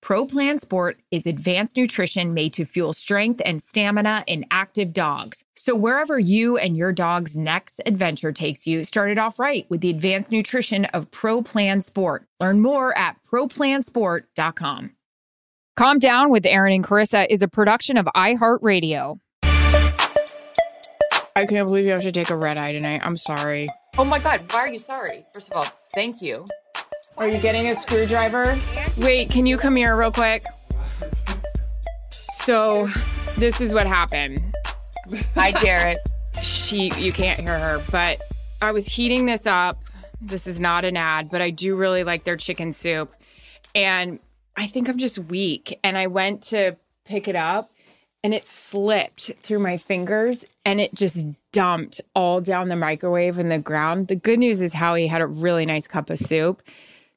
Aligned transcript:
Pro 0.00 0.26
Plan 0.26 0.58
Sport 0.58 1.00
is 1.10 1.26
advanced 1.26 1.76
nutrition 1.76 2.32
made 2.32 2.52
to 2.52 2.64
fuel 2.64 2.92
strength 2.92 3.42
and 3.44 3.62
stamina 3.62 4.24
in 4.26 4.46
active 4.50 4.92
dogs. 4.92 5.44
So, 5.56 5.74
wherever 5.74 6.18
you 6.18 6.56
and 6.56 6.76
your 6.76 6.92
dog's 6.92 7.36
next 7.36 7.80
adventure 7.84 8.32
takes 8.32 8.66
you, 8.66 8.84
start 8.84 9.10
it 9.10 9.18
off 9.18 9.38
right 9.38 9.66
with 9.68 9.80
the 9.80 9.90
advanced 9.90 10.30
nutrition 10.30 10.84
of 10.86 11.10
Pro 11.10 11.42
Plan 11.42 11.82
Sport. 11.82 12.26
Learn 12.40 12.60
more 12.60 12.96
at 12.96 13.16
ProPlansport.com. 13.24 14.92
Calm 15.76 15.98
Down 15.98 16.30
with 16.30 16.46
Erin 16.46 16.74
and 16.74 16.84
Charissa 16.84 17.26
is 17.28 17.42
a 17.42 17.48
production 17.48 17.96
of 17.96 18.06
iHeartRadio. 18.16 19.18
I 21.38 21.46
can't 21.46 21.68
believe 21.68 21.84
you 21.84 21.92
have 21.92 22.02
to 22.02 22.10
take 22.10 22.30
a 22.30 22.36
red 22.36 22.58
eye 22.58 22.72
tonight. 22.72 23.00
I'm 23.04 23.16
sorry. 23.16 23.66
Oh 23.96 24.04
my 24.04 24.18
God, 24.18 24.52
why 24.52 24.60
are 24.60 24.68
you 24.68 24.78
sorry? 24.78 25.24
First 25.32 25.50
of 25.50 25.56
all, 25.56 25.66
thank 25.94 26.20
you. 26.20 26.44
Are 27.18 27.26
you 27.26 27.38
getting 27.38 27.66
a 27.66 27.74
screwdriver? 27.74 28.56
Wait, 28.98 29.28
can 29.28 29.44
you 29.44 29.56
come 29.56 29.74
here 29.74 29.96
real 29.96 30.12
quick? 30.12 30.44
So, 32.44 32.88
this 33.38 33.60
is 33.60 33.74
what 33.74 33.88
happened. 33.88 34.40
Hi, 35.34 35.50
Jarret. 35.50 35.96
She, 36.42 36.92
you 36.96 37.12
can't 37.12 37.40
hear 37.40 37.58
her, 37.58 37.82
but 37.90 38.22
I 38.62 38.70
was 38.70 38.86
heating 38.86 39.26
this 39.26 39.48
up. 39.48 39.76
This 40.20 40.46
is 40.46 40.60
not 40.60 40.84
an 40.84 40.96
ad, 40.96 41.28
but 41.28 41.42
I 41.42 41.50
do 41.50 41.74
really 41.74 42.04
like 42.04 42.22
their 42.22 42.36
chicken 42.36 42.72
soup. 42.72 43.12
And 43.74 44.20
I 44.56 44.68
think 44.68 44.88
I'm 44.88 44.98
just 44.98 45.18
weak. 45.18 45.76
And 45.82 45.98
I 45.98 46.06
went 46.06 46.44
to 46.44 46.76
pick 47.04 47.26
it 47.26 47.34
up 47.36 47.72
and 48.22 48.32
it 48.32 48.46
slipped 48.46 49.32
through 49.42 49.58
my 49.58 49.76
fingers 49.76 50.44
and 50.64 50.80
it 50.80 50.94
just 50.94 51.24
dumped 51.50 52.00
all 52.14 52.40
down 52.40 52.68
the 52.68 52.76
microwave 52.76 53.38
in 53.38 53.48
the 53.48 53.58
ground. 53.58 54.06
The 54.06 54.14
good 54.14 54.38
news 54.38 54.60
is 54.60 54.72
Howie 54.72 55.08
had 55.08 55.20
a 55.20 55.26
really 55.26 55.66
nice 55.66 55.88
cup 55.88 56.10
of 56.10 56.20
soup. 56.20 56.62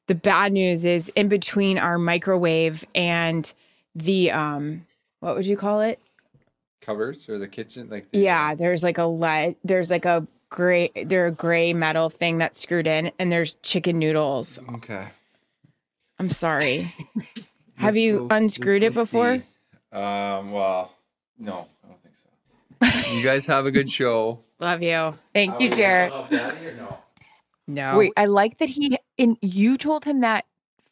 The 0.08 0.14
bad 0.14 0.52
news 0.52 0.84
is 0.84 1.10
in 1.14 1.28
between 1.28 1.78
our 1.78 1.98
microwave 1.98 2.84
and 2.94 3.50
the 3.94 4.30
um 4.30 4.86
what 5.20 5.36
would 5.36 5.46
you 5.46 5.56
call 5.56 5.80
it? 5.80 5.98
cupboards 6.80 7.28
or 7.28 7.38
the 7.38 7.46
kitchen 7.46 7.88
like 7.88 8.10
the, 8.10 8.18
Yeah, 8.18 8.56
there's 8.56 8.82
like 8.82 8.98
a 8.98 9.04
lead 9.04 9.54
there's 9.62 9.88
like 9.88 10.04
a 10.04 10.26
gray 10.50 10.90
they're 11.06 11.28
a 11.28 11.32
gray 11.32 11.72
metal 11.72 12.10
thing 12.10 12.38
that's 12.38 12.60
screwed 12.60 12.86
in 12.88 13.12
and 13.20 13.30
there's 13.30 13.54
chicken 13.62 13.98
noodles. 14.00 14.58
okay 14.74 15.08
I'm 16.18 16.28
sorry. 16.30 16.92
Have 17.76 17.94
Let's 17.94 17.98
you 17.98 18.26
unscrewed 18.30 18.82
it 18.82 18.94
let's 18.94 19.10
before? 19.10 19.38
see. 19.38 19.44
um 19.96 20.50
well 20.52 20.92
no 21.38 21.66
i 21.84 21.88
don't 21.88 22.02
think 22.02 22.14
so 22.16 23.14
you 23.14 23.22
guys 23.24 23.46
have 23.46 23.66
a 23.66 23.70
good 23.70 23.88
show 23.90 24.40
Love 24.58 24.80
you. 24.82 25.12
Thank 25.34 25.58
you, 25.60 25.70
Jarret. 25.70 26.30
no 26.76 26.98
No. 27.66 27.98
Wait, 27.98 28.12
I 28.16 28.26
like 28.26 28.58
that 28.58 28.68
he 28.68 28.96
in 29.22 29.36
you 29.40 29.78
told 29.78 30.04
him 30.04 30.20
that 30.20 30.44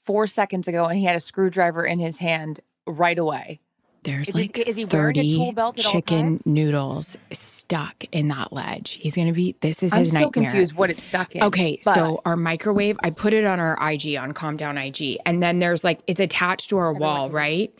four 0.04 0.26
seconds 0.26 0.68
ago 0.68 0.86
and 0.86 0.98
he 0.98 1.04
had 1.04 1.16
a 1.16 1.20
screwdriver 1.20 1.84
in 1.84 1.98
his 1.98 2.18
hand 2.18 2.60
right 2.86 3.18
away. 3.18 3.60
There's 4.02 4.28
Is 4.28 4.34
like 4.34 4.56
is 4.56 4.76
he 4.76 4.86
wearing 4.86 5.18
a 5.18 5.20
30 5.20 5.36
tool 5.36 5.52
belt 5.52 5.76
chicken 5.76 6.40
noodles 6.46 7.18
stuck 7.32 8.02
in 8.12 8.28
that 8.28 8.50
ledge. 8.50 8.92
He's 8.92 9.14
going 9.14 9.26
to 9.26 9.34
be, 9.34 9.56
this 9.60 9.82
is 9.82 9.92
I'm 9.92 10.00
his 10.00 10.14
nightmare. 10.14 10.26
I'm 10.26 10.32
still 10.32 10.42
confused 10.42 10.72
what 10.72 10.88
it's 10.88 11.02
stuck 11.02 11.36
in. 11.36 11.42
Okay, 11.42 11.78
but- 11.84 11.94
so 11.94 12.22
our 12.24 12.36
microwave, 12.36 12.98
I 13.02 13.10
put 13.10 13.34
it 13.34 13.44
on 13.44 13.60
our 13.60 13.76
IG, 13.92 14.16
on 14.16 14.32
Calm 14.32 14.56
Down 14.56 14.78
IG. 14.78 15.18
And 15.26 15.42
then 15.42 15.58
there's 15.58 15.84
like, 15.84 16.00
it's 16.06 16.20
attached 16.20 16.70
to 16.70 16.78
our 16.78 16.94
wall, 16.94 17.28
right? 17.28 17.74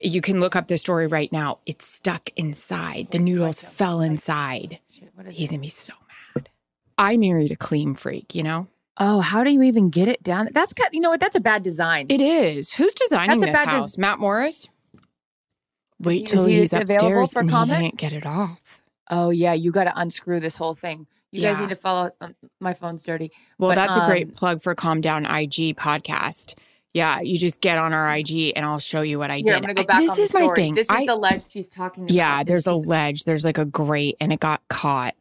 You 0.00 0.20
can 0.20 0.38
look 0.38 0.54
up 0.54 0.68
the 0.68 0.78
story 0.78 1.08
right 1.08 1.32
now. 1.32 1.58
It's 1.66 1.88
stuck 1.88 2.30
inside. 2.36 3.08
The 3.10 3.18
noodles 3.18 3.60
fell 3.60 4.00
inside. 4.00 4.78
He's 4.88 5.10
going 5.10 5.58
to 5.58 5.58
be 5.58 5.68
so 5.68 5.94
mad. 6.36 6.50
I 6.96 7.16
married 7.16 7.50
a 7.50 7.56
clean 7.56 7.96
freak, 7.96 8.32
you 8.34 8.44
know? 8.44 8.68
Oh, 8.98 9.20
how 9.20 9.42
do 9.42 9.50
you 9.50 9.62
even 9.62 9.90
get 9.90 10.06
it 10.08 10.22
down? 10.22 10.48
That's 10.52 10.72
got 10.72 10.94
you 10.94 11.00
know 11.00 11.10
what? 11.10 11.20
That's 11.20 11.34
a 11.36 11.40
bad 11.40 11.62
design. 11.62 12.06
It 12.08 12.20
is. 12.20 12.72
Who's 12.72 12.94
designing 12.94 13.40
That's 13.40 13.50
a 13.50 13.52
this 13.52 13.64
bad 13.64 13.70
des- 13.70 13.80
house? 13.80 13.98
Matt 13.98 14.20
Morris? 14.20 14.68
Wait 16.00 16.26
till 16.26 16.46
he 16.46 16.60
he's 16.60 16.72
available 16.72 17.22
upstairs 17.22 17.32
for 17.32 17.38
and 17.40 17.50
comment? 17.50 17.78
he 17.82 17.84
can't 17.90 17.96
get 17.96 18.12
it 18.12 18.26
off. 18.26 18.60
oh 19.10 19.30
yeah, 19.30 19.52
you 19.52 19.70
got 19.70 19.84
to 19.84 19.92
unscrew 19.98 20.40
this 20.40 20.56
whole 20.56 20.74
thing. 20.74 21.06
You 21.32 21.40
guys 21.40 21.58
need 21.58 21.70
to 21.70 21.76
follow. 21.76 22.10
on- 22.20 22.36
My 22.60 22.74
phone's 22.74 23.02
dirty. 23.02 23.32
Well, 23.58 23.70
But, 23.70 23.74
that's 23.74 23.96
a 23.96 24.02
um, 24.02 24.06
great 24.08 24.34
plug 24.36 24.62
for 24.62 24.72
Calm 24.76 25.00
Down 25.00 25.24
IG 25.26 25.76
podcast. 25.76 26.54
Yeah, 26.92 27.20
you 27.20 27.36
just 27.38 27.60
get 27.60 27.76
on 27.76 27.92
our 27.92 28.08
IG 28.16 28.52
and 28.54 28.64
I'll 28.64 28.78
show 28.78 29.00
you 29.00 29.18
what 29.18 29.32
I 29.32 29.38
Here, 29.38 29.58
did. 29.60 29.64
I'm 29.68 29.74
go 29.74 29.84
I- 29.88 30.06
this 30.06 30.16
is 30.18 30.32
my 30.32 30.46
thing. 30.54 30.74
This 30.76 30.88
is 30.88 30.96
I- 30.96 31.06
the 31.06 31.16
ledge 31.16 31.42
she's 31.48 31.66
talking 31.66 32.04
about. 32.04 32.14
yeah, 32.14 32.44
there's 32.44 32.68
a 32.68 32.74
ledge. 32.74 33.24
There's 33.24 33.44
like 33.44 33.58
a 33.58 33.64
grate 33.64 34.16
and 34.20 34.32
it 34.32 34.38
got 34.38 34.62
caught. 34.68 35.16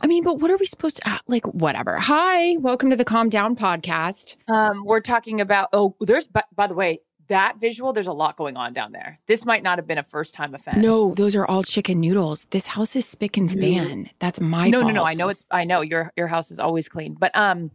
I 0.00 0.06
mean, 0.06 0.24
but 0.24 0.38
what 0.40 0.50
are 0.50 0.56
we 0.56 0.66
supposed 0.66 0.96
to 0.96 1.02
ah, 1.06 1.20
like? 1.26 1.46
Whatever. 1.46 1.98
Hi, 1.98 2.56
welcome 2.58 2.90
to 2.90 2.96
the 2.96 3.04
Calm 3.04 3.28
Down 3.28 3.56
podcast. 3.56 4.36
Um, 4.48 4.84
we're 4.84 5.00
talking 5.00 5.40
about. 5.40 5.68
Oh, 5.72 5.94
there's. 6.00 6.26
By, 6.26 6.42
by 6.54 6.66
the 6.66 6.74
way, 6.74 7.00
that 7.28 7.58
visual. 7.60 7.92
There's 7.92 8.06
a 8.06 8.12
lot 8.12 8.36
going 8.36 8.56
on 8.56 8.72
down 8.72 8.92
there. 8.92 9.18
This 9.26 9.44
might 9.44 9.62
not 9.62 9.78
have 9.78 9.86
been 9.86 9.98
a 9.98 10.04
first 10.04 10.34
time 10.34 10.54
offense. 10.54 10.78
No, 10.78 11.14
those 11.14 11.36
are 11.36 11.46
all 11.46 11.62
chicken 11.62 12.00
noodles. 12.00 12.46
This 12.50 12.66
house 12.66 12.96
is 12.96 13.06
spick 13.06 13.36
and 13.36 13.50
span. 13.50 14.10
That's 14.18 14.40
my 14.40 14.68
no, 14.68 14.80
fault. 14.80 14.92
no, 14.92 15.00
no. 15.00 15.06
I 15.06 15.12
know 15.12 15.28
it's. 15.28 15.44
I 15.50 15.64
know 15.64 15.80
your 15.80 16.10
your 16.16 16.26
house 16.26 16.50
is 16.50 16.58
always 16.58 16.88
clean. 16.88 17.14
But 17.14 17.36
um, 17.36 17.70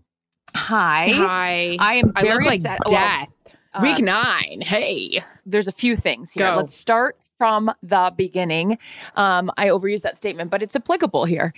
hi. 0.55 1.09
Hi, 1.13 1.77
I 1.79 1.95
am 1.95 2.11
I 2.15 2.23
look 2.23 2.45
like 2.45 2.59
upset. 2.59 2.79
Well, 2.85 2.93
death. 2.93 3.57
uh, 3.73 3.79
Week 3.81 3.99
nine. 3.99 4.61
Hey. 4.61 5.23
there's 5.45 5.67
a 5.67 5.73
few 5.73 5.95
things 5.95 6.31
here. 6.31 6.49
Go. 6.49 6.57
Let's 6.57 6.75
start 6.75 7.17
from 7.37 7.71
the 7.81 8.13
beginning. 8.15 8.77
Um, 9.15 9.49
I 9.57 9.69
overuse 9.69 10.01
that 10.01 10.15
statement, 10.15 10.51
but 10.51 10.61
it's 10.61 10.75
applicable 10.75 11.25
here. 11.25 11.53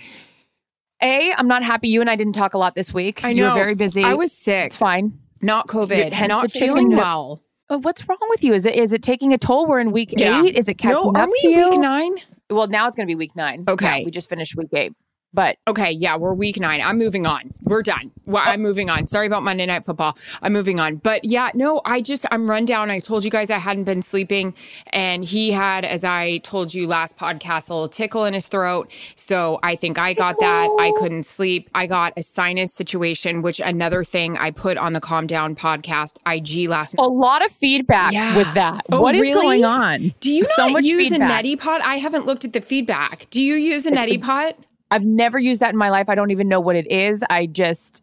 A, 1.04 1.32
I'm 1.36 1.46
not 1.46 1.62
happy 1.62 1.88
you 1.88 2.00
and 2.00 2.08
I 2.10 2.16
didn't 2.16 2.32
talk 2.32 2.54
a 2.54 2.58
lot 2.58 2.74
this 2.74 2.92
week. 2.94 3.24
I 3.24 3.32
know. 3.32 3.42
You 3.42 3.48
were 3.50 3.54
very 3.54 3.74
busy. 3.74 4.02
I 4.02 4.14
was 4.14 4.32
sick. 4.32 4.66
It's 4.66 4.76
fine. 4.76 5.18
Not 5.42 5.68
COVID. 5.68 6.12
hence 6.12 6.28
not 6.28 6.50
feeling 6.50 6.96
well. 6.96 7.42
Uh, 7.68 7.78
what's 7.78 8.08
wrong 8.08 8.18
with 8.30 8.42
you? 8.42 8.54
Is 8.54 8.64
it 8.66 8.74
is 8.74 8.92
it 8.92 9.02
taking 9.02 9.32
a 9.34 9.38
toll? 9.38 9.66
We're 9.66 9.80
in 9.80 9.92
week 9.92 10.14
Yeah. 10.16 10.42
eight. 10.42 10.54
Is 10.56 10.68
it 10.68 10.74
catching 10.74 10.94
No, 11.02 11.10
up 11.10 11.16
are 11.16 11.26
we 11.30 11.38
to 11.40 11.48
you? 11.48 11.70
week 11.70 11.80
nine? 11.80 12.14
Well, 12.50 12.66
now 12.68 12.86
it's 12.86 12.96
going 12.96 13.06
to 13.06 13.10
be 13.10 13.14
week 13.14 13.36
nine. 13.36 13.64
Okay. 13.68 13.98
Yeah, 14.00 14.04
we 14.04 14.10
just 14.10 14.28
finished 14.28 14.54
week 14.56 14.68
eight. 14.72 14.92
But 15.34 15.58
Okay, 15.66 15.90
yeah, 15.90 16.16
we're 16.16 16.32
week 16.34 16.60
nine. 16.60 16.80
I'm 16.80 16.96
moving 16.96 17.26
on. 17.26 17.50
We're 17.62 17.82
done. 17.82 18.12
Well, 18.24 18.42
I'm 18.46 18.62
moving 18.62 18.88
on. 18.88 19.06
Sorry 19.08 19.26
about 19.26 19.42
Monday 19.42 19.66
Night 19.66 19.84
Football. 19.84 20.16
I'm 20.40 20.52
moving 20.52 20.78
on. 20.80 20.96
But 20.96 21.24
yeah, 21.24 21.50
no, 21.54 21.80
I 21.84 22.00
just, 22.00 22.24
I'm 22.30 22.48
run 22.48 22.64
down. 22.64 22.90
I 22.90 23.00
told 23.00 23.24
you 23.24 23.30
guys 23.30 23.50
I 23.50 23.58
hadn't 23.58 23.84
been 23.84 24.00
sleeping. 24.02 24.54
And 24.92 25.24
he 25.24 25.50
had, 25.50 25.84
as 25.84 26.04
I 26.04 26.38
told 26.38 26.72
you 26.72 26.86
last 26.86 27.16
podcast, 27.18 27.68
a 27.68 27.74
little 27.74 27.88
tickle 27.88 28.24
in 28.24 28.32
his 28.32 28.46
throat. 28.46 28.90
So 29.16 29.58
I 29.62 29.74
think 29.76 29.98
I 29.98 30.14
got 30.14 30.38
that. 30.40 30.68
I 30.78 30.92
couldn't 30.98 31.24
sleep. 31.24 31.68
I 31.74 31.86
got 31.86 32.12
a 32.16 32.22
sinus 32.22 32.72
situation, 32.72 33.42
which 33.42 33.60
another 33.60 34.04
thing 34.04 34.38
I 34.38 34.52
put 34.52 34.78
on 34.78 34.92
the 34.92 35.00
Calm 35.00 35.26
Down 35.26 35.56
podcast 35.56 36.14
IG 36.26 36.68
last 36.70 36.94
a 36.98 37.02
lot 37.02 37.44
of 37.44 37.50
feedback 37.50 38.12
Yeah. 38.12 38.36
with 38.36 38.54
that. 38.54 38.86
Oh, 38.92 39.02
what 39.02 39.14
is 39.16 39.22
really? 39.22 39.42
going 39.60 39.64
on? 39.64 40.14
Do 40.20 40.32
you 40.32 40.44
so 40.44 40.64
not 40.66 40.72
much 40.72 40.84
use 40.84 41.08
feedback. 41.08 41.44
a 41.44 41.46
neti 41.48 41.58
pot? 41.58 41.80
I 41.82 41.96
haven't 41.96 42.24
looked 42.26 42.44
at 42.44 42.52
the 42.52 42.60
feedback. 42.60 43.26
Do 43.30 43.42
you 43.42 43.54
use 43.56 43.84
a 43.84 43.90
neti 43.90 44.22
pot? 44.22 44.56
I've 44.94 45.04
never 45.04 45.38
used 45.38 45.60
that 45.60 45.70
in 45.72 45.76
my 45.76 45.90
life. 45.90 46.08
I 46.08 46.14
don't 46.14 46.30
even 46.30 46.46
know 46.48 46.60
what 46.60 46.76
it 46.76 46.86
is. 46.90 47.24
I 47.28 47.46
just 47.46 48.02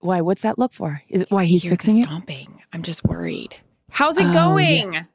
why? 0.00 0.20
What's 0.20 0.42
that 0.42 0.58
look 0.58 0.72
for? 0.72 1.00
Is 1.08 1.20
it 1.22 1.30
why 1.30 1.44
he's 1.44 1.62
Hear 1.62 1.70
the 1.70 1.76
fixing 1.76 2.02
it? 2.02 2.06
stomping. 2.08 2.60
I'm 2.72 2.82
just 2.82 3.04
worried. 3.04 3.54
How's 3.90 4.18
it 4.18 4.26
Oh, 4.26 4.32
going? 4.32 5.06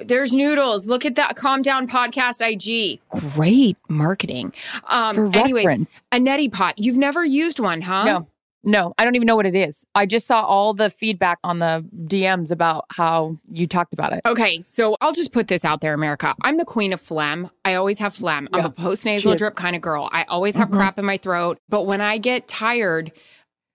There's 0.00 0.32
noodles. 0.32 0.86
Look 0.88 1.04
at 1.04 1.16
that 1.16 1.36
Calm 1.36 1.60
Down 1.62 1.86
Podcast 1.86 2.40
IG. 2.40 3.00
Great 3.34 3.76
marketing. 3.88 4.52
Um, 4.88 5.14
For 5.14 5.36
anyways, 5.36 5.66
reference. 5.66 5.90
a 6.10 6.16
neti 6.16 6.50
pot. 6.50 6.78
You've 6.78 6.96
never 6.96 7.24
used 7.24 7.60
one, 7.60 7.82
huh? 7.82 8.04
No, 8.04 8.28
no, 8.64 8.94
I 8.98 9.04
don't 9.04 9.14
even 9.16 9.26
know 9.26 9.36
what 9.36 9.46
it 9.46 9.54
is. 9.54 9.84
I 9.94 10.06
just 10.06 10.26
saw 10.26 10.42
all 10.42 10.74
the 10.74 10.88
feedback 10.90 11.38
on 11.42 11.58
the 11.58 11.84
DMs 12.06 12.50
about 12.50 12.84
how 12.90 13.36
you 13.50 13.66
talked 13.66 13.92
about 13.92 14.12
it. 14.12 14.20
Okay, 14.26 14.60
so 14.60 14.96
I'll 15.00 15.12
just 15.12 15.32
put 15.32 15.48
this 15.48 15.64
out 15.64 15.80
there, 15.80 15.94
America. 15.94 16.34
I'm 16.42 16.56
the 16.58 16.64
queen 16.64 16.92
of 16.92 17.00
phlegm. 17.00 17.50
I 17.64 17.74
always 17.74 17.98
have 17.98 18.14
phlegm. 18.14 18.48
I'm 18.52 18.64
a 18.64 18.70
post 18.70 19.04
nasal 19.04 19.34
drip 19.34 19.54
kind 19.56 19.74
of 19.76 19.82
girl. 19.82 20.08
I 20.12 20.24
always 20.24 20.56
have 20.56 20.68
Mhm. 20.68 20.72
crap 20.74 20.98
in 20.98 21.04
my 21.04 21.16
throat. 21.16 21.58
But 21.68 21.82
when 21.82 22.00
I 22.00 22.18
get 22.18 22.46
tired, 22.48 23.12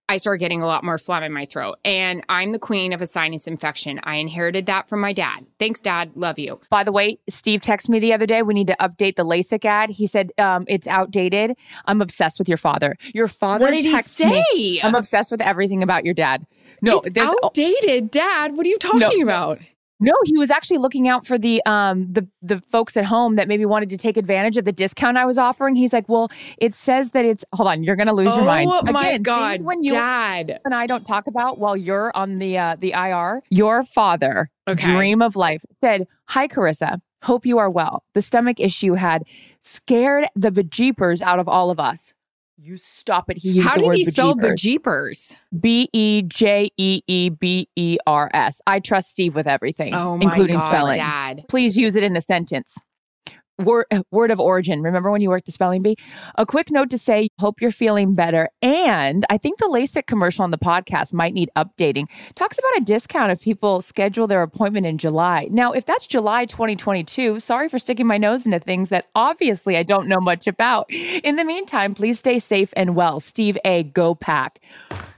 I 0.09 0.17
start 0.17 0.39
getting 0.39 0.61
a 0.61 0.65
lot 0.65 0.83
more 0.85 0.97
phlegm 0.97 1.23
in 1.23 1.33
my 1.33 1.45
throat. 1.45 1.79
And 1.83 2.23
I'm 2.29 2.53
the 2.53 2.59
queen 2.59 2.93
of 2.93 3.01
a 3.01 3.05
sinus 3.05 3.45
infection. 3.45 3.99
I 4.03 4.15
inherited 4.15 4.65
that 4.67 4.87
from 4.87 5.01
my 5.01 5.11
dad. 5.11 5.45
Thanks, 5.59 5.81
Dad. 5.81 6.11
Love 6.15 6.39
you. 6.39 6.61
By 6.69 6.83
the 6.85 6.91
way, 6.93 7.19
Steve 7.27 7.59
texted 7.59 7.89
me 7.89 7.99
the 7.99 8.13
other 8.13 8.25
day. 8.25 8.41
We 8.41 8.53
need 8.53 8.67
to 8.67 8.77
update 8.79 9.17
the 9.17 9.25
LASIK 9.25 9.65
ad. 9.65 9.89
He 9.89 10.07
said 10.07 10.31
um, 10.37 10.63
it's 10.69 10.87
outdated. 10.87 11.57
I'm 11.85 12.01
obsessed 12.01 12.39
with 12.39 12.47
your 12.47 12.57
father. 12.57 12.95
Your 13.13 13.27
father. 13.27 13.65
What 13.65 13.71
did 13.71 13.81
he 13.83 13.93
texted 13.93 14.29
me- 14.29 14.77
say? 14.77 14.81
I'm 14.81 14.95
obsessed 14.95 15.29
with 15.31 15.41
everything 15.41 15.83
about 15.83 16.05
your 16.05 16.13
dad. 16.13 16.45
No, 16.81 17.01
it's 17.03 17.17
outdated, 17.17 18.11
Dad. 18.11 18.55
What 18.55 18.65
are 18.65 18.69
you 18.69 18.77
talking 18.77 18.99
No. 18.99 19.23
about? 19.23 19.59
No, 19.99 20.13
he 20.25 20.37
was 20.37 20.51
actually 20.51 20.77
looking 20.77 21.07
out 21.07 21.25
for 21.25 21.37
the 21.39 21.61
um 21.65 22.11
the 22.11 22.27
the 22.41 22.61
folks 22.61 22.95
at 22.97 23.05
home 23.05 23.35
that 23.35 23.47
maybe 23.47 23.65
wanted 23.65 23.89
to 23.89 23.97
take 23.97 24.15
advantage 24.15 24.57
of 24.57 24.65
the 24.65 24.71
discount 24.71 25.17
I 25.17 25.25
was 25.25 25.37
offering. 25.39 25.75
He's 25.75 25.91
like, 25.93 26.07
"Well, 26.07 26.29
it 26.59 26.73
says 26.73 27.11
that 27.11 27.25
it's 27.25 27.43
hold 27.53 27.67
on, 27.67 27.83
you're 27.83 27.95
going 27.95 28.07
to 28.07 28.13
lose 28.13 28.35
your 28.35 28.45
mind." 28.45 28.69
Oh 28.71 28.91
my 28.91 29.17
God, 29.17 29.61
when 29.61 29.83
you 29.83 29.91
Dad. 29.91 30.59
and 30.65 30.75
I 30.75 30.85
don't 30.85 31.03
talk 31.05 31.25
about 31.27 31.57
while 31.57 31.75
you're 31.75 32.11
on 32.15 32.37
the 32.37 32.57
uh, 32.57 32.75
the 32.79 32.91
IR, 32.93 33.41
your 33.49 33.83
father, 33.83 34.49
Okay. 34.67 34.85
dream 34.85 35.21
of 35.21 35.35
life, 35.35 35.63
said, 35.81 36.05
"Hi, 36.25 36.47
Charissa. 36.47 36.99
Hope 37.23 37.45
you 37.47 37.57
are 37.57 37.69
well. 37.69 38.03
The 38.13 38.21
stomach 38.21 38.59
issue 38.59 38.93
had 38.93 39.23
scared 39.63 40.27
the 40.35 40.51
bejeepers 40.51 41.21
out 41.21 41.39
of 41.39 41.47
all 41.47 41.71
of 41.71 41.79
us." 41.79 42.13
You 42.59 42.77
stop 42.77 43.29
it. 43.29 43.37
He 43.37 43.51
used 43.51 43.67
How 43.67 43.75
the 43.75 43.81
did 43.81 43.87
word 43.87 43.97
he 43.97 44.03
spell 44.05 44.35
bejeepers. 44.35 45.35
B 45.59 45.89
E 45.93 46.23
J 46.23 46.71
E 46.77 47.01
E 47.05 47.29
B 47.29 47.69
E 47.75 47.97
R 48.07 48.31
S. 48.33 48.61
I 48.65 48.79
trust 48.79 49.11
Steve 49.11 49.35
with 49.35 49.45
everything, 49.45 49.93
Oh 49.93 50.17
my 50.17 50.23
including 50.23 50.57
God, 50.57 50.65
spelling. 50.65 50.95
Dad. 50.95 51.45
Please 51.49 51.77
use 51.77 51.95
it 51.95 52.01
in 52.01 52.15
a 52.17 52.21
sentence. 52.21 52.75
Word, 53.63 53.85
word 54.11 54.29
of 54.29 54.39
origin. 54.39 54.81
Remember 54.81 55.09
when 55.11 55.21
you 55.21 55.29
worked 55.29 55.47
the 55.47 55.51
spelling 55.51 55.81
bee? 55.81 55.97
A 56.35 56.45
quick 56.45 56.69
note 56.69 56.89
to 56.91 56.97
say, 56.97 57.29
hope 57.39 57.59
you're 57.59 57.71
feeling 57.71 58.13
better. 58.13 58.49
And 58.61 59.25
I 59.29 59.37
think 59.37 59.57
the 59.57 59.65
LASIK 59.65 60.05
commercial 60.05 60.43
on 60.43 60.51
the 60.51 60.57
podcast 60.59 61.13
might 61.13 61.33
need 61.33 61.49
updating. 61.55 62.05
Talks 62.35 62.59
about 62.59 62.77
a 62.77 62.85
discount 62.85 63.31
if 63.31 63.41
people 63.41 63.81
schedule 63.81 64.27
their 64.27 64.43
appointment 64.43 64.85
in 64.85 64.99
July. 64.99 65.47
Now, 65.49 65.71
if 65.71 65.85
that's 65.85 66.05
July 66.05 66.45
2022, 66.45 67.39
sorry 67.39 67.67
for 67.67 67.79
sticking 67.79 68.05
my 68.05 68.17
nose 68.17 68.45
into 68.45 68.59
things 68.59 68.89
that 68.89 69.07
obviously 69.15 69.75
I 69.75 69.83
don't 69.83 70.07
know 70.07 70.19
much 70.19 70.45
about. 70.45 70.91
In 71.23 71.35
the 71.35 71.45
meantime, 71.45 71.95
please 71.95 72.19
stay 72.19 72.39
safe 72.39 72.71
and 72.77 72.95
well. 72.95 73.19
Steve 73.19 73.57
A. 73.65 73.83
Go 73.83 74.13
Pack. 74.13 74.59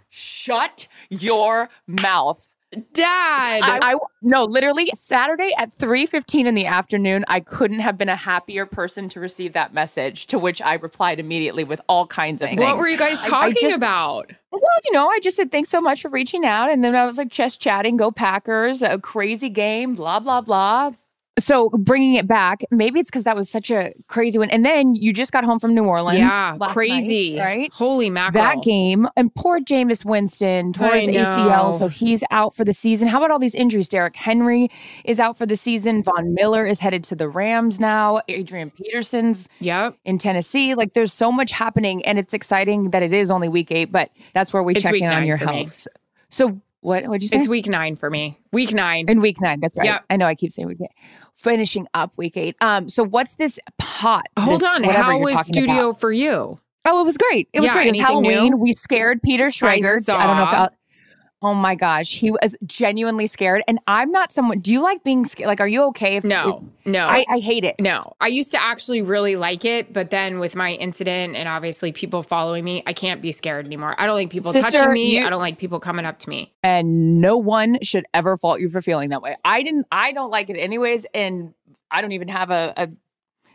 Shut 0.09 0.88
your 1.09 1.69
mouth. 1.88 2.48
Dad. 2.94 3.62
I, 3.63 3.94
I 3.94 3.95
no, 4.21 4.44
literally 4.44 4.89
Saturday 4.94 5.51
at 5.57 5.71
3:15 5.71 6.45
in 6.45 6.54
the 6.54 6.68
afternoon, 6.68 7.25
I 7.27 7.39
couldn't 7.39 7.80
have 7.80 7.98
been 7.98 8.10
a 8.10 8.16
happier 8.16 8.66
person 8.66 9.10
to 9.10 9.19
receive 9.19 9.54
that 9.54 9.74
message, 9.74 10.27
to 10.27 10.38
which 10.38 10.62
I 10.62 10.75
replied 10.75 11.19
immediately 11.19 11.63
with 11.63 11.81
all 11.89 12.06
kinds 12.06 12.42
of 12.42 12.50
things. 12.50 12.60
what 12.62 12.77
were 12.77 12.88
you 12.88 12.98
guys 12.98 13.18
I- 13.18 13.21
I 13.21 13.30
talking 13.30 13.62
just- 13.62 13.77
about? 13.77 14.31
Well, 14.51 14.62
you 14.86 14.92
know, 14.92 15.07
I 15.07 15.19
just 15.19 15.38
said 15.38 15.51
thanks 15.51 15.69
so 15.69 15.81
much 15.81 16.01
for 16.01 16.10
reaching 16.10 16.45
out, 16.45 16.69
and 16.69 16.83
then 16.83 16.95
I 16.95 17.06
was 17.06 17.18
like 17.18 17.30
just 17.30 17.60
chatting, 17.60 17.98
go 17.98 18.12
Packers, 18.12 18.81
a 18.81 19.00
crazy 19.00 19.50
game, 19.50 19.95
blah 19.95 20.19
blah 20.19 20.42
blah. 20.42 20.92
So 21.39 21.69
bringing 21.69 22.13
it 22.15 22.27
back, 22.27 22.62
maybe 22.69 23.00
it's 23.00 23.09
because 23.09 23.24
that 23.24 23.36
was 23.36 23.50
such 23.50 23.71
a 23.71 23.94
crazy 24.07 24.38
one, 24.38 24.50
and 24.50 24.65
then 24.65 24.94
you 24.95 25.12
just 25.13 25.31
got 25.31 25.44
home 25.44 25.57
from 25.59 25.74
New 25.74 25.86
Orleans, 25.86 26.19
Yeah, 26.19 26.57
crazy. 26.68 27.36
night, 27.36 27.44
right? 27.44 27.74
Holy 27.74 28.09
mackerel. 28.09 28.44
That 28.44 28.62
game 28.63 29.07
and 29.15 29.33
poor 29.36 29.59
Jameis 29.59 30.03
Winston 30.06 30.74
tore 30.74 30.95
his. 30.95 31.09
ACL, 31.09 31.71
so 31.77 31.88
he's 31.88 32.24
out 32.31 32.53
for 32.56 32.63
the 32.65 32.74
season. 32.74 33.07
How 33.07 33.18
about 33.19 33.31
all 33.31 33.39
these 33.39 33.56
injuries? 33.56 33.88
Derrick 33.88 34.15
Henry 34.15 34.69
is 35.06 35.19
out 35.19 35.38
for 35.38 35.45
the 35.45 35.56
season. 35.56 36.03
Von 36.03 36.33
Miller 36.33 36.65
is 36.68 36.80
headed 36.80 37.03
to 37.06 37.15
the 37.15 37.27
Rams 37.30 37.80
now. 37.80 38.21
Adrian 38.27 38.69
Peterson's 38.71 39.47
Yep. 39.59 39.95
in 40.06 40.18
Tennessee. 40.18 40.75
Like 40.75 40.94
there's 40.94 41.13
so 41.13 41.31
much 41.31 41.51
happening, 41.51 42.06
and 42.06 42.19
it's 42.19 42.33
exciting 42.33 42.89
that 42.92 43.01
it 43.03 43.13
is 43.13 43.31
only 43.31 43.50
week 43.50 43.71
eight, 43.71 43.92
but 43.92 44.09
that's 44.33 44.51
where 44.53 44.62
we 44.63 44.74
It's 44.74 44.83
check 44.83 44.94
in 44.95 45.06
on 45.07 45.25
your 45.25 45.38
for 45.38 45.45
me. 45.45 45.63
health. 45.63 45.88
So 46.30 46.59
what? 46.81 47.05
What'd 47.05 47.21
you 47.23 47.29
say? 47.29 47.37
It's 47.37 47.47
week 47.47 47.67
nine 47.67 47.95
for 47.95 48.09
me. 48.09 48.39
Week 48.51 48.73
nine. 48.73 49.05
And 49.07 49.21
week 49.21 49.41
nine. 49.41 49.59
That's 49.59 49.75
right. 49.75 49.85
Yep. 49.85 50.05
I 50.09 50.17
know. 50.17 50.25
I 50.25 50.35
keep 50.35 50.51
saying 50.51 50.67
week 50.67 50.79
eight. 50.81 50.89
Finishing 51.35 51.87
up 51.93 52.11
week 52.17 52.37
eight. 52.37 52.55
Um. 52.61 52.89
So 52.89 53.03
what's 53.03 53.35
this 53.35 53.59
pot? 53.77 54.25
Hold 54.37 54.61
this 54.61 54.67
on. 54.75 54.83
How 54.83 55.17
was 55.19 55.45
studio 55.47 55.89
about? 55.89 55.99
for 55.99 56.11
you? 56.11 56.59
Oh, 56.85 57.01
it 57.01 57.05
was 57.05 57.17
great. 57.17 57.49
It 57.53 57.59
was 57.59 57.67
Yeah, 57.67 57.73
great. 57.73 57.87
It 57.87 57.91
was 57.91 57.99
anything 57.99 58.21
new? 58.23 58.29
Halloween. 58.31 58.59
We 58.59 58.73
scared 58.73 59.21
Peter 59.21 59.47
Schrager. 59.47 60.01
saw. 60.01 60.17
don't 60.25 60.37
know 60.37 60.43
if 60.43 60.49
I'll, 60.49 60.69
Oh 61.41 61.53
my 61.53 61.74
gosh, 61.74 62.15
he 62.15 62.31
was 62.31 62.57
genuinely 62.65 63.25
scared. 63.25 63.63
And 63.68 63.80
I'm 63.88 64.12
not 64.12 64.31
someone. 64.33 64.59
Do 64.59 64.74
you 64.74 64.81
like 64.83 65.03
being 65.06 65.25
scared? 65.25 65.47
Like, 65.47 65.62
are 65.62 65.68
you 65.69 65.83
okay? 65.86 66.18
If 66.18 66.25
No, 66.25 66.68
no. 66.86 67.07
I, 67.07 67.25
I 67.30 67.39
hate 67.39 67.63
it. 67.63 67.75
no, 67.80 68.12
I 68.19 68.27
used 68.27 68.51
to 68.51 68.62
actually 68.62 69.01
really 69.01 69.38
like 69.38 69.63
it, 69.63 69.94
but 69.94 70.09
then 70.09 70.39
with 70.39 70.56
my 70.56 70.74
incident 70.74 71.38
and 71.38 71.47
obviously 71.47 71.94
people 71.94 72.24
following 72.24 72.65
me, 72.65 72.83
I 72.86 72.91
can't 72.91 73.21
be 73.21 73.31
scared 73.31 73.65
anymore. 73.65 73.95
I 73.97 74.06
don't 74.06 74.15
like 74.15 74.30
people 74.30 74.51
Sister, 74.51 74.69
touching 74.69 74.91
me. 74.91 75.18
you- 75.18 75.25
I 75.25 75.30
don't 75.30 75.39
like 75.39 75.57
people 75.57 75.80
coming 75.80 76.06
up 76.06 76.19
to 76.19 76.30
me. 76.30 76.51
and 76.62 77.21
no 77.21 77.38
one 77.38 77.77
should 77.81 78.06
ever 78.13 78.35
fault 78.35 78.59
you 78.59 78.68
for 78.68 78.81
feeling 78.81 79.09
that 79.12 79.21
way. 79.21 79.38
I 79.45 79.63
didn't. 79.63 79.88
I 79.92 80.12
don't 80.12 80.31
like 80.31 80.50
it 80.50 80.57
anyways, 80.57 81.06
and 81.13 81.53
I 81.89 82.01
don't 82.01 82.12
even 82.12 82.27
have 82.27 82.51
a, 82.51 82.74
a 82.75 82.89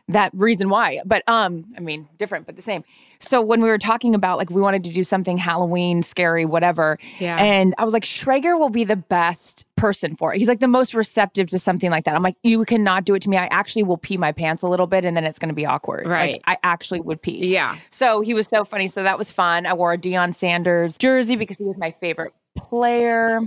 that 0.08 0.30
reason 0.34 0.68
why. 0.68 1.00
But 1.04 1.22
um, 1.28 1.64
I 1.76 1.80
mean, 1.80 2.08
different 2.18 2.46
but 2.46 2.56
the 2.56 2.62
same. 2.62 2.84
So 3.20 3.40
when 3.40 3.62
we 3.62 3.68
were 3.68 3.78
talking 3.78 4.14
about 4.14 4.36
like 4.36 4.50
we 4.50 4.60
wanted 4.60 4.84
to 4.84 4.90
do 4.92 5.02
something 5.02 5.38
Halloween, 5.38 6.02
scary, 6.02 6.44
whatever, 6.44 6.98
Yeah. 7.20 7.36
and 7.42 7.74
I 7.78 7.84
was 7.84 7.94
like, 7.94 8.04
Schrager 8.04 8.58
will 8.58 8.68
be 8.68 8.84
the 8.84 8.96
best 8.96 9.64
person 9.76 10.14
for 10.14 10.34
it. 10.34 10.38
He's 10.38 10.48
like 10.48 10.60
the 10.60 10.68
most 10.68 10.92
receptive 10.92 11.48
to 11.48 11.58
something 11.58 11.90
like 11.90 12.04
that. 12.04 12.14
I'm 12.14 12.22
like, 12.22 12.36
you 12.42 12.66
cannot 12.66 13.06
do 13.06 13.14
it 13.14 13.22
to 13.22 13.30
me. 13.30 13.38
I 13.38 13.46
actually 13.46 13.82
will 13.84 13.96
pee 13.96 14.18
my 14.18 14.30
pants 14.30 14.62
a 14.62 14.68
little 14.68 14.86
bit, 14.86 15.06
and 15.06 15.16
then 15.16 15.24
it's 15.24 15.38
going 15.38 15.48
to 15.48 15.54
be 15.54 15.64
awkward. 15.64 16.04
Like, 16.06 16.12
Right. 16.12 16.42
I 16.46 16.58
actually 16.64 17.00
would 17.00 17.22
pee. 17.22 17.46
yeah. 17.46 17.76
So 17.90 18.20
he 18.20 18.34
was 18.34 18.46
so 18.46 18.62
funny. 18.64 18.88
So 18.88 19.02
that 19.04 19.16
was 19.16 19.30
fun. 19.30 19.64
I 19.64 19.72
wore 19.72 19.94
a 19.94 19.98
Deion 19.98 20.34
Sanders 20.34 20.98
jersey 20.98 21.36
because 21.36 21.56
he 21.56 21.64
was 21.64 21.78
my 21.78 21.92
favorite 21.92 22.34
player. 22.56 23.40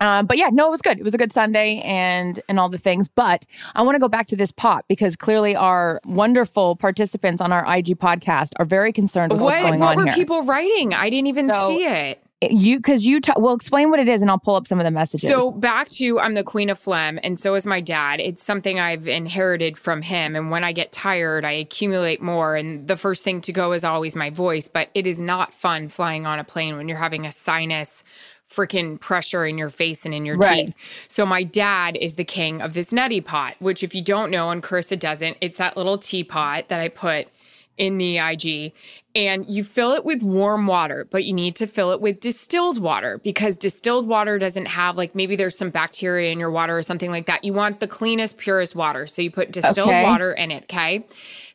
Um, 0.00 0.26
but 0.26 0.36
yeah, 0.38 0.48
no, 0.52 0.66
it 0.66 0.70
was 0.70 0.82
good. 0.82 0.98
It 0.98 1.04
was 1.04 1.14
a 1.14 1.18
good 1.18 1.32
Sunday 1.32 1.80
and 1.84 2.40
and 2.48 2.60
all 2.60 2.68
the 2.68 2.78
things. 2.78 3.08
But 3.08 3.46
I 3.74 3.82
want 3.82 3.94
to 3.96 4.00
go 4.00 4.08
back 4.08 4.26
to 4.28 4.36
this 4.36 4.52
pot 4.52 4.84
because 4.88 5.16
clearly 5.16 5.56
our 5.56 6.00
wonderful 6.04 6.76
participants 6.76 7.40
on 7.40 7.52
our 7.52 7.62
IG 7.76 7.98
podcast 7.98 8.50
are 8.56 8.64
very 8.64 8.92
concerned 8.92 9.32
with 9.32 9.40
what's 9.40 9.56
What, 9.62 9.68
going 9.68 9.80
what 9.80 9.90
on 9.98 10.04
were 10.04 10.04
here. 10.06 10.14
people 10.14 10.42
writing? 10.42 10.92
I 10.94 11.08
didn't 11.10 11.28
even 11.28 11.48
So- 11.48 11.68
see 11.68 11.84
it. 11.86 12.20
you 12.50 12.76
because 12.76 13.06
you 13.06 13.18
ta- 13.18 13.32
well 13.38 13.54
explain 13.54 13.88
what 13.88 13.98
it 13.98 14.10
is 14.10 14.20
and 14.20 14.30
I'll 14.30 14.38
pull 14.38 14.56
up 14.56 14.66
some 14.66 14.78
of 14.78 14.84
the 14.84 14.90
messages. 14.90 15.30
So 15.30 15.50
back 15.50 15.88
to 15.92 16.20
I'm 16.20 16.34
the 16.34 16.44
queen 16.44 16.68
of 16.68 16.78
phlegm, 16.78 17.18
and 17.24 17.40
so 17.40 17.54
is 17.54 17.64
my 17.66 17.80
dad. 17.80 18.20
It's 18.20 18.42
something 18.42 18.78
I've 18.78 19.08
inherited 19.08 19.78
from 19.78 20.02
him. 20.02 20.36
And 20.36 20.50
when 20.50 20.62
I 20.62 20.72
get 20.72 20.92
tired, 20.92 21.46
I 21.46 21.52
accumulate 21.52 22.20
more. 22.20 22.54
And 22.54 22.86
the 22.86 22.96
first 22.98 23.24
thing 23.24 23.40
to 23.40 23.52
go 23.52 23.72
is 23.72 23.84
always 23.84 24.14
my 24.14 24.28
voice. 24.28 24.68
But 24.68 24.90
it 24.94 25.06
is 25.06 25.18
not 25.18 25.54
fun 25.54 25.88
flying 25.88 26.26
on 26.26 26.38
a 26.38 26.44
plane 26.44 26.76
when 26.76 26.88
you're 26.88 26.98
having 26.98 27.24
a 27.24 27.32
sinus 27.32 28.04
freaking 28.50 28.98
pressure 29.00 29.44
in 29.44 29.58
your 29.58 29.70
face 29.70 30.04
and 30.04 30.14
in 30.14 30.24
your 30.24 30.36
Right. 30.36 30.66
teeth. 30.66 30.74
So 31.08 31.26
my 31.26 31.42
dad 31.42 31.96
is 32.00 32.14
the 32.14 32.24
king 32.24 32.60
of 32.62 32.74
this 32.74 32.88
neti 32.88 33.24
pot, 33.24 33.54
which 33.58 33.82
if 33.82 33.94
you 33.94 34.02
don't 34.02 34.30
know, 34.30 34.50
and 34.50 34.62
Charissa 34.62 34.98
doesn't, 34.98 35.36
it's 35.40 35.58
that 35.58 35.76
little 35.76 35.98
teapot 35.98 36.68
that 36.68 36.80
I 36.80 36.88
put 36.88 37.28
in 37.76 37.98
the 37.98 38.18
IG 38.18 38.72
and 39.14 39.44
you 39.48 39.62
fill 39.62 39.92
it 39.92 40.02
with 40.02 40.22
warm 40.22 40.66
water, 40.66 41.06
but 41.10 41.24
you 41.24 41.34
need 41.34 41.54
to 41.56 41.66
fill 41.66 41.90
it 41.90 42.00
with 42.00 42.20
distilled 42.20 42.78
water 42.78 43.20
because 43.22 43.58
distilled 43.58 44.06
water 44.08 44.38
doesn't 44.38 44.64
have 44.64 44.96
like 44.96 45.14
maybe 45.14 45.36
there's 45.36 45.58
some 45.58 45.68
bacteria 45.68 46.32
in 46.32 46.38
your 46.40 46.50
water 46.50 46.78
or 46.78 46.82
something 46.82 47.10
like 47.10 47.26
that. 47.26 47.44
You 47.44 47.52
want 47.52 47.80
the 47.80 47.86
cleanest, 47.86 48.38
purest 48.38 48.74
water. 48.74 49.06
So 49.06 49.20
you 49.20 49.30
put 49.30 49.50
distilled 49.52 49.88
Okay. 49.90 50.02
water 50.04 50.32
in 50.32 50.50
it, 50.52 50.62
okay? 50.64 51.04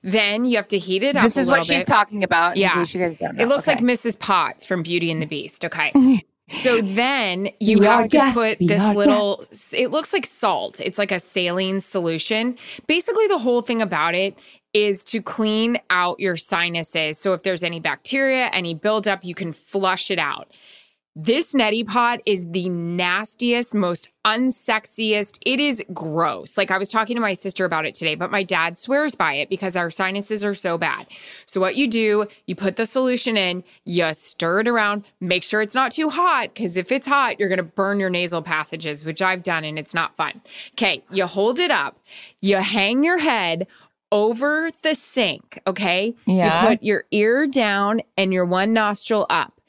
Then 0.03 0.45
you 0.45 0.57
have 0.57 0.67
to 0.67 0.77
heat 0.77 1.01
it 1.01 1.15
up. 1.15 1.23
This 1.23 1.37
is 1.37 1.47
what 1.47 1.61
little 1.61 1.73
she's 1.75 1.81
bit. 1.85 1.87
talking 1.87 2.23
about. 2.23 2.55
Yeah. 2.55 2.77
you 2.79 2.99
guys. 2.99 3.15
It 3.39 3.47
looks 3.47 3.67
Okay. 3.67 3.75
like 3.77 3.83
Mrs. 3.83 4.19
Potts 4.19 4.63
from 4.65 4.83
Beauty 4.83 5.09
and 5.09 5.21
the 5.21 5.25
Beast. 5.27 5.65
Okay. 5.65 5.91
so 6.63 6.81
then 6.81 7.49
you 7.59 7.81
have 7.81 8.09
to 8.09 8.31
put 8.33 8.59
this 8.59 8.81
little, 8.95 9.45
it 9.71 9.91
looks 9.91 10.13
like 10.13 10.25
salt. 10.25 10.79
It's 10.79 10.97
like 10.97 11.11
a 11.11 11.19
saline 11.19 11.81
solution. 11.81 12.57
Basically, 12.87 13.27
the 13.27 13.37
whole 13.37 13.61
thing 13.61 13.81
about 13.81 14.15
it 14.15 14.37
is 14.73 15.03
to 15.03 15.21
clean 15.21 15.77
out 15.89 16.19
your 16.19 16.37
sinuses. 16.37 17.17
So 17.17 17.33
if 17.33 17.43
there's 17.43 17.63
any 17.63 17.79
bacteria, 17.79 18.47
any 18.47 18.73
buildup, 18.73 19.23
you 19.23 19.35
can 19.35 19.51
flush 19.51 20.09
it 20.11 20.19
out. 20.19 20.51
This 21.13 21.53
neti 21.53 21.85
pot 21.85 22.21
is 22.25 22.49
the 22.51 22.69
nastiest, 22.69 23.75
most 23.75 24.07
unsexiest. 24.23 25.39
It 25.45 25.59
is 25.59 25.83
gross. 25.93 26.57
Like 26.57 26.71
I 26.71 26.77
was 26.77 26.87
talking 26.87 27.17
to 27.17 27.21
my 27.21 27.33
sister 27.33 27.65
about 27.65 27.85
it 27.85 27.93
today, 27.93 28.15
but 28.15 28.31
my 28.31 28.43
dad 28.43 28.77
swears 28.77 29.13
by 29.13 29.33
it 29.33 29.49
because 29.49 29.75
our 29.75 29.91
sinuses 29.91 30.45
are 30.45 30.53
so 30.53 30.77
bad. 30.77 31.07
So 31.45 31.59
what 31.59 31.75
you 31.75 31.89
do, 31.89 32.27
you 32.45 32.55
put 32.55 32.77
the 32.77 32.85
solution 32.85 33.35
in, 33.35 33.65
you 33.83 34.13
stir 34.13 34.61
it 34.61 34.69
around, 34.69 35.03
make 35.19 35.43
sure 35.43 35.61
it's 35.61 35.75
not 35.75 35.91
too 35.91 36.09
hot 36.09 36.53
because 36.53 36.77
if 36.77 36.93
it's 36.93 37.07
hot, 37.07 37.41
you're 37.41 37.49
going 37.49 37.57
to 37.57 37.63
burn 37.63 37.99
your 37.99 38.09
nasal 38.09 38.41
passages, 38.41 39.03
which 39.03 39.21
I've 39.21 39.43
done 39.43 39.65
and 39.65 39.77
it's 39.77 39.93
not 39.93 40.15
fun. 40.15 40.39
Okay, 40.75 41.03
you 41.11 41.25
hold 41.25 41.59
it 41.59 41.71
up, 41.71 41.99
you 42.39 42.55
hang 42.55 43.03
your 43.03 43.17
head 43.17 43.67
over 44.13 44.71
the 44.81 44.95
sink, 44.95 45.59
okay? 45.67 46.15
Yeah. 46.25 46.61
You 46.61 46.67
put 46.69 46.83
your 46.83 47.03
ear 47.11 47.47
down 47.47 48.01
and 48.17 48.31
your 48.31 48.45
one 48.45 48.71
nostril 48.71 49.25
up 49.29 49.60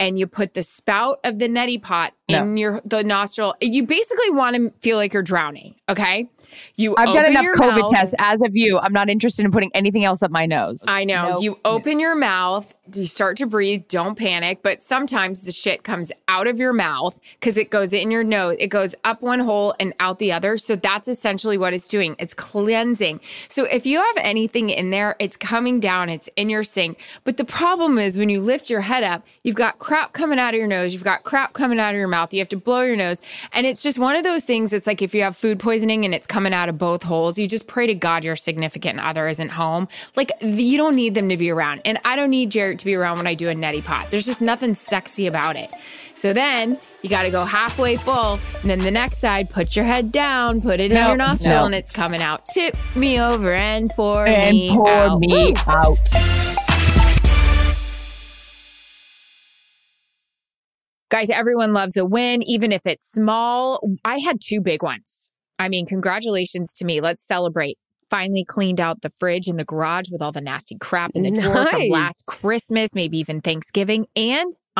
and 0.00 0.18
you 0.18 0.26
put 0.26 0.54
the 0.54 0.62
spout 0.62 1.20
of 1.22 1.38
the 1.38 1.48
neti 1.48 1.80
pot 1.80 2.14
in 2.34 2.56
your 2.56 2.80
the 2.84 3.02
nostril. 3.02 3.54
You 3.60 3.84
basically 3.84 4.30
want 4.30 4.56
to 4.56 4.70
feel 4.80 4.96
like 4.96 5.12
you're 5.12 5.22
drowning. 5.22 5.74
Okay, 5.88 6.28
you. 6.76 6.94
I've 6.96 7.12
done 7.12 7.26
enough 7.26 7.46
COVID 7.46 7.80
mouth. 7.80 7.90
tests. 7.90 8.14
As 8.18 8.40
of 8.42 8.56
you, 8.56 8.78
I'm 8.78 8.92
not 8.92 9.08
interested 9.08 9.44
in 9.44 9.52
putting 9.52 9.70
anything 9.74 10.04
else 10.04 10.22
up 10.22 10.30
my 10.30 10.46
nose. 10.46 10.84
I 10.86 11.04
know. 11.04 11.30
Nope. 11.30 11.42
You 11.42 11.58
open 11.64 12.00
your 12.00 12.14
mouth, 12.14 12.74
you 12.94 13.06
start 13.06 13.36
to 13.38 13.46
breathe, 13.46 13.84
don't 13.88 14.16
panic, 14.16 14.60
but 14.62 14.82
sometimes 14.82 15.42
the 15.42 15.52
shit 15.52 15.82
comes 15.82 16.12
out 16.28 16.46
of 16.46 16.58
your 16.58 16.72
mouth 16.72 17.18
because 17.38 17.56
it 17.56 17.70
goes 17.70 17.92
in 17.92 18.10
your 18.10 18.24
nose. 18.24 18.56
It 18.58 18.68
goes 18.68 18.94
up 19.04 19.22
one 19.22 19.40
hole 19.40 19.74
and 19.80 19.94
out 20.00 20.18
the 20.18 20.32
other. 20.32 20.58
So 20.58 20.76
that's 20.76 21.08
essentially 21.08 21.58
what 21.58 21.72
it's 21.72 21.88
doing. 21.88 22.16
It's 22.18 22.34
cleansing. 22.34 23.20
So 23.48 23.64
if 23.64 23.86
you 23.86 23.98
have 23.98 24.16
anything 24.18 24.70
in 24.70 24.90
there, 24.90 25.16
it's 25.18 25.36
coming 25.36 25.80
down, 25.80 26.08
it's 26.08 26.28
in 26.36 26.50
your 26.50 26.64
sink. 26.64 27.00
But 27.24 27.36
the 27.36 27.44
problem 27.44 27.98
is 27.98 28.18
when 28.18 28.28
you 28.28 28.40
lift 28.40 28.70
your 28.70 28.82
head 28.82 29.02
up, 29.02 29.26
you've 29.42 29.56
got 29.56 29.78
crap 29.78 30.12
coming 30.12 30.38
out 30.38 30.54
of 30.54 30.58
your 30.58 30.68
nose, 30.68 30.92
you've 30.92 31.04
got 31.04 31.24
crap 31.24 31.52
coming 31.52 31.80
out 31.80 31.94
of 31.94 31.98
your 31.98 32.08
mouth, 32.08 32.19
you 32.32 32.38
have 32.38 32.48
to 32.50 32.56
blow 32.56 32.82
your 32.82 32.96
nose. 32.96 33.20
And 33.52 33.66
it's 33.66 33.82
just 33.82 33.98
one 33.98 34.16
of 34.16 34.22
those 34.22 34.42
things. 34.42 34.72
It's 34.72 34.86
like 34.86 35.02
if 35.02 35.14
you 35.14 35.22
have 35.22 35.36
food 35.36 35.58
poisoning 35.58 36.04
and 36.04 36.14
it's 36.14 36.26
coming 36.26 36.52
out 36.52 36.68
of 36.68 36.78
both 36.78 37.02
holes, 37.02 37.38
you 37.38 37.48
just 37.48 37.66
pray 37.66 37.86
to 37.86 37.94
God 37.94 38.24
your 38.24 38.36
significant 38.36 39.00
other 39.00 39.26
isn't 39.26 39.50
home. 39.50 39.88
Like 40.16 40.30
you 40.40 40.76
don't 40.76 40.94
need 40.94 41.14
them 41.14 41.28
to 41.28 41.36
be 41.36 41.50
around. 41.50 41.80
And 41.84 41.98
I 42.04 42.16
don't 42.16 42.30
need 42.30 42.50
Jarret 42.50 42.78
to 42.78 42.84
be 42.84 42.94
around 42.94 43.16
when 43.16 43.26
I 43.26 43.34
do 43.34 43.48
a 43.48 43.54
neti 43.54 43.84
pot. 43.84 44.10
There's 44.10 44.26
just 44.26 44.42
nothing 44.42 44.74
sexy 44.74 45.26
about 45.26 45.56
it. 45.56 45.72
So 46.14 46.32
then 46.34 46.78
you 47.02 47.08
got 47.08 47.22
to 47.22 47.30
go 47.30 47.44
halfway 47.44 47.96
full. 47.96 48.38
And 48.60 48.68
then 48.70 48.80
the 48.80 48.90
next 48.90 49.18
side, 49.18 49.48
put 49.48 49.74
your 49.74 49.86
head 49.86 50.12
down, 50.12 50.60
put 50.60 50.78
it 50.78 50.92
in 50.92 51.04
your 51.06 51.16
nostril, 51.16 51.60
no. 51.60 51.66
and 51.66 51.74
it's 51.74 51.92
coming 51.92 52.20
out. 52.20 52.44
Tip 52.52 52.76
me 52.94 53.18
over 53.20 53.54
and 53.54 53.88
pour 53.90 54.26
and 54.26 54.54
me 54.54 54.70
pour 54.74 54.88
out. 54.88 55.20
me 55.20 55.28
Woo! 55.32 55.54
out. 55.66 56.69
Guys, 61.10 61.28
everyone 61.28 61.72
loves 61.72 61.96
a 61.96 62.04
win, 62.04 62.40
even 62.44 62.70
if 62.70 62.86
it's 62.86 63.04
small. 63.04 63.80
I 64.04 64.18
had 64.18 64.40
two 64.40 64.60
big 64.60 64.80
ones. 64.80 65.28
I 65.58 65.68
mean, 65.68 65.84
congratulations 65.84 66.72
to 66.74 66.84
me. 66.84 67.00
Let's 67.00 67.26
celebrate. 67.26 67.78
Finally 68.08 68.44
cleaned 68.44 68.80
out 68.80 69.02
the 69.02 69.10
fridge 69.18 69.48
in 69.48 69.56
the 69.56 69.64
garage 69.64 70.08
with 70.12 70.22
all 70.22 70.30
the 70.30 70.40
nasty 70.40 70.76
crap 70.78 71.10
in 71.14 71.24
the 71.24 71.32
drawer 71.32 71.66
from 71.66 71.88
last 71.88 72.26
Christmas, 72.26 72.94
maybe 72.94 73.18
even 73.18 73.40
Thanksgiving. 73.40 74.06
And 74.14 74.52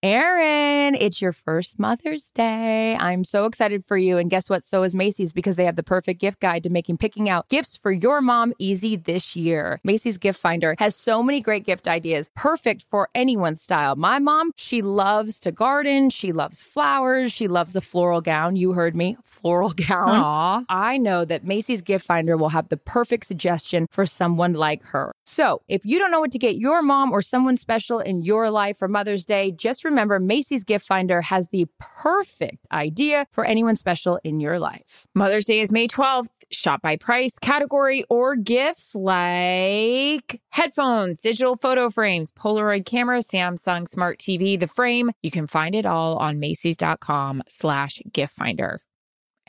Erin, 0.00 0.94
it's 0.94 1.20
your 1.20 1.32
first 1.32 1.80
Mother's 1.80 2.30
Day. 2.30 2.94
I'm 2.94 3.24
so 3.24 3.46
excited 3.46 3.84
for 3.84 3.96
you. 3.96 4.16
And 4.16 4.30
guess 4.30 4.48
what? 4.48 4.64
So 4.64 4.84
is 4.84 4.94
Macy's 4.94 5.32
because 5.32 5.56
they 5.56 5.64
have 5.64 5.74
the 5.74 5.82
perfect 5.82 6.20
gift 6.20 6.38
guide 6.38 6.62
to 6.62 6.70
making 6.70 6.98
picking 6.98 7.28
out 7.28 7.48
gifts 7.48 7.76
for 7.76 7.90
your 7.90 8.20
mom 8.20 8.52
easy 8.60 8.94
this 8.94 9.34
year. 9.34 9.80
Macy's 9.82 10.16
Gift 10.16 10.38
Finder 10.38 10.76
has 10.78 10.94
so 10.94 11.20
many 11.20 11.40
great 11.40 11.64
gift 11.64 11.88
ideas, 11.88 12.30
perfect 12.36 12.82
for 12.82 13.08
anyone's 13.12 13.60
style. 13.60 13.96
My 13.96 14.20
mom, 14.20 14.52
she 14.54 14.82
loves 14.82 15.40
to 15.40 15.50
garden, 15.50 16.10
she 16.10 16.30
loves 16.30 16.62
flowers, 16.62 17.32
she 17.32 17.48
loves 17.48 17.74
a 17.74 17.80
floral 17.80 18.20
gown. 18.20 18.54
You 18.54 18.74
heard 18.74 18.94
me, 18.94 19.16
floral 19.24 19.70
gown. 19.70 20.10
Aw. 20.10 20.62
I 20.68 20.96
know 20.96 21.24
that 21.24 21.42
Macy's 21.42 21.82
Gift 21.82 22.06
Finder 22.06 22.36
will 22.36 22.50
have 22.50 22.68
the 22.68 22.76
perfect 22.76 23.26
suggestion 23.26 23.88
for 23.90 24.06
someone 24.06 24.52
like 24.52 24.84
her. 24.84 25.10
So, 25.26 25.60
if 25.66 25.84
you 25.84 25.98
don't 25.98 26.12
know 26.12 26.20
what 26.20 26.30
to 26.32 26.38
get 26.38 26.56
your 26.56 26.82
mom 26.82 27.10
or 27.10 27.20
someone 27.20 27.56
special 27.56 27.98
in 27.98 28.22
your 28.22 28.48
life 28.48 28.78
for 28.78 28.86
Mother's 28.86 29.24
Day, 29.24 29.50
just 29.50 29.84
remember 29.88 30.18
Macy's 30.18 30.64
Gift 30.64 30.86
Finder 30.86 31.20
has 31.22 31.48
the 31.48 31.66
perfect 31.78 32.66
idea 32.72 33.26
for 33.32 33.44
anyone 33.44 33.76
special 33.76 34.20
in 34.24 34.40
your 34.40 34.58
life. 34.58 35.06
Mother's 35.14 35.46
Day 35.46 35.60
is 35.60 35.72
May 35.72 35.88
12th. 35.88 36.28
Shop 36.50 36.80
by 36.82 36.96
price, 36.96 37.38
category, 37.38 38.04
or 38.08 38.36
gifts 38.36 38.94
like 38.94 40.40
headphones, 40.50 41.20
digital 41.20 41.56
photo 41.56 41.90
frames, 41.90 42.32
Polaroid 42.32 42.86
camera, 42.86 43.18
Samsung 43.18 43.88
Smart 43.88 44.18
TV, 44.18 44.58
the 44.58 44.66
frame. 44.66 45.10
You 45.22 45.30
can 45.30 45.46
find 45.46 45.74
it 45.74 45.86
all 45.86 46.16
on 46.16 46.38
Macy's.com 46.38 47.42
slash 47.48 48.00
gift 48.12 48.34
finder. 48.34 48.80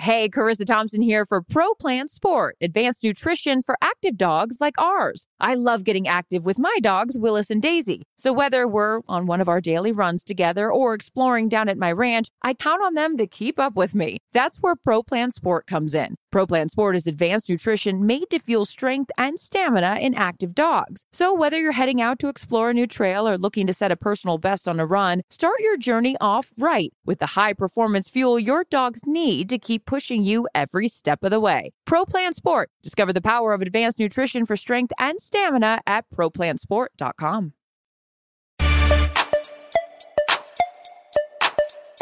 Hey, 0.01 0.29
Charissa 0.29 0.65
Thompson 0.65 1.01
here 1.01 1.25
for 1.25 1.41
Pro 1.41 1.73
Plan 1.73 2.07
Sport, 2.07 2.55
advanced 2.61 3.03
nutrition 3.03 3.61
for 3.61 3.75
active 3.81 4.15
dogs 4.15 4.61
like 4.61 4.75
ours. 4.77 5.27
I 5.41 5.55
love 5.55 5.83
getting 5.83 6.07
active 6.07 6.45
with 6.45 6.57
my 6.57 6.73
dogs, 6.81 7.17
Willis 7.17 7.49
and 7.49 7.61
Daisy. 7.61 8.03
So 8.17 8.31
whether 8.31 8.65
we're 8.65 9.01
on 9.09 9.25
one 9.25 9.41
of 9.41 9.49
our 9.49 9.59
daily 9.59 9.91
runs 9.91 10.23
together 10.23 10.71
or 10.71 10.93
exploring 10.93 11.49
down 11.49 11.67
at 11.67 11.77
my 11.77 11.91
ranch, 11.91 12.29
I 12.41 12.53
count 12.53 12.81
on 12.81 12.93
them 12.93 13.17
to 13.17 13.27
keep 13.27 13.59
up 13.59 13.75
with 13.75 13.93
me. 13.93 14.19
That's 14.31 14.61
where 14.61 14.77
Pro 14.77 15.03
Plan 15.03 15.31
Sport 15.31 15.67
comes 15.67 15.93
in. 15.93 16.15
Pro 16.31 16.45
Plan 16.45 16.69
Sport 16.69 16.95
is 16.95 17.07
advanced 17.07 17.49
nutrition 17.49 18.05
made 18.05 18.29
to 18.29 18.37
fuel 18.37 18.63
strength 18.63 19.09
and 19.17 19.39
stamina 19.39 19.97
in 19.99 20.13
active 20.13 20.53
dogs. 20.53 21.03
So 21.11 21.33
whether 21.33 21.59
you're 21.59 21.71
heading 21.71 22.01
out 22.01 22.19
to 22.19 22.27
explore 22.27 22.69
a 22.69 22.73
new 22.73 22.85
trail 22.85 23.27
or 23.27 23.37
looking 23.37 23.65
to 23.65 23.73
set 23.73 23.91
a 23.91 23.95
personal 23.95 24.37
best 24.37 24.67
on 24.67 24.79
a 24.79 24.85
run, 24.85 25.23
start 25.31 25.55
your 25.59 25.75
journey 25.75 26.15
off 26.21 26.51
right 26.59 26.93
with 27.03 27.17
the 27.17 27.25
high 27.25 27.53
performance 27.53 28.09
fuel 28.09 28.39
your 28.39 28.63
dogs 28.69 29.01
need 29.07 29.49
to 29.49 29.57
keep 29.57 29.85
pushing 29.85 30.23
you 30.23 30.47
every 30.53 30.87
step 30.87 31.23
of 31.23 31.31
the 31.31 31.39
way. 31.39 31.71
Pro 31.85 32.05
Plan 32.05 32.33
Sport. 32.33 32.69
Discover 32.83 33.13
the 33.13 33.21
power 33.21 33.53
of 33.53 33.61
advanced 33.61 33.97
nutrition 33.97 34.45
for 34.45 34.55
strength 34.55 34.93
and 34.99 35.19
stamina 35.19 35.81
at 35.87 36.05
ProPlansport.com. 36.13 37.53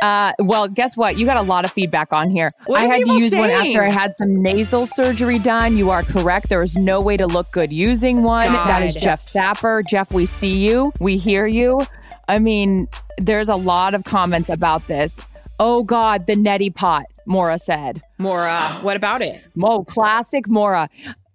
Uh, 0.01 0.33
well, 0.39 0.67
guess 0.67 0.95
what? 0.95 1.17
You 1.17 1.25
got 1.25 1.37
a 1.37 1.41
lot 1.41 1.65
of 1.65 1.71
feedback 1.71 2.13
on 2.13 2.29
here. 2.29 2.49
What 2.65 2.79
I 2.79 2.85
had 2.85 3.05
to 3.05 3.13
use 3.13 3.33
one 3.33 3.49
after 3.49 3.83
I 3.83 3.91
had 3.91 4.13
some 4.17 4.41
nasal 4.41 4.85
surgery 4.85 5.39
done. 5.39 5.77
You 5.77 5.89
are 5.89 6.03
correct. 6.03 6.49
There 6.49 6.61
is 6.63 6.75
no 6.75 7.01
way 7.01 7.17
to 7.17 7.25
look 7.27 7.51
good 7.51 7.71
using 7.71 8.23
one. 8.23 8.51
That 8.51 8.83
is 8.83 8.95
Jeff 8.95 9.21
Sapper. 9.21 9.81
Jeff, 9.89 10.13
we 10.13 10.25
see 10.25 10.53
you. 10.53 10.91
We 10.99 11.17
hear 11.17 11.45
you. 11.47 11.81
I 12.27 12.39
mean, 12.39 12.87
there's 13.17 13.49
a 13.49 13.55
lot 13.55 13.93
of 13.93 14.03
comments 14.03 14.49
about 14.49 14.87
this. 14.87 15.19
Oh 15.59 15.83
God, 15.83 16.27
the 16.27 16.35
neti 16.35 16.73
pot, 16.73 17.05
Mora 17.25 17.57
said. 17.57 18.01
Mora, 18.19 18.59
what 18.81 18.95
about 18.95 19.21
it? 19.21 19.41
Mo, 19.55 19.83
classic 19.83 20.47
Mora. 20.47 20.89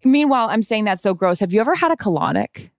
Meanwhile, 0.05 0.49
I'm 0.49 0.63
saying 0.63 0.85
that's 0.85 1.03
so 1.03 1.15
gross. 1.15 1.41
Have 1.41 1.53
you 1.53 1.61
ever 1.61 1.75
had 1.75 1.91
a 1.91 1.97
colonic? 1.97 2.71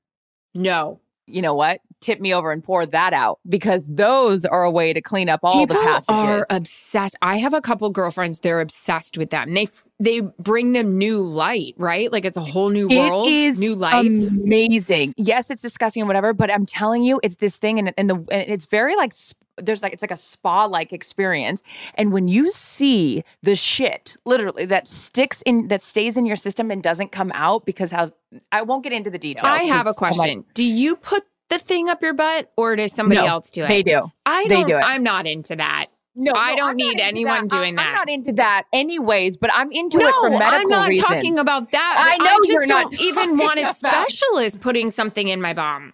No. 0.53 0.99
you 1.25 1.41
know 1.41 1.53
what? 1.55 1.81
Tip 2.03 2.19
me 2.19 2.33
over 2.33 2.51
and 2.51 2.63
pour 2.63 2.85
that 2.85 3.13
out 3.13 3.39
because 3.47 3.87
those 3.87 4.43
are 4.45 4.63
a 4.63 4.69
way 4.69 4.91
to 4.91 5.01
clean 5.01 5.29
up 5.29 5.39
all 5.41 5.53
People 5.65 5.77
the 5.77 5.81
passages. 5.87 6.05
are 6.09 6.45
obsessed. 6.49 7.15
I 7.21 7.37
have 7.37 7.53
a 7.53 7.61
couple 7.61 7.89
girlfriends; 7.89 8.41
they're 8.41 8.59
obsessed 8.61 9.17
with 9.17 9.29
them. 9.29 9.53
They 9.53 9.67
they 9.99 10.19
bring 10.19 10.73
them 10.73 10.97
new 10.97 11.21
light, 11.21 11.75
right? 11.77 12.11
Like 12.11 12.25
it's 12.25 12.35
a 12.37 12.41
whole 12.41 12.69
new 12.69 12.89
world, 12.89 13.27
It 13.27 13.33
is 13.33 13.59
new 13.59 13.73
life. 13.73 14.05
amazing. 14.05 15.13
Yes, 15.17 15.49
it's 15.49 15.61
disgusting 15.61 16.01
and 16.01 16.07
whatever, 16.07 16.33
but 16.33 16.51
I'm 16.51 16.65
telling 16.65 17.03
you, 17.03 17.19
it's 17.23 17.37
this 17.37 17.57
thing, 17.57 17.79
and 17.79 17.93
and 17.97 18.09
the 18.09 18.15
and 18.15 18.49
it's 18.51 18.65
very 18.65 18.95
like 18.95 19.13
there's 19.57 19.83
like 19.83 19.93
it's 19.93 20.01
like 20.01 20.11
a 20.11 20.17
spa 20.17 20.65
like 20.65 20.91
experience. 20.91 21.61
And 21.95 22.11
when 22.11 22.27
you 22.27 22.51
see 22.51 23.23
the 23.43 23.55
shit, 23.55 24.17
literally 24.25 24.65
that 24.65 24.87
sticks 24.87 25.41
in 25.43 25.67
that 25.69 25.81
stays 25.81 26.17
in 26.17 26.25
your 26.25 26.35
system 26.37 26.71
and 26.71 26.81
doesn't 26.83 27.11
come 27.11 27.31
out 27.33 27.65
because 27.65 27.91
how 27.91 28.11
I 28.51 28.63
won't 28.63 28.83
get 28.83 28.93
into 28.93 29.09
the 29.09 29.19
details. 29.19 29.45
I 29.47 29.63
have 29.63 29.85
a 29.85 29.89
like, 29.89 29.95
oh 29.95 29.97
question. 29.97 30.45
do 30.53 30.63
you 30.63 30.95
put 30.95 31.23
the 31.53 31.59
thing 31.63 31.89
up 31.89 32.01
your 32.01 32.13
butt, 32.13 32.51
or 32.57 32.75
does 32.75 32.91
somebody 32.93 33.21
No, 33.21 33.27
else 33.27 33.51
do 33.51 33.63
it? 33.63 33.67
They 33.67 33.83
do. 33.83 34.03
I 34.25 34.43
they 34.47 34.55
don't. 34.55 34.67
do 34.67 34.77
it. 34.77 34.81
I'm 34.83 35.03
not 35.03 35.25
into 35.27 35.55
that. 35.55 35.87
No, 36.15 36.33
I 36.33 36.55
don't 36.55 36.71
I'm 36.71 36.75
need 36.75 36.99
anyone 36.99 37.47
that. 37.47 37.49
doing 37.57 37.75
that. 37.75 37.87
I'm 37.87 37.93
not 37.93 38.09
into 38.09 38.33
that, 38.33 38.65
anyways. 38.71 39.37
But 39.37 39.49
I'm 39.53 39.71
into 39.71 39.97
no, 39.97 40.07
it 40.07 40.13
for 40.13 40.29
medical 40.29 40.47
I'm 40.53 40.67
not 40.69 40.89
reasons. 40.89 41.07
talking 41.07 41.39
about 41.39 41.71
that. 41.71 41.95
I 41.97 42.17
know 42.23 42.29
I 42.31 42.37
just 42.37 42.49
you're 42.49 42.65
not 42.67 42.91
don't 42.91 43.01
even 43.01 43.37
want 43.37 43.59
a 43.59 43.73
specialist 43.73 44.61
putting 44.61 44.91
something 44.91 45.27
in 45.29 45.41
my 45.41 45.53
bum. 45.53 45.93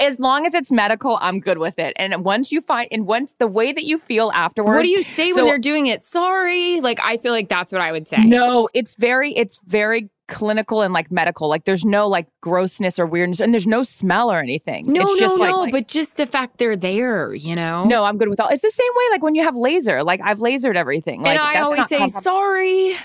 as 0.00 0.18
long 0.20 0.46
as 0.46 0.52
it's 0.54 0.70
medical, 0.72 1.16
I'm 1.20 1.38
good 1.40 1.58
with 1.58 1.78
it. 1.78 1.92
And 1.96 2.24
once 2.24 2.50
you 2.52 2.60
find, 2.60 2.88
and 2.90 3.06
once 3.06 3.34
the 3.38 3.46
way 3.46 3.72
that 3.72 3.84
you 3.84 3.98
feel 3.98 4.30
afterwards, 4.34 4.76
What 4.76 4.82
do 4.82 4.88
you 4.90 5.02
say 5.02 5.30
So- 5.30 5.36
when 5.36 5.44
they're 5.46 5.58
doing 5.58 5.86
it? 5.86 6.02
Sorry. 6.02 6.80
Like 6.80 6.98
I 7.02 7.16
feel 7.16 7.32
like 7.32 7.48
that's 7.48 7.72
what 7.72 7.80
I 7.80 7.92
would 7.92 8.08
say. 8.08 8.18
No, 8.24 8.68
it's 8.74 8.96
very, 8.96 9.32
it's 9.32 9.60
very 9.66 10.10
clinical 10.32 10.82
and 10.82 10.92
like 10.94 11.10
medical. 11.10 11.48
Like 11.48 11.64
there's 11.64 11.84
no 11.84 12.08
like 12.08 12.26
grossness 12.40 12.98
or 12.98 13.06
weirdness, 13.06 13.40
and 13.40 13.52
there's 13.52 13.66
no 13.66 13.82
smell 13.82 14.30
or 14.30 14.38
anything. 14.38 14.92
No, 14.92 15.02
it's 15.12 15.20
no, 15.20 15.34
like, 15.34 15.50
no. 15.50 15.60
like- 15.62 15.72
but 15.72 15.88
just 15.88 16.16
the 16.16 16.26
fact 16.26 16.58
they're 16.58 16.76
there, 16.76 17.34
you 17.34 17.54
know. 17.54 17.84
no, 17.84 18.04
I'm 18.04 18.18
good 18.18 18.28
with 18.28 18.40
all. 18.40 18.48
It's 18.48 18.62
the 18.62 18.70
same 18.70 18.90
way 18.96 19.04
like 19.10 19.22
when 19.22 19.34
you 19.34 19.42
have 19.42 19.56
laser. 19.56 20.02
Like 20.02 20.20
I've 20.22 20.38
lasered 20.38 20.76
everything. 20.76 21.22
Like, 21.22 21.30
and 21.32 21.38
I 21.38 21.54
that's 21.54 21.64
always 21.64 21.86
say 21.88 21.98
comprom- 21.98 22.22
sorry. 22.22 22.96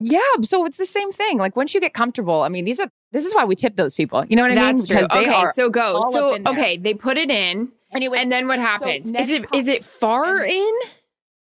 yeah. 0.00 0.20
So 0.42 0.64
it's 0.66 0.76
the 0.76 0.86
same 0.86 1.10
thing. 1.12 1.38
Like 1.38 1.56
once 1.56 1.74
you 1.74 1.80
get 1.80 1.94
comfortable, 1.94 2.42
I 2.42 2.48
mean, 2.48 2.64
these 2.64 2.80
are 2.80 2.90
this 3.12 3.24
is 3.24 3.34
why 3.34 3.44
we 3.44 3.54
tip 3.56 3.76
those 3.76 3.94
people. 3.94 4.24
You 4.26 4.36
know 4.36 4.42
what 4.42 4.52
I 4.52 4.54
mean? 4.54 4.76
That's 4.76 4.86
true. 4.88 5.00
Because 5.02 5.26
Okay, 5.26 5.44
so 5.54 5.70
go. 5.70 6.10
So 6.10 6.30
up 6.30 6.36
in 6.36 6.42
there. 6.44 6.52
okay, 6.54 6.76
they 6.76 6.94
put 6.94 7.16
it 7.16 7.30
in, 7.30 7.70
anyway. 7.92 8.18
and 8.18 8.30
then 8.32 8.48
what 8.48 8.58
happens? 8.58 9.10
next 9.10 9.26
is 9.28 9.32
it 9.32 9.42
part- 9.44 9.54
is 9.56 9.68
it 9.68 9.84
far 9.84 10.42
in? 10.44 10.72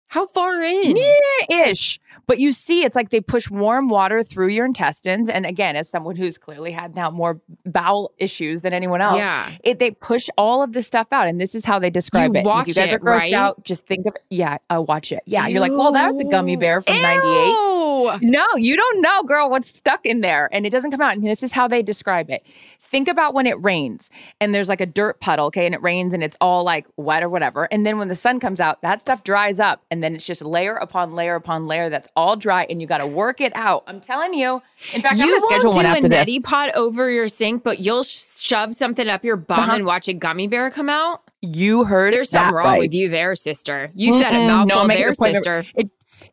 How 0.08 0.26
far 0.26 0.60
in? 0.62 0.94
Yeah, 0.96 1.68
ish. 1.70 1.98
But 2.26 2.38
you 2.38 2.52
see, 2.52 2.85
it's 2.85 2.95
like 2.97 3.11
they 3.11 3.21
push 3.21 3.50
warm 3.50 3.88
water 3.88 4.23
through 4.23 4.49
your 4.49 4.64
intestines. 4.64 5.29
And 5.29 5.45
again, 5.45 5.76
as 5.76 5.88
someone 5.88 6.17
who's 6.17 6.38
clearly 6.38 6.71
had 6.71 6.95
now 6.95 7.11
more 7.11 7.41
bowel 7.67 8.12
issues 8.19 8.62
than 8.62 8.73
anyone 8.73 9.00
else, 9.00 9.19
Yeah. 9.19 9.50
it, 9.64 9.79
they 9.79 9.91
push 9.91 10.29
all 10.38 10.62
of 10.62 10.73
this 10.73 10.87
stuff 10.87 11.09
out. 11.12 11.26
And 11.26 11.41
this 11.41 11.55
is 11.55 11.64
how 11.64 11.79
they 11.79 11.91
describe 11.91 12.35
You 12.35 12.41
it. 12.41 12.45
watch 12.45 12.69
if 12.69 12.76
you 12.76 12.83
guys 12.83 12.93
it, 12.93 12.97
are 12.97 12.99
grossed 13.00 13.19
right? 13.19 13.33
out, 13.33 13.64
just 13.64 13.87
think 13.87 14.07
of 14.07 14.14
it. 14.14 14.23
Yeah, 14.31 14.59
uh, 14.71 14.81
watch 14.87 15.11
it. 15.12 15.23
Yeah, 15.26 15.47
you're 15.49 15.61
like, 15.61 15.73
well, 15.73 15.93
that's 15.93 16.21
a 16.21 16.25
gummy 16.25 16.57
bear 16.57 16.81
from 16.81 16.95
98. 17.00 17.72
No, 18.20 18.46
you 18.56 18.76
don't 18.76 19.00
know, 19.00 19.22
girl, 19.25 19.50
what's 19.50 19.68
stuck 19.68 20.04
in 20.06 20.20
there. 20.20 20.49
And 20.52 20.66
it 20.66 20.70
doesn't 20.70 20.90
come 20.90 21.00
out. 21.00 21.14
And 21.14 21.25
this 21.25 21.42
is 21.42 21.52
how 21.52 21.66
they 21.68 21.82
describe 21.82 22.30
it. 22.30 22.44
Think 22.80 23.08
about 23.08 23.32
when 23.32 23.46
it 23.46 23.58
rains 23.62 24.11
and 24.38 24.54
there's 24.54 24.68
like 24.68 24.82
a 24.82 24.87
dirt 24.87 25.18
puddle, 25.20 25.46
okay, 25.46 25.64
and 25.64 25.75
it 25.75 25.80
rains 25.80 26.12
and 26.12 26.22
it's 26.22 26.37
all 26.42 26.62
like 26.62 26.87
wet 26.99 27.22
or 27.22 27.30
whatever. 27.30 27.64
And 27.72 27.87
then 27.87 27.96
when 27.96 28.08
the 28.08 28.14
sun 28.14 28.38
comes 28.38 28.61
out, 28.61 28.82
that 28.82 29.00
stuff 29.00 29.25
dries 29.25 29.58
up. 29.58 29.82
And 29.90 30.02
then 30.04 30.14
it's 30.14 30.26
just 30.26 30.42
layer 30.42 30.75
upon 30.76 31.14
layer 31.14 31.34
upon 31.34 31.66
layer 31.66 31.88
that's 31.88 32.06
all 32.16 32.37
dry 32.37 32.66
and 32.68 32.82
you 32.82 32.87
got 32.87 32.99
to 32.99 33.06
work 33.06 33.40
it 33.40 33.50
out. 33.54 33.82
I'm 33.87 33.99
telling 33.99 34.34
you. 34.34 34.61
In 34.92 35.00
fact, 35.00 35.14
I'm 35.14 35.20
You 35.20 35.26
going 35.28 35.40
to 35.40 35.46
schedule 35.46 35.70
one 35.72 35.84
do 35.87 35.90
a 35.90 35.94
after 35.94 36.08
neti 36.08 36.44
pot 36.44 36.76
over 36.76 37.08
your 37.08 37.28
sink, 37.28 37.62
but 37.64 37.78
you'll 37.80 38.02
sh- 38.02 38.26
shove 38.38 38.75
something 38.75 39.08
up 39.08 39.25
your 39.25 39.37
bum 39.37 39.61
Uh-huh. 39.61 39.72
and 39.76 39.87
watch 39.87 40.06
a 40.08 40.12
gummy 40.12 40.46
bear 40.46 40.70
come 40.70 40.90
out. 40.90 41.22
You 41.40 41.84
heard 41.84 42.12
There's 42.12 42.28
something 42.28 42.54
wrong 42.54 42.66
right. 42.66 42.78
with 42.78 42.92
you 42.92 43.08
there, 43.08 43.34
sister. 43.37 43.90
You 43.94 44.18
said 44.18 44.34
a 44.34 44.46
mouthful 44.46 44.76
No, 44.76 44.82
I'm 44.82 44.88
there, 44.88 45.14
sister. 45.14 45.64
It, 45.75 45.88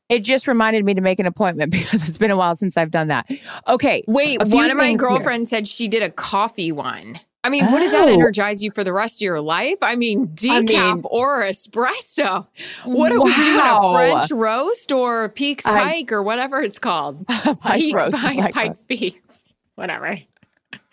it 0.10 0.20
just 0.20 0.48
reminded 0.48 0.84
me 0.86 0.94
to 0.94 1.02
make 1.02 1.20
an 1.20 1.26
appointment 1.26 1.72
because 1.72 2.08
it's 2.10 2.18
been 2.18 2.32
a 2.32 2.38
while 2.38 2.56
since 2.56 2.76
I've 2.78 2.92
done 2.92 3.08
that. 3.08 3.30
Okay. 3.68 4.04
Wait, 4.08 4.40
one 4.46 4.70
of 4.70 4.78
my 4.78 4.84
things 4.88 5.00
here. 5.02 5.10
girlfriends 5.10 5.50
said 5.50 5.68
she 5.68 5.88
did 5.88 6.04
a 6.04 6.10
coffee 6.10 6.72
one. 6.72 7.20
I 7.42 7.48
mean, 7.48 7.72
what 7.72 7.80
does 7.80 7.92
that 7.94 8.10
Oh. 8.10 8.12
energize 8.12 8.62
you 8.62 8.70
for 8.72 8.84
the 8.84 8.92
rest 8.92 9.22
of 9.22 9.22
your 9.22 9.40
life? 9.40 9.78
I 9.82 9.96
mean, 9.96 10.28
decaf 10.28 10.66
mean- 10.96 11.02
or 11.06 11.42
espresso. 11.44 12.46
What 12.84 13.14
are 13.14 13.22
we 13.22 13.34
doing? 13.34 13.60
A 13.62 13.94
French 13.94 14.30
roast 14.32 14.92
or 14.92 15.30
Peaks 15.30 15.66
I- 15.66 15.84
Pike 15.84 16.12
or 16.12 16.22
whatever 16.22 16.62
it's 16.62 16.80
called? 16.80 17.26
Pike 17.28 17.62
Peaks 17.80 18.02
roast, 18.02 18.12
Pike, 18.18 18.40
Pike 18.40 18.54
Pike's 18.54 18.84
Peaks. 18.84 19.46
Whatever. 19.76 20.20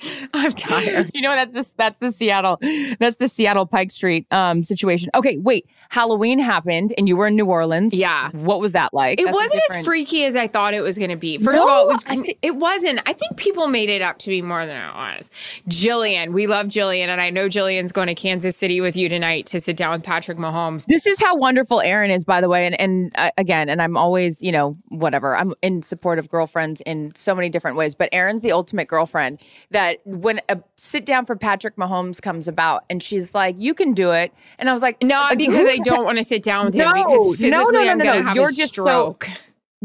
I'm 0.35 0.53
tired. 0.53 1.11
You 1.15 1.23
know 1.23 1.35
that's 1.35 1.53
the 1.53 1.75
that's 1.77 1.99
the 1.99 2.13
Seattle 2.13 2.59
that's 2.99 3.17
the 3.17 3.29
Seattle 3.29 3.67
Pike 3.67 3.91
Street 3.91 4.27
um 4.31 4.63
situation. 4.63 5.11
Okay, 5.15 5.39
wait. 5.39 5.67
Halloween 5.89 6.39
happened 6.39 6.95
and 6.99 7.09
you 7.09 7.17
were 7.17 7.29
in 7.29 7.37
New 7.37 7.47
Orleans. 7.47 7.95
Yeah. 7.95 8.31
What 8.33 8.61
was 8.61 8.73
that 8.73 8.93
like? 8.93 9.21
It 9.21 9.25
That's 9.25 9.37
wasn't 9.37 9.63
as 9.71 9.85
freaky 9.85 10.25
as 10.25 10.37
I 10.37 10.47
thought 10.47 10.75
it 10.75 10.81
was 10.81 10.99
going 10.99 11.11
to 11.11 11.17
be. 11.17 11.39
First 11.39 11.63
of 11.63 11.69
all, 11.69 11.89
it 11.89 11.93
was 11.93 12.05
I... 12.07 12.37
it 12.43 12.57
wasn't. 12.57 13.01
I 13.07 13.13
think 13.13 13.37
people 13.37 13.69
made 13.69 13.89
it 13.89 14.03
up 14.03 14.19
to 14.19 14.31
be 14.31 14.43
more 14.43 14.67
than 14.67 14.77
it 14.77 14.95
was. 14.95 15.31
Jillian, 15.69 16.33
we 16.33 16.47
love 16.47 16.67
Jillian, 16.67 17.09
and 17.09 17.21
I 17.21 17.31
know 17.31 17.49
Jillian's 17.49 17.93
going 17.93 18.09
to 18.09 18.15
Kansas 18.15 18.57
City 18.57 18.81
with 18.81 18.97
you 18.97 19.09
tonight 19.09 19.47
to 19.47 19.61
sit 19.61 19.77
down 19.77 19.93
with 19.93 20.03
Patrick 20.03 20.39
Mahomes. 20.39 20.87
This 20.87 21.07
is 21.07 21.21
how 21.21 21.37
wonderful 21.37 21.81
Erin 21.81 22.11
is, 22.11 22.25
by 22.25 22.41
the 22.41 22.49
way. 22.49 22.67
And 22.67 22.79
and 22.81 23.13
uh, 23.17 23.31
again, 23.39 23.69
and 23.69 23.81
I'm 23.81 23.97
always, 23.97 24.43
you 24.43 24.53
know, 24.53 24.77
whatever. 24.89 25.37
I'm 25.37 25.55
in 25.63 25.83
support 25.83 26.19
of 26.19 26.29
girlfriends 26.29 26.81
in 26.83 27.13
so 27.15 27.35
many 27.35 27.49
different 27.49 27.77
ways. 27.77 27.95
But 27.95 28.09
Erin's 28.13 28.43
the 28.43 28.53
ultimate 28.53 28.89
girlfriend. 28.89 29.41
That 29.71 29.86
when 30.05 30.41
a 30.49 30.59
sit 30.77 31.05
down 31.07 31.25
for 31.25 31.37
Patrick 31.37 31.77
Mahomes 31.77 32.21
comes 32.21 32.47
about, 32.49 32.85
and 32.91 33.03
she's 33.03 33.35
like, 33.35 33.57
"You 33.59 33.75
can 33.75 33.93
do 33.95 34.11
it," 34.13 34.33
and 34.59 34.69
I 34.69 34.73
was 34.73 34.83
like, 34.83 35.03
"No, 35.03 35.29
because 35.37 35.67
I 35.69 35.79
don't 35.79 36.05
want 36.05 36.19
to 36.19 36.25
sit 36.25 36.43
down 36.43 36.67
with 36.67 36.75
him, 36.75 36.93
because 36.93 37.37
physically 37.37 37.51
no, 37.51 37.65
no, 37.69 37.81
I'm 37.91 37.99
no, 37.99 38.05
going 38.05 38.17
to 38.19 38.23
no. 38.23 38.27
have 38.29 38.37
You're 38.37 38.51
a 38.51 38.53
just 38.53 38.75
so- 38.75 38.83
stroke. 38.83 39.29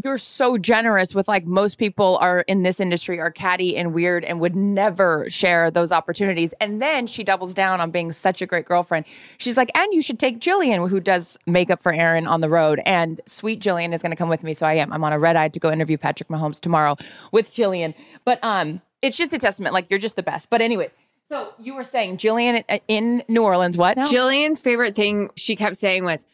you're 0.06 0.18
so 0.18 0.58
generous 0.58 1.14
with 1.14 1.28
like 1.28 1.46
most 1.46 1.78
people 1.78 2.18
are 2.22 2.42
in 2.48 2.64
this 2.64 2.80
industry 2.80 3.20
are 3.20 3.30
catty 3.30 3.76
and 3.76 3.94
weird 3.94 4.24
and 4.24 4.40
would 4.40 4.56
never 4.56 5.30
share 5.30 5.70
those 5.70 5.92
opportunities. 5.92 6.54
And 6.62 6.82
then 6.82 7.06
she 7.06 7.26
doubles 7.26 7.54
down 7.54 7.82
on 7.82 7.92
being 7.92 8.14
such 8.14 8.42
a 8.42 8.46
great 8.48 8.66
girlfriend. 8.66 9.06
She's 9.38 9.58
like, 9.58 9.70
and 9.76 9.94
you 9.94 10.02
should 10.02 10.18
take 10.18 10.40
Jillian, 10.40 10.88
who 10.90 11.02
does 11.02 11.38
makeup 11.46 11.82
for 11.82 11.92
Erin 11.92 12.26
on 12.26 12.40
the 12.40 12.50
road. 12.50 12.82
And 12.86 13.20
sweet 13.28 13.60
Jillian 13.62 13.94
is 13.94 14.02
going 14.02 14.12
to 14.12 14.16
come 14.16 14.30
with 14.30 14.44
me. 14.44 14.54
So 14.54 14.66
I 14.66 14.76
am. 14.76 14.94
I'm 14.94 15.04
on 15.04 15.12
a 15.12 15.20
red 15.20 15.36
eye 15.36 15.50
to 15.50 15.60
go 15.60 15.70
interview 15.70 15.98
Patrick 15.98 16.30
Mahomes 16.30 16.62
tomorrow 16.62 16.96
with 17.34 17.54
Jillian. 17.54 17.94
But 18.24 18.40
um, 18.44 18.82
it's 19.02 19.18
just 19.18 19.34
a 19.34 19.38
testament. 19.38 19.74
Like 19.74 19.90
you're 19.90 20.00
just 20.00 20.16
the 20.16 20.24
best. 20.24 20.50
But 20.50 20.62
anyways, 20.62 20.92
so 21.30 21.54
you 21.60 21.76
were 21.76 21.84
saying 21.84 22.18
Jillian 22.18 22.64
in 22.88 23.24
New 23.28 23.44
Orleans. 23.44 23.78
What? 23.78 23.98
now? 23.98 24.04
Jillian's 24.04 24.62
favorite 24.62 24.96
thing 24.96 25.30
she 25.36 25.56
kept 25.56 25.78
saying 25.78 26.04
was, 26.04 26.26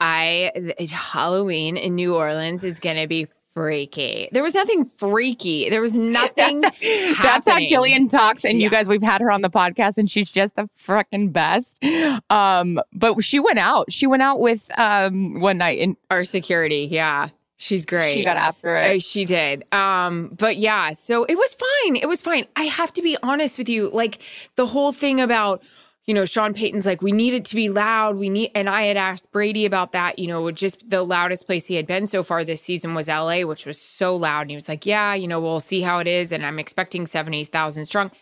"I 0.00 0.52
th- 0.54 0.90
Halloween 0.90 1.76
in 1.76 1.94
New 1.94 2.14
Orleans 2.14 2.64
is 2.64 2.78
going 2.80 2.96
to 2.96 3.06
be." 3.06 3.26
Freaky. 3.56 4.28
There 4.32 4.42
was 4.42 4.52
nothing 4.52 4.84
freaky. 4.98 5.70
There 5.70 5.80
was 5.80 5.94
nothing. 5.94 6.60
That's, 6.60 6.78
that's 7.22 7.48
how. 7.48 7.56
Jillian 7.56 8.06
talks. 8.06 8.44
And 8.44 8.58
Yeah. 8.60 8.64
you 8.64 8.70
guys, 8.70 8.86
we've 8.86 9.02
had 9.02 9.22
her 9.22 9.30
on 9.30 9.40
the 9.40 9.48
podcast 9.48 9.96
and 9.96 10.10
she's 10.10 10.30
just 10.30 10.56
the 10.56 10.68
freaking 10.86 11.32
best. 11.32 11.82
Um, 12.28 12.78
but 12.92 13.18
she 13.24 13.40
went 13.40 13.58
out. 13.58 13.90
She 13.90 14.06
went 14.06 14.20
out 14.20 14.40
with 14.40 14.70
um 14.78 15.40
one 15.40 15.56
night 15.56 15.78
in 15.78 15.96
Our 16.10 16.24
security, 16.24 16.86
yeah, 16.90 17.30
she's 17.56 17.84
great. 17.86 18.14
she 18.14 18.24
got 18.24 18.36
after 18.36 18.74
it. 18.76 19.02
she 19.02 19.24
did. 19.24 19.64
Um, 19.72 20.28
but 20.38 20.56
yeah, 20.56 20.92
so 20.92 21.24
it 21.24 21.36
was 21.36 21.54
fine. 21.54 21.96
It 21.96 22.06
was 22.08 22.22
fine. 22.22 22.46
I 22.56 22.64
have 22.64 22.92
to 22.94 23.02
be 23.02 23.16
honest 23.22 23.58
with 23.58 23.68
you. 23.68 23.90
Like 23.90 24.18
the 24.56 24.66
whole 24.66 24.92
thing 24.92 25.20
about, 25.20 25.62
you 26.04 26.14
know, 26.14 26.24
Sean 26.24 26.54
Payton's 26.54 26.86
like, 26.86 27.02
we 27.02 27.10
need 27.10 27.34
it 27.34 27.44
to 27.46 27.56
be 27.56 27.68
loud. 27.68 28.16
We 28.16 28.28
need, 28.28 28.52
and 28.54 28.68
I 28.68 28.82
had 28.82 28.96
asked 28.96 29.32
Brady 29.32 29.64
about 29.66 29.90
that. 29.92 30.18
You 30.20 30.28
know, 30.28 30.50
just 30.52 30.88
the 30.88 31.02
loudest 31.02 31.46
place 31.46 31.66
he 31.66 31.74
had 31.74 31.86
been 31.86 32.06
so 32.06 32.22
far 32.22 32.44
this 32.44 32.62
season 32.62 32.94
was 32.94 33.08
LA, 33.08 33.40
which 33.42 33.66
was 33.66 33.80
so 33.80 34.14
loud. 34.14 34.42
And 34.42 34.50
he 34.50 34.56
was 34.56 34.68
like, 34.68 34.86
yeah, 34.86 35.14
you 35.14 35.26
know, 35.26 35.40
we'll 35.40 35.58
see 35.60 35.80
how 35.80 35.98
it 35.98 36.06
is. 36.06 36.30
And 36.30 36.46
I'm 36.46 36.58
expecting 36.60 37.06
70,000 37.06 37.84
strong. 37.86 38.12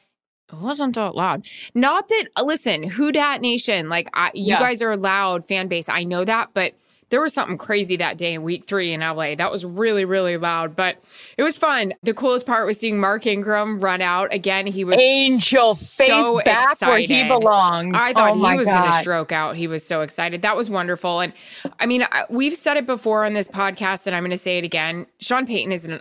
It 0.52 0.58
wasn't 0.58 0.94
that 0.94 1.14
loud. 1.14 1.46
Not 1.74 2.08
that, 2.08 2.28
listen, 2.42 2.84
Who 2.84 3.12
Dat 3.12 3.40
Nation, 3.40 3.88
like, 3.88 4.08
I, 4.14 4.30
you 4.34 4.46
Yeah. 4.54 4.60
guys 4.60 4.80
are 4.80 4.92
a 4.92 4.96
loud 4.96 5.44
fan 5.46 5.68
base. 5.68 5.88
I 5.88 6.04
know 6.04 6.24
that, 6.24 6.50
but 6.54 6.74
there 7.10 7.20
was 7.20 7.32
something 7.32 7.58
crazy 7.58 7.96
that 7.96 8.18
day 8.18 8.34
in 8.34 8.42
week 8.42 8.66
three 8.66 8.92
in 8.92 9.00
LA. 9.00 9.34
That 9.34 9.50
was 9.50 9.64
really, 9.64 10.04
really 10.04 10.36
loud, 10.36 10.74
but 10.74 10.96
it 11.36 11.42
was 11.42 11.56
fun. 11.56 11.94
The 12.02 12.14
coolest 12.14 12.46
part 12.46 12.66
was 12.66 12.78
seeing 12.78 12.98
Mark 12.98 13.26
Ingram 13.26 13.80
run 13.80 14.00
out 14.02 14.32
again. 14.32 14.66
He 14.66 14.84
was 14.84 14.98
Angel 15.00 15.74
face 15.74 16.08
so 16.08 16.40
back 16.44 16.80
where 16.80 16.98
he 16.98 17.24
belongs. 17.24 17.96
I 17.98 18.12
thought 18.12 18.32
oh 18.36 18.50
he 18.50 18.56
was 18.56 18.68
going 18.68 18.90
to 18.90 18.98
stroke 18.98 19.32
out. 19.32 19.56
He 19.56 19.66
was 19.66 19.84
so 19.86 20.00
excited. 20.00 20.42
That 20.42 20.56
was 20.56 20.68
wonderful. 20.70 21.20
And 21.20 21.32
I 21.78 21.86
mean, 21.86 22.02
I, 22.10 22.24
we've 22.30 22.54
said 22.56 22.76
it 22.76 22.86
before 22.86 23.24
on 23.24 23.34
this 23.34 23.48
podcast, 23.48 24.06
and 24.06 24.16
I'm 24.16 24.22
going 24.22 24.30
to 24.30 24.36
say 24.36 24.58
it 24.58 24.64
again. 24.64 25.06
Sean 25.20 25.46
Payton 25.46 25.72
is 25.72 25.84
an 25.84 26.00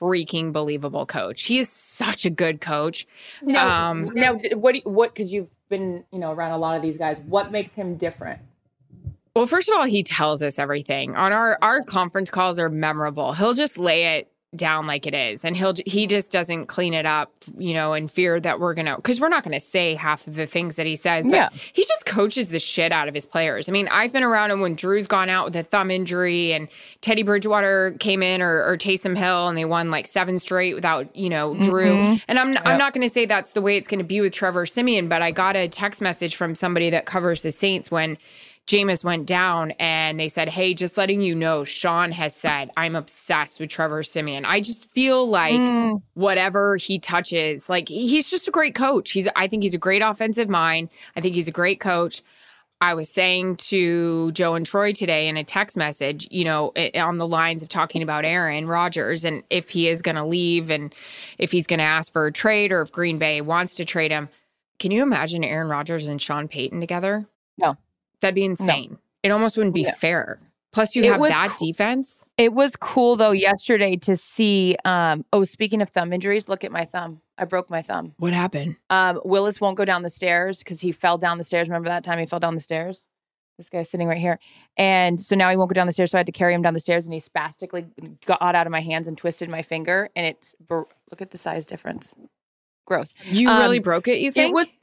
unfreaking 0.00 0.52
believable 0.52 1.06
coach. 1.06 1.44
He 1.44 1.58
is 1.58 1.68
such 1.68 2.24
a 2.24 2.30
good 2.30 2.60
coach. 2.60 3.06
Now, 3.42 3.90
Um, 3.90 4.10
now 4.14 4.34
what? 4.54 4.72
Do 4.74 4.80
you, 4.84 4.90
what? 4.90 5.14
Because 5.14 5.32
you've 5.32 5.48
been, 5.68 6.04
you 6.12 6.18
know, 6.18 6.32
around 6.32 6.52
a 6.52 6.58
lot 6.58 6.76
of 6.76 6.82
these 6.82 6.96
guys. 6.96 7.18
What 7.26 7.50
makes 7.52 7.74
him 7.74 7.96
different? 7.96 8.40
Well, 9.38 9.46
first 9.46 9.68
of 9.68 9.78
all, 9.78 9.84
he 9.84 10.02
tells 10.02 10.42
us 10.42 10.58
everything. 10.58 11.14
On 11.14 11.32
our 11.32 11.58
our 11.62 11.84
conference 11.84 12.28
calls 12.28 12.58
are 12.58 12.68
memorable. 12.68 13.34
He'll 13.34 13.54
just 13.54 13.78
lay 13.78 14.16
it 14.16 14.32
down 14.56 14.86
like 14.86 15.06
it 15.06 15.12
is 15.12 15.44
and 15.44 15.54
he'll 15.54 15.74
he 15.84 16.06
just 16.06 16.32
doesn't 16.32 16.68
clean 16.68 16.94
it 16.94 17.04
up 17.04 17.30
you 17.58 17.74
know 17.74 17.92
in 17.92 18.08
fear 18.08 18.40
that 18.40 18.58
we're 18.58 18.72
gonna 18.72 18.96
because 18.96 19.20
we're 19.20 19.28
not 19.28 19.44
gonna 19.44 19.60
say 19.60 19.94
half 19.94 20.26
of 20.26 20.36
the 20.36 20.46
things 20.46 20.76
that 20.76 20.86
he 20.86 20.96
says 20.96 21.28
but 21.28 21.34
Yeah. 21.36 21.48
he 21.74 21.84
just 21.84 22.06
coaches 22.06 22.48
the 22.48 22.58
shit 22.58 22.90
out 22.90 23.08
of 23.08 23.14
his 23.14 23.26
players 23.26 23.68
i 23.68 23.72
mean 23.72 23.88
i've 23.88 24.10
been 24.10 24.22
around 24.22 24.50
him 24.50 24.62
when 24.62 24.74
drew's 24.74 25.06
gone 25.06 25.28
out 25.28 25.44
with 25.44 25.56
a 25.56 25.64
thumb 25.64 25.90
injury 25.90 26.54
and 26.54 26.68
teddy 27.02 27.22
bridgewater 27.22 27.94
came 28.00 28.22
in 28.22 28.40
or, 28.40 28.64
or 28.64 28.78
taysom 28.78 29.18
hill 29.18 29.48
and 29.48 29.58
they 29.58 29.66
won 29.66 29.90
like 29.90 30.06
seven 30.06 30.38
straight 30.38 30.74
without 30.74 31.14
you 31.14 31.28
know 31.28 31.54
drew 31.56 31.96
mm-hmm. 31.96 32.16
and 32.26 32.38
i'm, 32.38 32.56
I'm 32.64 32.78
not 32.78 32.94
gonna 32.94 33.10
say 33.10 33.26
that's 33.26 33.52
the 33.52 33.60
way 33.60 33.76
it's 33.76 33.86
gonna 33.86 34.02
be 34.02 34.22
with 34.22 34.32
trevor 34.32 34.64
siemian 34.64 35.10
but 35.10 35.20
i 35.20 35.30
got 35.30 35.56
a 35.56 35.68
text 35.68 36.00
message 36.00 36.36
from 36.36 36.54
somebody 36.54 36.88
that 36.88 37.04
covers 37.04 37.42
the 37.42 37.52
saints 37.52 37.90
when 37.90 38.16
Jameis 38.68 39.02
went 39.02 39.24
down 39.26 39.70
and 39.80 40.20
they 40.20 40.28
said, 40.28 40.48
Hey, 40.48 40.74
just 40.74 40.96
letting 40.98 41.22
you 41.22 41.34
know, 41.34 41.64
Sean 41.64 42.12
has 42.12 42.34
said, 42.36 42.70
I'm 42.76 42.94
obsessed 42.94 43.58
with 43.58 43.70
Trevor 43.70 44.02
Siemian. 44.02 44.44
I 44.44 44.60
just 44.60 44.90
feel 44.92 45.26
like 45.26 45.58
Mm. 45.60 46.02
whatever 46.14 46.76
he 46.76 46.98
touches, 46.98 47.70
like 47.70 47.88
he's 47.88 48.30
just 48.30 48.46
a 48.46 48.50
great 48.50 48.74
coach. 48.74 49.10
He's, 49.12 49.26
I 49.34 49.48
think 49.48 49.62
he's 49.62 49.72
a 49.74 49.78
great 49.78 50.02
offensive 50.02 50.50
mind. 50.50 50.90
I 51.16 51.22
think 51.22 51.34
he's 51.34 51.48
a 51.48 51.52
great 51.52 51.80
coach. 51.80 52.22
I 52.80 52.92
was 52.94 53.08
saying 53.08 53.56
to 53.56 54.30
Joe 54.32 54.54
and 54.54 54.64
Troy 54.66 54.92
today 54.92 55.28
in 55.28 55.36
a 55.36 55.42
text 55.44 55.76
message, 55.76 56.28
you 56.30 56.44
know, 56.44 56.70
it, 56.76 56.94
on 56.96 57.16
the 57.18 57.26
lines 57.26 57.62
of 57.62 57.68
talking 57.70 58.02
about 58.02 58.24
Aaron 58.24 58.68
Rodgers 58.68 59.24
and 59.24 59.42
if 59.50 59.70
he 59.70 59.88
is 59.88 60.00
going 60.02 60.14
to 60.14 60.24
leave 60.24 60.70
and 60.70 60.94
if 61.38 61.50
he's 61.50 61.66
going 61.66 61.78
to 61.80 61.84
ask 61.84 62.12
for 62.12 62.26
a 62.26 62.32
trade 62.32 62.70
or 62.70 62.82
if 62.82 62.92
Green 62.92 63.18
Bay 63.18 63.40
wants 63.40 63.74
to 63.76 63.84
trade 63.84 64.12
him. 64.12 64.28
Can 64.78 64.92
you 64.92 65.02
imagine 65.02 65.42
Aaron 65.42 65.68
Rodgers 65.68 66.06
and 66.06 66.22
Sean 66.22 66.46
Payton 66.46 66.78
together? 66.80 67.26
No. 67.56 67.76
That'd 68.20 68.34
be 68.34 68.44
insane. 68.44 68.98
It 69.22 69.30
almost 69.30 69.56
wouldn't 69.56 69.74
be 69.74 69.82
Yeah. 69.82 69.94
fair. 69.94 70.38
Plus, 70.70 70.94
you 70.94 71.02
It 71.02 71.12
have 71.12 71.20
that 71.22 71.56
cool. 71.58 71.66
defense. 71.68 72.24
It 72.36 72.52
was 72.52 72.76
cool 72.76 73.16
though 73.16 73.30
yesterday 73.32 73.96
to 73.96 74.16
see. 74.16 74.76
Um, 74.84 75.24
oh, 75.32 75.44
speaking 75.44 75.80
of 75.80 75.88
thumb 75.88 76.12
injuries, 76.12 76.48
look 76.48 76.62
at 76.62 76.70
my 76.70 76.84
thumb. 76.84 77.20
I 77.38 77.46
broke 77.46 77.70
my 77.70 77.80
thumb. 77.82 78.14
What 78.18 78.32
happened? 78.32 78.76
Um, 78.90 79.20
Willis 79.24 79.60
won't 79.60 79.76
go 79.76 79.84
down 79.84 80.02
the 80.02 80.10
stairs 80.10 80.58
because 80.58 80.80
he 80.80 80.92
fell 80.92 81.16
down 81.18 81.38
the 81.38 81.44
stairs. 81.44 81.68
Remember 81.68 81.88
that 81.88 82.04
time 82.04 82.18
he 82.18 82.26
fell 82.26 82.40
down 82.40 82.54
the 82.54 82.60
stairs? 82.60 83.06
This 83.56 83.68
guy's 83.70 83.90
sitting 83.90 84.06
right 84.06 84.18
here. 84.18 84.38
And 84.76 85.20
so 85.20 85.34
now 85.34 85.50
he 85.50 85.56
won't 85.56 85.70
go 85.70 85.74
down 85.74 85.86
the 85.86 85.92
stairs. 85.92 86.10
So 86.12 86.18
I 86.18 86.20
had 86.20 86.26
to 86.26 86.32
carry 86.32 86.54
him 86.54 86.62
down 86.62 86.74
the 86.74 86.80
stairs 86.80 87.06
and 87.06 87.14
he 87.14 87.18
spastically 87.18 87.86
got 88.26 88.40
out 88.40 88.66
of 88.66 88.70
my 88.70 88.80
hands 88.80 89.08
and 89.08 89.16
twisted 89.18 89.48
my 89.48 89.62
finger. 89.62 90.10
And 90.14 90.26
it's, 90.26 90.54
look 90.70 90.92
at 91.20 91.30
the 91.30 91.38
size 91.38 91.64
difference. 91.66 92.14
Gross. 92.86 93.14
You 93.24 93.48
Um, 93.48 93.60
really 93.62 93.80
broke 93.80 94.06
it, 94.06 94.18
you 94.18 94.30
think? 94.30 94.50
It 94.50 94.54
was 94.54 94.76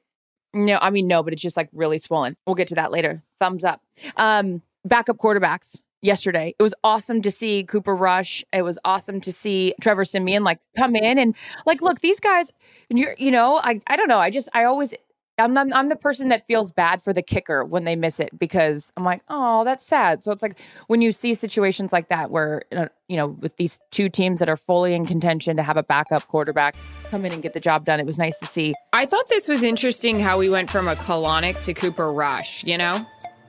no, 0.56 0.80
I 0.82 0.90
mean 0.90 1.08
no, 1.08 1.22
but 1.22 1.34
it's 1.34 1.42
just 1.42 1.58
like 1.58 1.70
really 1.74 1.98
swollen. 1.98 2.36
We'll 2.48 2.56
get 2.56 2.68
to 2.70 2.76
that 2.76 2.92
later. 2.92 3.22
Thumbs 3.40 3.64
up. 3.64 3.82
Um, 4.16 4.62
backup 4.86 5.18
quarterbacks 5.18 5.82
yesterday. 6.02 6.56
It 6.58 6.64
was 6.64 6.74
awesome 6.84 7.22
to 7.24 7.32
see 7.32 7.64
Cooper 7.64 7.96
Rush. 7.96 8.44
It 8.54 8.62
was 8.62 8.80
awesome 8.86 9.20
to 9.22 9.34
see 9.34 9.76
Trevor 9.82 10.06
Siemian 10.06 10.44
like 10.44 10.60
come 10.78 10.96
in 10.96 11.18
and 11.18 11.36
like 11.66 11.82
look 11.82 12.00
these 12.00 12.20
guys. 12.20 12.52
You're 12.90 13.16
you 13.18 13.32
know 13.32 13.58
I 13.58 13.82
I 13.88 13.98
don't 13.98 14.08
know. 14.08 14.20
I 14.20 14.30
just 14.30 14.50
I 14.54 14.64
always. 14.64 14.94
I'm, 15.38 15.58
I'm 15.58 15.74
I'm 15.74 15.90
the 15.90 15.96
person 15.96 16.30
that 16.30 16.46
feels 16.46 16.72
bad 16.72 17.02
for 17.02 17.12
the 17.12 17.22
kicker 17.22 17.66
when 17.66 17.84
they 17.84 17.96
miss 17.96 18.20
it 18.20 18.38
because 18.38 18.94
I'm 18.96 19.04
like, 19.04 19.22
oh, 19.30 19.64
that's 19.64 19.86
sad. 19.86 20.22
So 20.22 20.32
it's 20.32 20.42
like 20.42 20.58
when 20.88 21.02
you 21.02 21.12
see 21.12 21.34
situations 21.34 21.92
like 21.92 22.10
that 22.10 22.32
where 22.32 22.64
uh, 22.76 22.88
you 23.08 23.18
know 23.18 23.28
with 23.28 23.58
these 23.58 23.80
two 23.92 24.10
teams 24.10 24.40
that 24.40 24.50
are 24.50 24.58
fully 24.58 24.94
in 24.94 25.06
contention 25.06 25.58
to 25.58 25.64
have 25.64 25.78
a 25.78 25.84
backup 25.84 26.28
quarterback 26.28 26.76
come 27.06 27.26
in 27.26 27.34
and 27.34 27.42
get 27.42 27.54
the 27.54 27.60
job 27.60 27.86
done. 27.86 28.00
It 28.00 28.06
was 28.06 28.18
nice 28.18 28.40
to 28.40 28.46
see. 28.46 28.74
I 28.94 29.06
thought 29.06 29.28
this 29.28 29.48
was 29.48 29.64
interesting 29.64 30.20
how 30.20 30.38
we 30.38 30.50
went 30.50 30.70
from 30.70 30.88
a 30.88 30.96
colonic 30.96 31.62
to 31.62 31.74
Cooper 31.74 32.08
Rush, 32.08 32.64
you 32.64 32.78
know? 32.78 33.06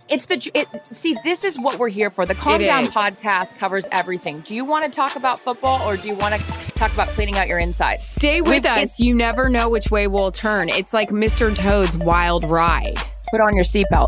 It's 0.08 0.26
the 0.26 0.50
it. 0.54 0.68
See, 0.96 1.16
this 1.24 1.42
is 1.42 1.58
what 1.58 1.80
we're 1.80 1.88
here 1.88 2.10
for. 2.10 2.24
The 2.26 2.34
Calm 2.36 2.60
It 2.60 2.66
Down 2.66 2.84
is. 2.84 2.90
podcast 2.90 3.56
covers 3.58 3.86
everything. 3.90 4.40
Do 4.40 4.54
you 4.54 4.64
want 4.64 4.84
to 4.84 4.90
talk 4.90 5.16
about 5.16 5.40
football 5.40 5.82
or 5.88 5.96
do 5.96 6.06
you 6.06 6.14
want 6.14 6.34
to 6.40 6.46
talk 6.74 6.92
about 6.94 7.08
cleaning 7.08 7.34
out 7.36 7.48
your 7.48 7.58
insides? 7.58 8.04
Stay 8.06 8.40
with 8.40 8.50
We've- 8.64 8.68
us. 8.68 9.00
You 9.00 9.14
never 9.16 9.48
know 9.48 9.68
which 9.68 9.90
way 9.90 10.06
we'll 10.06 10.30
turn. 10.30 10.68
It's 10.68 10.92
like 10.94 11.10
Mr. 11.10 11.52
Toad's 11.54 11.96
wild 11.96 12.44
ride. 12.44 12.94
Put 13.32 13.40
on 13.40 13.56
your 13.56 13.64
seatbelt. 13.64 14.06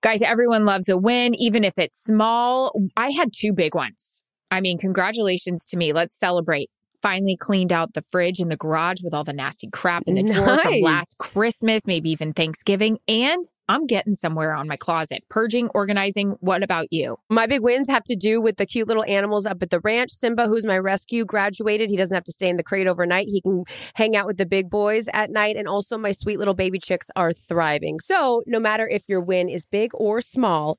Guys, 0.00 0.22
everyone 0.22 0.64
loves 0.64 0.88
a 0.88 0.96
win, 0.96 1.34
even 1.34 1.64
if 1.64 1.76
it's 1.78 2.02
small. 2.02 2.72
I 2.96 3.10
had 3.10 3.32
two 3.34 3.52
big 3.52 3.74
ones. 3.74 4.22
I 4.50 4.60
mean, 4.60 4.78
congratulations 4.78 5.66
to 5.66 5.76
me. 5.76 5.92
Let's 5.92 6.16
celebrate. 6.16 6.70
Finally 7.02 7.36
cleaned 7.36 7.72
out 7.72 7.94
the 7.94 8.04
fridge 8.10 8.40
and 8.40 8.50
the 8.50 8.56
garage 8.56 9.02
with 9.02 9.14
all 9.14 9.24
the 9.24 9.32
nasty 9.32 9.68
crap 9.70 10.02
in 10.06 10.14
the 10.14 10.22
drawer 10.22 10.58
from 10.58 10.80
last 10.80 11.18
Christmas, 11.18 11.86
maybe 11.86 12.10
even 12.10 12.32
Thanksgiving. 12.32 12.98
And 13.06 13.44
I'm 13.70 13.86
getting 13.86 14.14
somewhere 14.14 14.54
on 14.54 14.66
my 14.66 14.76
closet. 14.76 15.24
Purging, 15.28 15.68
organizing. 15.74 16.36
What 16.40 16.62
about 16.62 16.90
you? 16.90 17.18
My 17.28 17.46
big 17.46 17.62
wins 17.62 17.88
have 17.88 18.02
to 18.04 18.16
do 18.16 18.40
with 18.40 18.56
the 18.56 18.64
cute 18.64 18.88
little 18.88 19.04
animals 19.04 19.44
up 19.44 19.62
at 19.62 19.68
the 19.68 19.80
ranch. 19.80 20.10
Simba, 20.10 20.46
who's 20.46 20.64
my 20.64 20.78
rescue, 20.78 21.26
graduated. 21.26 21.90
He 21.90 21.96
doesn't 21.96 22.14
have 22.14 22.24
to 22.24 22.32
stay 22.32 22.48
in 22.48 22.56
the 22.56 22.62
crate 22.62 22.86
overnight. 22.86 23.26
He 23.26 23.42
can 23.42 23.64
hang 23.94 24.16
out 24.16 24.26
with 24.26 24.38
the 24.38 24.46
big 24.46 24.70
boys 24.70 25.06
at 25.12 25.30
night. 25.30 25.56
And 25.56 25.68
also, 25.68 25.98
my 25.98 26.12
sweet 26.12 26.38
little 26.38 26.54
baby 26.54 26.78
chicks 26.78 27.10
are 27.14 27.32
thriving. 27.32 28.00
So, 28.00 28.42
no 28.46 28.58
matter 28.58 28.88
if 28.88 29.04
your 29.06 29.20
win 29.20 29.50
is 29.50 29.66
big 29.66 29.90
or 29.92 30.22
small, 30.22 30.78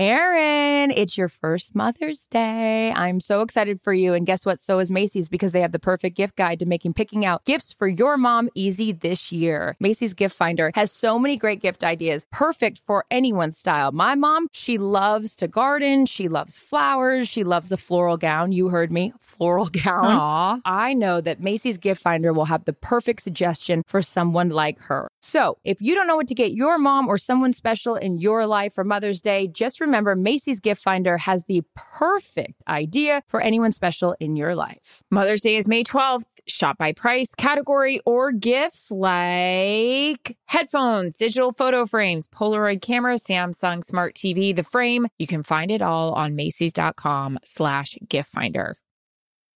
Erin, 0.00 0.90
it's 0.90 1.18
your 1.18 1.28
first 1.28 1.74
Mother's 1.74 2.26
Day. 2.28 2.90
I'm 2.90 3.20
so 3.20 3.42
excited 3.42 3.82
for 3.82 3.92
you. 3.92 4.14
And 4.14 4.24
guess 4.24 4.46
what? 4.46 4.58
So 4.58 4.78
is 4.78 4.90
Macy's 4.90 5.28
because 5.28 5.52
they 5.52 5.60
have 5.60 5.72
the 5.72 5.78
perfect 5.78 6.16
gift 6.16 6.36
guide 6.36 6.58
to 6.60 6.64
making 6.64 6.94
picking 6.94 7.26
out 7.26 7.44
gifts 7.44 7.74
for 7.74 7.86
your 7.86 8.16
mom 8.16 8.48
easy 8.54 8.92
this 8.92 9.30
year. 9.30 9.76
Macy's 9.78 10.14
Gift 10.14 10.34
Finder 10.34 10.72
has 10.74 10.90
so 10.90 11.18
many 11.18 11.36
great 11.36 11.60
gift 11.60 11.84
ideas, 11.84 12.24
perfect 12.32 12.78
for 12.78 13.04
anyone's 13.10 13.58
style. 13.58 13.92
My 13.92 14.14
mom, 14.14 14.48
she 14.52 14.78
loves 14.78 15.36
to 15.36 15.46
garden. 15.46 16.06
She 16.06 16.28
loves 16.28 16.56
flowers. 16.56 17.28
She 17.28 17.44
loves 17.44 17.70
a 17.70 17.76
floral 17.76 18.16
gown. 18.16 18.52
You 18.52 18.68
heard 18.68 18.90
me, 18.90 19.12
floral 19.20 19.66
gown. 19.84 20.06
Aw. 20.06 20.60
I 20.64 20.94
know 20.94 21.20
that 21.20 21.40
Macy's 21.42 21.76
Gift 21.76 22.00
Finder 22.00 22.32
will 22.32 22.46
have 22.46 22.64
the 22.64 22.72
perfect 22.72 23.20
suggestion 23.20 23.82
for 23.86 24.00
someone 24.00 24.48
like 24.48 24.78
her. 24.78 25.10
So, 25.20 25.58
if 25.64 25.82
you 25.82 25.94
don't 25.94 26.06
know 26.06 26.16
what 26.16 26.28
to 26.28 26.34
get 26.34 26.52
your 26.52 26.78
mom 26.78 27.06
or 27.06 27.18
someone 27.18 27.52
special 27.52 27.96
in 27.96 28.18
your 28.18 28.46
life 28.46 28.72
for 28.72 28.82
Mother's 28.82 29.20
Day, 29.20 29.46
just 29.46 29.78
remember 29.78 29.89
Macy's 29.90 30.60
Gift 30.60 30.82
Finder 30.82 31.16
has 31.18 31.44
the 31.44 31.62
perfect 31.74 32.62
idea 32.68 33.22
for 33.28 33.40
anyone 33.40 33.72
special 33.72 34.14
in 34.20 34.36
your 34.36 34.54
life. 34.54 35.02
Mother's 35.10 35.40
Day 35.40 35.56
is 35.56 35.68
May 35.68 35.84
12th. 35.84 36.24
Shop 36.46 36.78
by 36.78 36.92
price, 36.92 37.34
category, 37.34 38.00
or 38.06 38.32
gifts 38.32 38.90
like 38.90 40.36
headphones, 40.46 41.16
digital 41.16 41.52
photo 41.52 41.86
frames, 41.86 42.26
Polaroid 42.28 42.80
camera, 42.80 43.16
Samsung 43.16 43.84
Smart 43.84 44.14
TV, 44.14 44.54
the 44.54 44.62
frame. 44.62 45.06
You 45.18 45.26
can 45.26 45.42
find 45.42 45.70
it 45.70 45.82
all 45.82 46.12
on 46.12 46.34
Macy's.com 46.34 47.38
slash 47.44 47.96
gift 48.08 48.30
finder. 48.30 48.76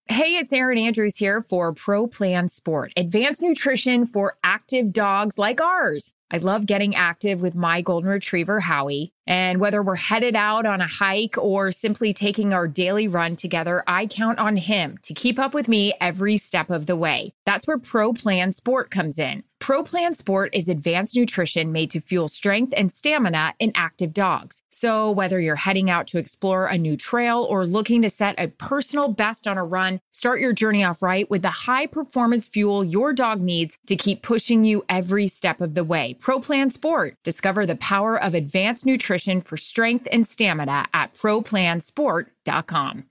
Hey, 0.07 0.35
it's 0.37 0.53
Erin 0.53 0.77
Andrews 0.77 1.15
here 1.15 1.41
for 1.41 1.73
Pro 1.73 2.05
Plan 2.05 2.47
Sport, 2.47 2.93
advanced 2.95 3.41
nutrition 3.41 4.05
for 4.05 4.37
active 4.43 4.93
dogs 4.93 5.39
like 5.39 5.59
ours. 5.59 6.11
I 6.29 6.37
love 6.37 6.67
getting 6.67 6.93
active 6.95 7.41
with 7.41 7.55
my 7.55 7.81
golden 7.81 8.11
retriever, 8.11 8.59
Howie. 8.59 9.14
And 9.27 9.59
whether 9.59 9.81
we're 9.81 9.95
headed 9.95 10.35
out 10.35 10.65
on 10.65 10.81
a 10.81 10.87
hike 10.87 11.35
or 11.37 11.71
simply 11.71 12.13
taking 12.13 12.53
our 12.53 12.67
daily 12.67 13.07
run 13.07 13.35
together, 13.35 13.83
I 13.87 14.05
count 14.05 14.37
on 14.39 14.57
him 14.57 14.99
to 15.03 15.13
keep 15.13 15.39
up 15.39 15.53
with 15.53 15.67
me 15.67 15.93
every 15.99 16.37
step 16.37 16.69
of 16.69 16.85
the 16.85 16.95
way. 16.95 17.33
That's 17.45 17.65
where 17.65 17.79
Pro 17.79 18.13
Plan 18.13 18.51
Sport 18.51 18.91
comes 18.91 19.17
in. 19.17 19.43
Pro 19.59 19.83
Plan 19.83 20.13
Sport 20.13 20.53
is 20.53 20.67
advanced 20.67 21.15
nutrition 21.15 21.71
made 21.71 21.89
to 21.91 22.01
fuel 22.01 22.27
strength 22.27 22.73
and 22.75 22.91
stamina 22.91 23.55
in 23.57 23.71
active 23.73 24.13
dogs. 24.13 24.61
So, 24.69 25.09
whether 25.09 25.39
you're 25.39 25.55
heading 25.55 25.89
out 25.89 26.05
to 26.07 26.17
explore 26.19 26.67
a 26.67 26.77
new 26.77 26.97
trail 26.97 27.47
or 27.49 27.65
looking 27.65 28.01
to 28.01 28.09
set 28.09 28.35
a 28.37 28.49
personal 28.49 29.07
best 29.07 29.47
on 29.47 29.57
a 29.57 29.63
run, 29.63 30.01
start 30.11 30.41
your 30.41 30.53
journey 30.53 30.83
off 30.83 31.01
right 31.01 31.27
with 31.31 31.41
the 31.41 31.49
high 31.49 31.87
performance 31.87 32.47
fuel 32.47 32.83
your 32.83 33.13
dog 33.13 33.41
needs 33.41 33.77
to 33.87 33.95
keep 33.95 34.21
pushing 34.21 34.65
you 34.65 34.83
every 34.89 35.27
step 35.27 35.61
of 35.61 35.73
the 35.73 35.85
way. 35.85 36.15
Pro 36.19 36.39
Plan 36.39 36.69
Sport. 36.69 37.15
Discover 37.23 37.65
the 37.65 37.77
power 37.77 38.21
of 38.21 38.35
advanced 38.35 38.85
nutrition 38.85 39.14
for 39.41 39.57
strength 39.57 40.07
and 40.11 40.27
stamina 40.27 40.87
at 40.93 41.13
ProPlansport.com. 41.13 43.05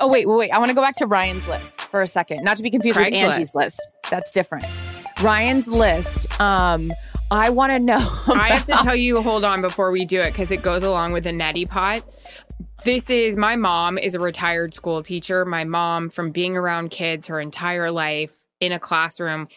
Oh, 0.00 0.08
wait, 0.10 0.26
wait, 0.28 0.38
wait. 0.38 0.50
I 0.50 0.58
want 0.58 0.68
to 0.68 0.74
go 0.74 0.82
back 0.82 0.96
to 0.96 1.06
Ryan's 1.06 1.46
list 1.46 1.82
for 1.82 2.02
a 2.02 2.06
second, 2.06 2.42
not 2.42 2.56
to 2.56 2.62
be 2.62 2.70
confused 2.70 2.98
with 2.98 3.12
Angie's 3.12 3.54
list. 3.54 3.80
That's 4.10 4.32
different. 4.32 4.64
Ryan's 5.22 5.68
list 5.68 6.40
um, 6.40 6.88
I 7.32 7.48
want 7.48 7.72
to 7.72 7.78
know. 7.78 7.96
I 8.26 8.48
have 8.48 8.66
to 8.66 8.72
tell 8.84 8.94
you, 8.94 9.22
hold 9.22 9.42
on 9.42 9.62
before 9.62 9.90
we 9.90 10.04
do 10.04 10.20
it 10.20 10.32
because 10.32 10.50
it 10.50 10.60
goes 10.60 10.82
along 10.82 11.12
with 11.12 11.24
the 11.24 11.30
neti 11.30 11.66
pot. 11.66 12.04
This 12.84 13.08
is 13.08 13.38
my 13.38 13.56
mom 13.56 13.96
is 13.96 14.14
a 14.14 14.20
retired 14.20 14.74
school 14.74 15.02
teacher. 15.02 15.46
My 15.46 15.64
mom, 15.64 16.10
from 16.10 16.30
being 16.30 16.58
around 16.58 16.90
kids 16.90 17.28
her 17.28 17.40
entire 17.40 17.90
life 17.90 18.36
in 18.60 18.72
a 18.72 18.78
classroom, 18.78 19.48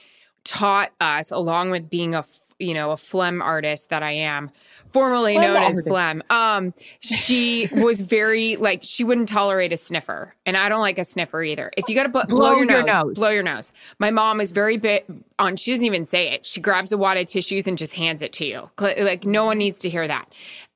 taught 0.45 0.91
us, 1.01 1.31
along 1.31 1.71
with 1.71 1.89
being 1.89 2.15
a 2.15 2.23
you 2.57 2.73
know 2.73 2.91
a 2.91 2.97
phlegm 2.97 3.41
artist 3.41 3.89
that 3.89 4.01
I 4.01 4.11
am, 4.11 4.49
formerly 4.93 5.37
known 5.37 5.57
as 5.61 5.81
phlegm. 5.85 6.23
Um, 6.29 6.73
she 7.01 7.67
was 7.73 7.99
very 7.99 8.55
like 8.55 8.79
she 8.81 9.03
wouldn't 9.03 9.27
tolerate 9.27 9.73
a 9.73 9.77
sniffer, 9.77 10.33
and 10.45 10.55
I 10.55 10.69
don't 10.69 10.79
like 10.79 10.97
a 10.97 11.03
sniffer 11.03 11.43
either. 11.43 11.69
If 11.75 11.89
you 11.89 11.95
got 11.95 12.03
to 12.03 12.09
blow, 12.09 12.23
Blow 12.23 12.51
your, 12.55 12.63
your 12.71 12.83
nose, 12.83 13.03
nose. 13.03 13.13
blow 13.15 13.29
your 13.29 13.43
nose. 13.43 13.73
My 13.99 14.09
mom 14.11 14.39
is 14.39 14.53
very 14.53 14.77
big 14.77 15.03
on. 15.37 15.57
She 15.57 15.71
doesn't 15.71 15.85
even 15.85 16.05
say 16.05 16.29
it. 16.31 16.45
She 16.45 16.61
grabs 16.61 16.93
a 16.93 16.97
wad 16.97 17.17
of 17.17 17.27
tissues 17.27 17.67
and 17.67 17.77
just 17.77 17.93
hands 17.95 18.21
it 18.21 18.31
to 18.33 18.45
you. 18.45 18.69
Like 18.79 19.25
no 19.25 19.43
one 19.43 19.57
needs 19.57 19.81
to 19.81 19.89
hear 19.89 20.07
that. 20.07 20.31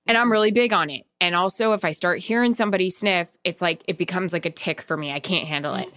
And 0.06 0.18
I'm 0.18 0.32
really 0.32 0.52
big 0.52 0.74
on 0.74 0.90
it. 0.90 1.06
And 1.22 1.36
also, 1.36 1.74
if 1.74 1.86
I 1.86 1.92
start 1.92 2.20
hearing 2.20 2.56
somebody 2.56 2.90
sniff, 2.90 3.30
it's 3.44 3.62
like 3.62 3.84
it 3.88 3.98
becomes 4.00 4.34
like 4.34 4.46
a 4.46 4.50
tick 4.50 4.82
for 4.82 4.98
me. 4.98 5.12
I 5.14 5.20
can't 5.20 5.48
handle 5.48 5.76
it. 5.76 5.88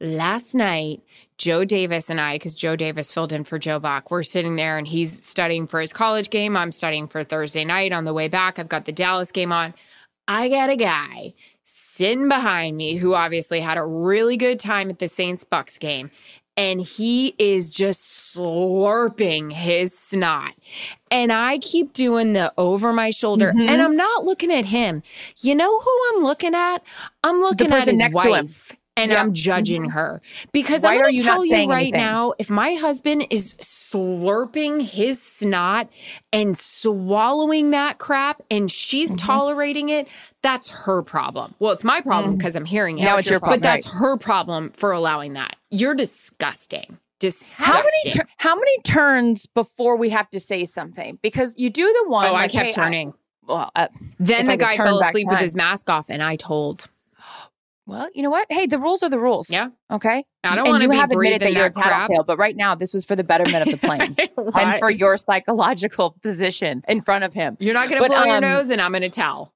Last 0.00 0.54
night, 0.54 1.02
Joe 1.38 1.64
Davis 1.64 2.08
and 2.08 2.20
I, 2.20 2.36
because 2.36 2.54
Joe 2.54 2.76
Davis 2.76 3.12
filled 3.12 3.32
in 3.32 3.42
for 3.42 3.58
Joe 3.58 3.80
Buck, 3.80 4.10
we're 4.10 4.22
sitting 4.22 4.54
there 4.56 4.78
and 4.78 4.86
he's 4.86 5.26
studying 5.26 5.66
for 5.66 5.80
his 5.80 5.92
college 5.92 6.30
game. 6.30 6.56
I'm 6.56 6.70
studying 6.70 7.08
for 7.08 7.24
Thursday 7.24 7.64
night. 7.64 7.92
On 7.92 8.04
the 8.04 8.14
way 8.14 8.28
back, 8.28 8.58
I've 8.58 8.68
got 8.68 8.84
the 8.84 8.92
Dallas 8.92 9.32
game 9.32 9.52
on. 9.52 9.74
I 10.28 10.48
got 10.48 10.70
a 10.70 10.76
guy 10.76 11.34
sitting 11.64 12.28
behind 12.28 12.76
me 12.76 12.94
who 12.96 13.14
obviously 13.14 13.60
had 13.60 13.76
a 13.76 13.84
really 13.84 14.36
good 14.36 14.60
time 14.60 14.88
at 14.88 15.00
the 15.00 15.08
Saints 15.08 15.42
Bucks 15.42 15.78
game. 15.78 16.10
And 16.56 16.80
he 16.80 17.34
is 17.38 17.70
just 17.70 18.36
slurping 18.36 19.52
his 19.52 19.96
snot. 19.96 20.54
And 21.10 21.32
I 21.32 21.58
keep 21.58 21.92
doing 21.92 22.32
the 22.32 22.52
over 22.58 22.92
my 22.92 23.10
shoulder. 23.10 23.52
Mhm. 23.52 23.68
And 23.68 23.80
I'm 23.80 23.94
not 23.96 24.24
looking 24.24 24.52
at 24.52 24.64
him. 24.64 25.02
You 25.38 25.54
know 25.54 25.78
who 25.78 25.90
I'm 26.10 26.24
looking 26.24 26.54
at? 26.56 26.82
I'm 27.22 27.40
looking 27.40 27.72
at 27.72 27.86
his 27.86 27.98
next 27.98 28.16
wife. 28.16 28.76
And 28.98 29.10
Yeah. 29.12 29.20
I'm 29.20 29.32
judging 29.32 29.90
her 29.90 30.20
because 30.52 30.82
Why 30.82 30.94
I'm 30.94 30.98
are 30.98 31.02
going 31.04 31.14
you 31.14 31.22
to 31.22 31.28
tell 31.28 31.44
you 31.46 31.54
right 31.70 31.82
anything? 31.92 31.92
now 32.00 32.34
if 32.38 32.50
my 32.50 32.74
husband 32.74 33.26
is 33.30 33.54
slurping 33.62 34.82
his 34.82 35.20
snot 35.22 35.88
and 36.32 36.56
swallowing 36.58 37.70
that 37.70 37.98
crap 37.98 38.42
and 38.50 38.70
she's 38.70 39.08
Mm-hmm. 39.10 39.16
tolerating 39.26 39.88
it, 39.88 40.08
that's 40.42 40.70
her 40.70 41.02
problem. 41.02 41.54
Well, 41.58 41.72
it's 41.72 41.84
my 41.84 42.00
problem 42.00 42.36
because 42.36 42.56
I'm 42.56 42.64
hearing 42.64 42.98
it. 42.98 43.04
Now 43.04 43.16
it's 43.16 43.30
your 43.30 43.40
problem, 43.40 43.60
But 43.60 43.62
that's 43.62 43.88
her 43.88 44.16
problem 44.16 44.70
for 44.72 44.92
allowing 44.92 45.32
that. 45.34 45.56
You're 45.70 45.94
disgusting. 45.94 46.98
Disgusting. 47.20 47.66
How 47.66 47.78
many 47.82 48.10
tur- 48.12 48.28
how 48.36 48.54
many 48.54 48.78
turns 48.82 49.46
before 49.46 49.96
we 49.96 50.08
have 50.10 50.28
to 50.30 50.40
say 50.40 50.64
something? 50.64 51.18
Because 51.22 51.54
you 51.56 51.70
do 51.70 51.84
the 52.04 52.10
one. 52.10 52.26
Oh, 52.26 52.34
I 52.34 52.46
kept 52.48 52.66
hey, 52.66 52.72
turning. 52.72 53.12
well, 53.46 53.70
uh, 53.74 53.88
then 54.20 54.46
the 54.46 54.52
I 54.52 54.56
guy 54.56 54.76
fell 54.76 55.00
asleep 55.00 55.26
with 55.28 55.38
his 55.40 55.54
mask 55.54 55.88
off, 55.90 56.06
and 56.10 56.22
I 56.22 56.36
told. 56.36 56.88
Well, 57.88 58.08
you 58.14 58.22
know 58.22 58.28
what? 58.28 58.46
Hey, 58.50 58.66
the 58.66 58.78
rules 58.78 59.02
are 59.02 59.08
the 59.08 59.18
rules. 59.18 59.48
Yeah. 59.48 59.70
Okay. 59.90 60.24
I 60.44 60.54
don't 60.54 60.68
want 60.68 60.82
to 60.82 60.90
have 60.90 61.10
admitted 61.10 61.40
that 61.40 61.54
you're 61.54 61.66
a 61.66 61.72
tattletale, 61.72 62.22
but 62.22 62.36
right 62.36 62.54
now 62.54 62.74
this 62.74 62.92
was 62.92 63.04
for 63.04 63.16
the 63.16 63.24
betterment 63.24 63.66
of 63.66 63.72
the 63.72 63.78
plane 63.86 64.14
and 64.54 64.78
for 64.78 64.90
your 64.90 65.16
psychological 65.16 66.14
position 66.22 66.84
in 66.86 67.00
front 67.00 67.24
of 67.24 67.32
him. 67.32 67.56
You're 67.58 67.72
not 67.72 67.88
going 67.88 68.02
to 68.02 68.06
blow 68.08 68.24
your 68.24 68.36
um, 68.36 68.42
nose, 68.42 68.68
and 68.68 68.80
I'm 68.80 68.92
going 68.92 69.02
to 69.02 69.08
tell. 69.08 69.54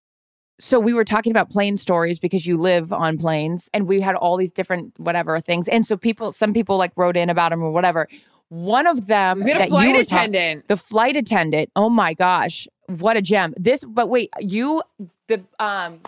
So 0.59 0.81
we 0.81 0.95
were 0.95 1.05
talking 1.05 1.31
about 1.31 1.51
plane 1.51 1.77
stories 1.77 2.19
because 2.19 2.47
you 2.47 2.57
live 2.57 2.91
on 2.91 3.19
planes, 3.19 3.69
and 3.75 3.87
we 3.87 4.01
had 4.01 4.15
all 4.15 4.39
these 4.39 4.53
different 4.53 4.99
whatever 4.99 5.39
things. 5.39 5.69
And 5.69 5.85
so 5.85 5.99
people, 5.99 6.33
some 6.33 6.55
people 6.55 6.79
like 6.79 6.93
wrote 6.97 7.19
in 7.19 7.29
about 7.29 7.51
them 7.51 7.63
or 7.63 7.71
whatever. 7.71 8.09
One 8.49 8.87
of 8.87 9.09
them 9.09 9.45
We 9.45 9.51
had 9.51 9.57
a 9.57 9.59
that 9.61 9.69
flight 9.69 9.89
you 9.89 9.95
were 9.95 10.05
ta- 10.05 10.17
attendant. 10.17 10.69
the 10.69 10.77
flight 10.79 11.17
attendant. 11.17 11.71
Oh 11.77 11.91
my 11.91 12.15
gosh, 12.15 12.67
what 12.87 13.17
a 13.19 13.23
gem! 13.23 13.53
This, 13.59 13.85
but 13.85 14.09
wait, 14.09 14.31
you 14.41 14.83
the 15.27 15.43
um 15.59 16.01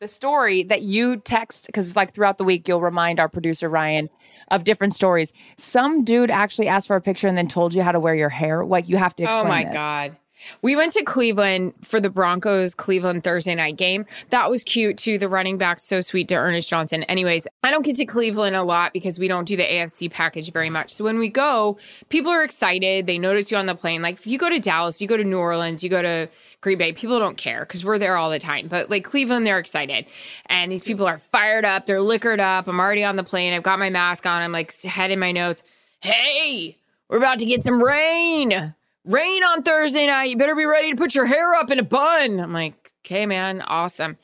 the 0.00 0.08
story 0.08 0.62
that 0.62 0.80
you 0.80 1.18
text 1.18 1.66
because 1.66 1.94
like 1.94 2.12
throughout 2.12 2.38
the 2.38 2.44
week 2.44 2.66
you'll 2.66 2.80
remind 2.80 3.20
our 3.20 3.28
producer 3.28 3.68
Ryan 3.68 4.08
of 4.50 4.64
different 4.64 4.94
stories. 4.94 5.32
Some 5.58 6.04
dude 6.04 6.30
actually 6.30 6.68
asked 6.68 6.86
for 6.86 6.96
a 6.96 7.02
picture 7.02 7.28
and 7.28 7.36
then 7.36 7.48
told 7.48 7.74
you 7.74 7.82
how 7.82 7.92
to 7.92 8.00
wear 8.00 8.14
your 8.14 8.30
hair. 8.30 8.64
Like 8.64 8.88
you 8.88 8.96
have 8.96 9.14
to. 9.16 9.24
Oh 9.24 9.42
explain 9.42 9.46
Oh 9.46 9.48
my. 9.68 9.72
God. 9.72 10.16
We 10.62 10.76
went 10.76 10.92
to 10.92 11.04
Cleveland 11.04 11.74
for 11.82 12.00
the 12.00 12.10
Broncos 12.10 12.74
Cleveland 12.74 13.24
Thursday 13.24 13.54
night 13.54 13.76
game. 13.76 14.06
That 14.30 14.50
was 14.50 14.64
cute 14.64 14.96
too. 14.96 15.18
The 15.18 15.28
running 15.28 15.58
back 15.58 15.78
so 15.78 16.00
sweet 16.00 16.28
to 16.28 16.34
Ernest 16.34 16.68
Johnson. 16.68 17.02
Anyways, 17.04 17.46
I 17.62 17.70
don't 17.70 17.84
get 17.84 17.96
to 17.96 18.06
Cleveland 18.06 18.56
a 18.56 18.62
lot 18.62 18.92
because 18.92 19.18
we 19.18 19.28
don't 19.28 19.44
do 19.44 19.56
the 19.56 19.64
AFC 19.64 20.10
package 20.10 20.52
very 20.52 20.70
much. 20.70 20.94
So 20.94 21.04
when 21.04 21.18
we 21.18 21.28
go, 21.28 21.78
people 22.08 22.30
are 22.32 22.42
excited. 22.42 23.06
They 23.06 23.18
notice 23.18 23.50
you 23.50 23.56
on 23.56 23.66
the 23.66 23.74
plane. 23.74 24.02
Like 24.02 24.16
if 24.16 24.26
you 24.26 24.38
go 24.38 24.48
to 24.48 24.58
Dallas, 24.58 25.00
you 25.00 25.08
go 25.08 25.16
to 25.16 25.24
New 25.24 25.38
Orleans, 25.38 25.82
you 25.82 25.90
go 25.90 26.02
to 26.02 26.28
Green 26.60 26.78
Bay, 26.78 26.92
people 26.92 27.18
don't 27.18 27.36
care 27.36 27.60
because 27.60 27.84
we're 27.84 27.98
there 27.98 28.16
all 28.16 28.30
the 28.30 28.38
time. 28.38 28.68
But 28.68 28.90
like 28.90 29.04
Cleveland, 29.04 29.46
they're 29.46 29.58
excited. 29.58 30.06
And 30.46 30.70
these 30.70 30.84
people 30.84 31.06
are 31.06 31.20
fired 31.32 31.64
up. 31.64 31.86
They're 31.86 32.02
liquored 32.02 32.40
up. 32.40 32.68
I'm 32.68 32.80
already 32.80 33.04
on 33.04 33.16
the 33.16 33.24
plane. 33.24 33.52
I've 33.52 33.62
got 33.62 33.78
my 33.78 33.90
mask 33.90 34.26
on. 34.26 34.42
I'm 34.42 34.52
like 34.52 34.74
head 34.82 35.10
in 35.10 35.18
my 35.18 35.32
notes. 35.32 35.62
Hey, 36.00 36.78
we're 37.08 37.18
about 37.18 37.38
to 37.40 37.46
get 37.46 37.62
some 37.62 37.82
rain. 37.82 38.74
Rain 39.04 39.42
on 39.44 39.62
Thursday 39.62 40.06
night. 40.06 40.24
You 40.30 40.36
better 40.36 40.54
be 40.54 40.66
ready 40.66 40.90
to 40.90 40.96
put 40.96 41.14
your 41.14 41.26
hair 41.26 41.54
up 41.54 41.70
in 41.70 41.78
a 41.78 41.82
bun. 41.82 42.38
I'm 42.38 42.52
like, 42.52 42.90
okay, 43.04 43.24
man, 43.26 43.62
awesome. 43.62 44.18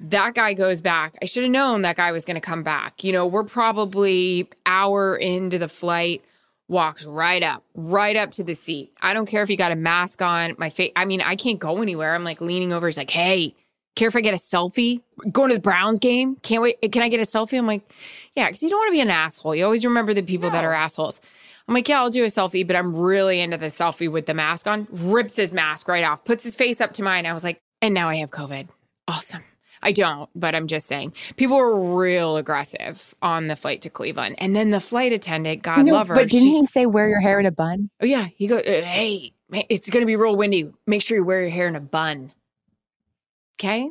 That 0.00 0.34
guy 0.34 0.52
goes 0.52 0.80
back. 0.80 1.14
I 1.22 1.26
should 1.26 1.44
have 1.44 1.52
known 1.52 1.82
that 1.82 1.96
guy 1.96 2.10
was 2.10 2.24
going 2.24 2.34
to 2.34 2.40
come 2.40 2.64
back. 2.64 3.04
You 3.04 3.12
know, 3.12 3.26
we're 3.26 3.44
probably 3.44 4.48
hour 4.66 5.16
into 5.16 5.58
the 5.58 5.68
flight. 5.68 6.24
Walks 6.68 7.04
right 7.04 7.44
up, 7.44 7.60
right 7.76 8.16
up 8.16 8.32
to 8.32 8.42
the 8.42 8.54
seat. 8.54 8.92
I 9.00 9.14
don't 9.14 9.26
care 9.26 9.44
if 9.44 9.48
you 9.48 9.56
got 9.56 9.70
a 9.70 9.76
mask 9.76 10.20
on. 10.20 10.56
My 10.58 10.68
face. 10.68 10.90
I 10.96 11.04
mean, 11.04 11.20
I 11.20 11.36
can't 11.36 11.60
go 11.60 11.80
anywhere. 11.80 12.12
I'm 12.12 12.24
like 12.24 12.40
leaning 12.40 12.72
over. 12.72 12.88
He's 12.88 12.96
like, 12.96 13.10
"Hey, 13.10 13.54
care 13.94 14.08
if 14.08 14.16
I 14.16 14.20
get 14.20 14.34
a 14.34 14.36
selfie? 14.36 15.00
Going 15.30 15.50
to 15.50 15.54
the 15.54 15.60
Browns 15.60 16.00
game? 16.00 16.34
Can't 16.42 16.60
wait. 16.60 16.80
Can 16.90 17.02
I 17.02 17.08
get 17.08 17.20
a 17.20 17.22
selfie?" 17.22 17.56
I'm 17.56 17.68
like, 17.68 17.88
"Yeah," 18.34 18.48
because 18.48 18.64
you 18.64 18.68
don't 18.68 18.80
want 18.80 18.88
to 18.88 18.92
be 18.94 19.00
an 19.00 19.10
asshole. 19.10 19.54
You 19.54 19.64
always 19.64 19.84
remember 19.84 20.12
the 20.12 20.22
people 20.22 20.50
that 20.50 20.64
are 20.64 20.72
assholes. 20.72 21.20
I'm 21.68 21.74
like, 21.74 21.88
yeah, 21.88 21.98
I'll 22.00 22.10
do 22.10 22.22
a 22.22 22.28
selfie, 22.28 22.66
but 22.66 22.76
I'm 22.76 22.94
really 22.96 23.40
into 23.40 23.56
the 23.56 23.66
selfie 23.66 24.10
with 24.10 24.26
the 24.26 24.34
mask 24.34 24.66
on. 24.66 24.86
Rips 24.90 25.36
his 25.36 25.52
mask 25.52 25.88
right 25.88 26.04
off, 26.04 26.24
puts 26.24 26.44
his 26.44 26.54
face 26.54 26.80
up 26.80 26.92
to 26.94 27.02
mine. 27.02 27.26
I 27.26 27.32
was 27.32 27.42
like, 27.42 27.60
and 27.82 27.92
now 27.92 28.08
I 28.08 28.16
have 28.16 28.30
COVID. 28.30 28.68
Awesome. 29.08 29.42
I 29.82 29.92
don't, 29.92 30.30
but 30.34 30.54
I'm 30.54 30.68
just 30.68 30.86
saying. 30.86 31.12
People 31.36 31.56
were 31.58 31.96
real 31.96 32.36
aggressive 32.38 33.14
on 33.20 33.48
the 33.48 33.56
flight 33.56 33.82
to 33.82 33.90
Cleveland. 33.90 34.36
And 34.38 34.56
then 34.56 34.70
the 34.70 34.80
flight 34.80 35.12
attendant, 35.12 35.62
God 35.62 35.86
No, 35.86 35.94
love 35.94 36.08
her. 36.08 36.14
But 36.14 36.30
didn't 36.30 36.46
she- 36.48 36.58
he 36.60 36.66
say 36.66 36.86
wear 36.86 37.08
your 37.08 37.20
hair 37.20 37.38
in 37.38 37.46
a 37.46 37.52
bun? 37.52 37.90
Oh, 38.00 38.06
yeah. 38.06 38.24
He 38.34 38.46
goes, 38.46 38.62
uh, 38.62 38.82
hey, 38.82 39.32
it's 39.68 39.90
going 39.90 40.00
to 40.02 40.06
be 40.06 40.16
real 40.16 40.34
windy. 40.36 40.72
Make 40.86 41.02
sure 41.02 41.18
you 41.18 41.24
wear 41.24 41.42
your 41.42 41.50
hair 41.50 41.68
in 41.68 41.76
a 41.76 41.80
bun. 41.80 42.32
Okay. 43.60 43.90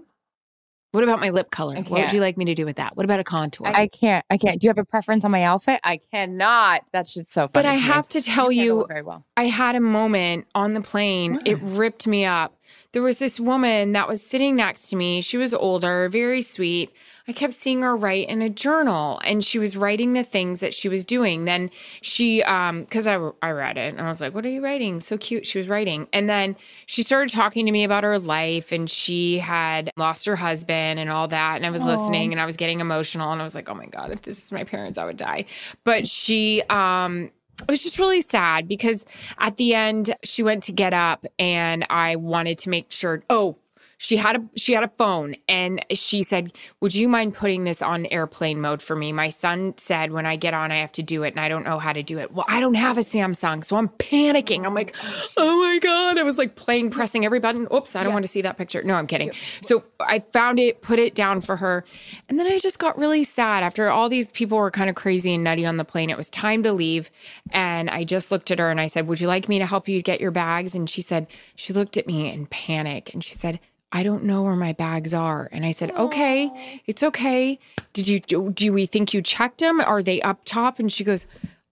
What 0.95 1.03
about 1.03 1.19
my 1.19 1.29
lip 1.29 1.51
color? 1.51 1.75
What 1.75 1.89
would 1.89 2.13
you 2.13 2.21
like 2.21 2.37
me 2.37 2.45
to 2.45 2.55
do 2.55 2.63
with 2.63 2.77
that? 2.77 2.95
What 2.95 3.03
about 3.03 3.19
a 3.19 3.25
contour? 3.25 3.67
I 3.67 3.87
can't. 3.87 4.25
I 4.29 4.37
can't. 4.37 4.61
Do 4.61 4.65
you 4.65 4.69
have 4.69 4.77
a 4.77 4.85
preference 4.85 5.25
on 5.25 5.31
my 5.31 5.43
outfit? 5.43 5.81
I 5.83 5.97
cannot. 5.97 6.83
That's 6.93 7.13
just 7.13 7.33
so 7.33 7.41
funny. 7.41 7.51
but 7.51 7.65
I 7.65 7.75
to 7.75 7.81
me. 7.81 7.87
have 7.87 8.09
to 8.09 8.21
tell 8.21 8.49
You 8.49 8.87
you, 8.89 9.03
well. 9.03 9.25
I 9.35 9.47
had 9.47 9.75
a 9.75 9.81
moment 9.81 10.47
on 10.55 10.73
the 10.73 10.79
plane. 10.79 11.41
It 11.43 11.57
mm. 11.57 11.77
ripped 11.77 12.07
me 12.07 12.23
up. 12.23 12.55
There 12.91 13.01
was 13.01 13.19
this 13.19 13.39
woman 13.39 13.91
that 13.91 14.07
was 14.07 14.21
sitting 14.21 14.55
next 14.55 14.89
to 14.89 14.95
me. 14.95 15.21
She 15.21 15.37
was 15.37 15.53
older, 15.53 16.07
very 16.09 16.41
sweet. 16.41 16.93
I 17.27 17.33
kept 17.33 17.53
seeing 17.53 17.81
her 17.81 17.95
write 17.95 18.29
in 18.29 18.41
a 18.41 18.49
journal 18.49 19.19
and 19.25 19.43
she 19.43 19.57
was 19.57 19.75
writing 19.75 20.13
the 20.13 20.23
things 20.23 20.59
that 20.59 20.73
she 20.73 20.87
was 20.87 21.03
doing. 21.03 21.45
Then 21.45 21.71
she, 22.01 22.43
um, 22.43 22.85
cause 22.85 23.07
I, 23.07 23.15
I 23.41 23.49
read 23.49 23.77
it 23.77 23.95
and 23.95 24.01
I 24.01 24.07
was 24.07 24.21
like, 24.21 24.35
what 24.35 24.45
are 24.45 24.49
you 24.49 24.63
writing? 24.63 25.01
So 25.01 25.17
cute. 25.17 25.45
She 25.45 25.57
was 25.57 25.67
writing. 25.67 26.07
And 26.13 26.29
then 26.29 26.55
she 26.85 27.01
started 27.01 27.33
talking 27.33 27.65
to 27.65 27.71
me 27.71 27.83
about 27.83 28.03
her 28.03 28.19
life 28.19 28.71
and 28.71 28.89
she 28.89 29.39
had 29.39 29.91
lost 29.97 30.25
her 30.25 30.35
husband 30.35 30.99
and 30.99 31.09
all 31.09 31.27
that. 31.29 31.55
And 31.55 31.65
I 31.65 31.71
was 31.71 31.83
listening 31.83 32.31
and 32.31 32.39
I 32.39 32.45
was 32.45 32.57
getting 32.57 32.79
emotional 32.79 33.31
and 33.31 33.41
I 33.41 33.43
was 33.43 33.55
like, 33.55 33.67
oh 33.69 33.73
my 33.73 33.87
God, 33.87 34.11
if 34.11 34.21
this 34.21 34.43
is 34.43 34.51
my 34.51 34.63
parents, 34.63 34.99
I 34.99 35.05
would 35.05 35.17
die. 35.17 35.45
But 35.83 36.07
she, 36.07 36.61
um, 36.69 37.31
it 37.61 37.69
was 37.69 37.83
just 37.83 37.99
really 37.99 38.21
sad 38.21 38.67
because 38.67 39.05
at 39.39 39.57
the 39.57 39.73
end 39.73 40.15
she 40.23 40.43
went 40.43 40.63
to 40.63 40.71
get 40.71 40.93
up 40.93 41.25
and 41.39 41.85
I 41.89 42.15
wanted 42.15 42.57
to 42.59 42.69
make 42.69 42.91
sure 42.91 43.23
oh 43.29 43.57
she 44.05 44.17
had 44.17 44.35
a 44.35 44.43
she 44.55 44.73
had 44.73 44.83
a 44.83 44.87
phone 44.99 45.35
and 45.49 45.83
she 45.91 46.21
said 46.21 46.53
would 46.79 46.93
you 46.93 47.09
mind 47.09 47.33
putting 47.33 47.63
this 47.63 47.81
on 47.81 48.05
airplane 48.07 48.61
mode 48.61 48.79
for 48.79 48.95
me? 48.95 49.11
My 49.11 49.29
son 49.29 49.73
said 49.77 50.11
when 50.11 50.27
i 50.27 50.35
get 50.35 50.53
on 50.53 50.71
i 50.71 50.75
have 50.75 50.91
to 50.91 51.01
do 51.01 51.23
it 51.23 51.29
and 51.29 51.39
i 51.39 51.49
don't 51.49 51.63
know 51.63 51.79
how 51.79 51.91
to 51.91 52.03
do 52.03 52.19
it. 52.19 52.31
Well 52.31 52.45
i 52.47 52.59
don't 52.59 52.75
have 52.75 52.99
a 52.99 53.01
samsung 53.01 53.65
so 53.65 53.75
i'm 53.77 53.89
panicking. 53.89 54.63
I'm 54.63 54.75
like 54.75 54.95
oh 55.37 55.59
my 55.59 55.79
god. 55.79 56.19
I 56.19 56.23
was 56.23 56.37
like 56.37 56.55
playing 56.55 56.91
pressing 56.91 57.25
every 57.25 57.39
button. 57.39 57.67
Oops 57.73 57.95
i 57.95 58.03
don't 58.03 58.13
want 58.13 58.25
to 58.25 58.31
see 58.31 58.43
that 58.43 58.57
picture. 58.57 58.83
No 58.83 58.93
i'm 58.93 59.07
kidding. 59.07 59.31
So 59.63 59.83
i 59.99 60.19
found 60.19 60.59
it 60.59 60.83
put 60.83 60.99
it 60.99 61.15
down 61.15 61.41
for 61.41 61.55
her 61.57 61.83
and 62.29 62.39
then 62.39 62.45
i 62.45 62.59
just 62.59 62.77
got 62.77 62.97
really 62.99 63.23
sad 63.23 63.63
after 63.63 63.89
all 63.89 64.07
these 64.07 64.31
people 64.31 64.59
were 64.59 64.71
kind 64.71 64.89
of 64.89 64.95
crazy 64.95 65.33
and 65.33 65.43
nutty 65.43 65.65
on 65.65 65.77
the 65.77 65.85
plane. 65.85 66.11
It 66.11 66.17
was 66.17 66.29
time 66.29 66.61
to 66.61 66.73
leave 66.73 67.09
and 67.49 67.89
i 67.89 68.03
just 68.03 68.29
looked 68.29 68.51
at 68.51 68.59
her 68.59 68.69
and 68.69 68.79
i 68.79 68.85
said 68.85 69.07
would 69.07 69.19
you 69.19 69.27
like 69.27 69.49
me 69.49 69.57
to 69.57 69.65
help 69.65 69.87
you 69.87 70.03
get 70.03 70.21
your 70.21 70.31
bags? 70.31 70.75
And 70.75 70.87
she 70.87 71.01
said 71.01 71.25
she 71.55 71.73
looked 71.73 71.97
at 71.97 72.05
me 72.05 72.31
in 72.31 72.45
panic 72.45 73.11
and 73.11 73.23
she 73.23 73.33
said 73.33 73.59
I 73.95 74.03
don't 74.03 74.25
know 74.25 74.43
where 74.43 74.57
my 74.57 74.73
bags 74.73 75.13
are. 75.13 75.47
And 75.53 75.65
I 75.65 75.71
said, 75.71 75.89
okay, 75.91 76.51
it's 76.85 77.01
okay. 77.01 77.57
Did 77.93 78.09
you, 78.09 78.19
do, 78.19 78.51
do 78.51 78.73
we 78.73 78.87
think 78.87 79.13
you 79.13 79.21
checked 79.21 79.59
them? 79.59 79.79
Are 79.79 80.03
they 80.03 80.21
up 80.21 80.41
top? 80.43 80.79
And 80.79 80.91
she 80.91 81.05
goes, 81.05 81.25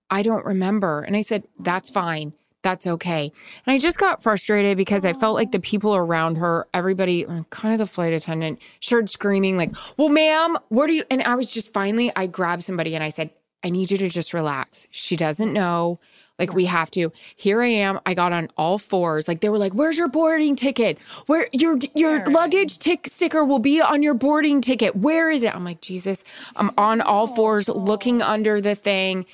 I 0.10 0.22
don't 0.22 0.46
remember. 0.46 1.02
And 1.02 1.18
I 1.18 1.22
said, 1.22 1.44
that's 1.60 1.90
fine. 1.90 2.32
That's 2.62 2.88
okay. 2.88 3.30
And 3.66 3.74
I 3.74 3.78
just 3.78 4.00
got 4.00 4.24
frustrated 4.24 4.78
because 4.78 5.04
I 5.04 5.12
felt 5.12 5.36
like 5.36 5.52
the 5.52 5.60
people 5.60 5.94
around 5.94 6.38
her, 6.38 6.66
everybody, 6.74 7.26
uh, 7.26 7.44
kind 7.50 7.74
of 7.74 7.80
the 7.80 7.94
flight 7.94 8.14
attendant, 8.14 8.60
started 8.80 9.10
screaming, 9.10 9.58
like, 9.58 9.76
Well, 9.98 10.08
ma'am, 10.08 10.58
what 10.70 10.88
do 10.88 10.94
you? 10.94 11.04
And 11.12 11.22
I 11.24 11.36
was 11.36 11.52
just 11.52 11.74
finally, 11.74 12.10
I 12.16 12.28
grabbed 12.28 12.64
somebody 12.64 12.96
and 12.96 13.04
I 13.04 13.10
said, 13.10 13.32
I 13.66 13.70
need 13.70 13.92
you 13.92 13.98
to 13.98 14.08
just 14.08 14.34
relax. 14.34 14.88
She 14.92 15.18
doesn't 15.18 15.52
know. 15.52 16.00
Like 16.40 16.54
we 16.54 16.66
have 16.66 16.90
to. 16.92 17.12
Here 17.36 17.62
I 17.62 17.68
am. 17.68 18.00
I 18.06 18.16
got 18.16 18.34
on 18.34 18.50
all 18.58 18.80
fours. 18.80 19.28
Like 19.28 19.42
they 19.42 19.50
were 19.50 19.60
like, 19.60 19.74
"Where's 19.74 19.98
your 19.98 20.08
boarding 20.08 20.56
ticket? 20.56 21.00
Where 21.28 21.48
your 21.52 21.78
your 21.94 22.26
luggage 22.26 22.80
tick 22.80 23.08
sticker 23.08 23.46
will 23.46 23.60
be 23.60 23.82
on 23.82 24.02
your 24.02 24.16
boarding 24.16 24.60
ticket. 24.60 24.96
Where 24.96 25.30
is 25.30 25.44
it?" 25.44 25.54
I'm 25.56 25.64
like, 25.64 25.82
"Jesus." 25.82 26.24
I'm 26.56 26.72
on 26.78 27.02
all 27.02 27.28
fours 27.28 27.70
looking 27.70 28.22
under 28.22 28.62
the 28.62 28.74
thing. 28.74 29.26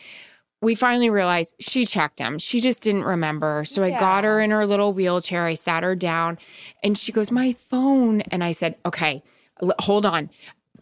We 0.61 0.75
finally 0.75 1.09
realized 1.09 1.55
she 1.59 1.85
checked 1.85 2.19
him. 2.19 2.37
She 2.37 2.59
just 2.59 2.81
didn't 2.81 3.05
remember. 3.05 3.63
So 3.63 3.81
I 3.81 3.91
got 3.91 4.25
her 4.25 4.41
in 4.41 4.51
her 4.51 4.65
little 4.65 4.91
wheelchair. 4.91 5.45
I 5.45 5.53
sat 5.53 5.83
her 5.83 5.95
down 5.95 6.37
and 6.83 6.97
she 6.97 7.13
goes, 7.13 7.31
"My 7.31 7.53
phone." 7.69 8.21
And 8.23 8.43
I 8.43 8.51
said, 8.51 8.75
"Okay, 8.85 9.23
hold 9.79 10.05
on." 10.05 10.29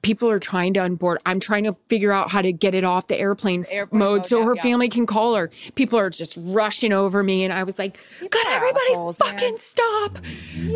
People 0.02 0.30
are 0.30 0.40
trying 0.40 0.74
to 0.74 0.82
onboard. 0.82 1.20
I'm 1.26 1.40
trying 1.40 1.64
to 1.64 1.76
figure 1.88 2.12
out 2.12 2.32
how 2.32 2.42
to 2.42 2.52
get 2.52 2.76
it 2.76 2.84
off 2.84 3.08
the 3.08 3.18
airplane, 3.18 3.66
airplane 3.70 4.00
mode 4.00 4.18
mode, 4.18 4.26
so 4.26 4.40
yeah, 4.40 4.46
her 4.46 4.56
yeah. 4.56 4.62
family 4.62 4.90
can 4.90 5.06
call 5.06 5.36
her. 5.36 5.50
People 5.76 6.00
are 6.00 6.10
just 6.10 6.36
rushing 6.38 6.94
over 6.94 7.24
me. 7.24 7.44
And 7.44 7.54
I 7.54 7.64
was 7.64 7.78
like, 7.80 8.00
God, 8.20 8.46
everybody 8.48 8.92
assholes, 8.92 9.20
man. 9.20 9.34
fucking 9.34 9.58
stop. 9.58 10.20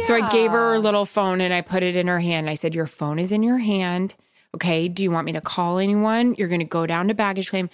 So 0.01 0.13
I 0.13 0.29
gave 0.29 0.51
her 0.51 0.73
a 0.73 0.79
little 0.79 1.05
phone 1.05 1.41
and 1.41 1.53
I 1.53 1.61
put 1.61 1.83
it 1.83 1.95
in 1.95 2.07
her 2.07 2.19
hand. 2.19 2.49
I 2.49 2.55
said, 2.55 2.75
Your 2.75 2.87
phone 2.87 3.19
is 3.19 3.31
in 3.31 3.43
your 3.43 3.59
hand. 3.59 4.15
Okay. 4.55 4.87
Do 4.87 5.03
you 5.03 5.11
want 5.11 5.25
me 5.25 5.31
to 5.33 5.41
call 5.41 5.77
anyone? 5.77 6.35
You're 6.37 6.49
going 6.49 6.59
to 6.59 6.65
go 6.65 6.85
down 6.85 7.07
to 7.07 7.13
baggage 7.13 7.49
claim. 7.49 7.69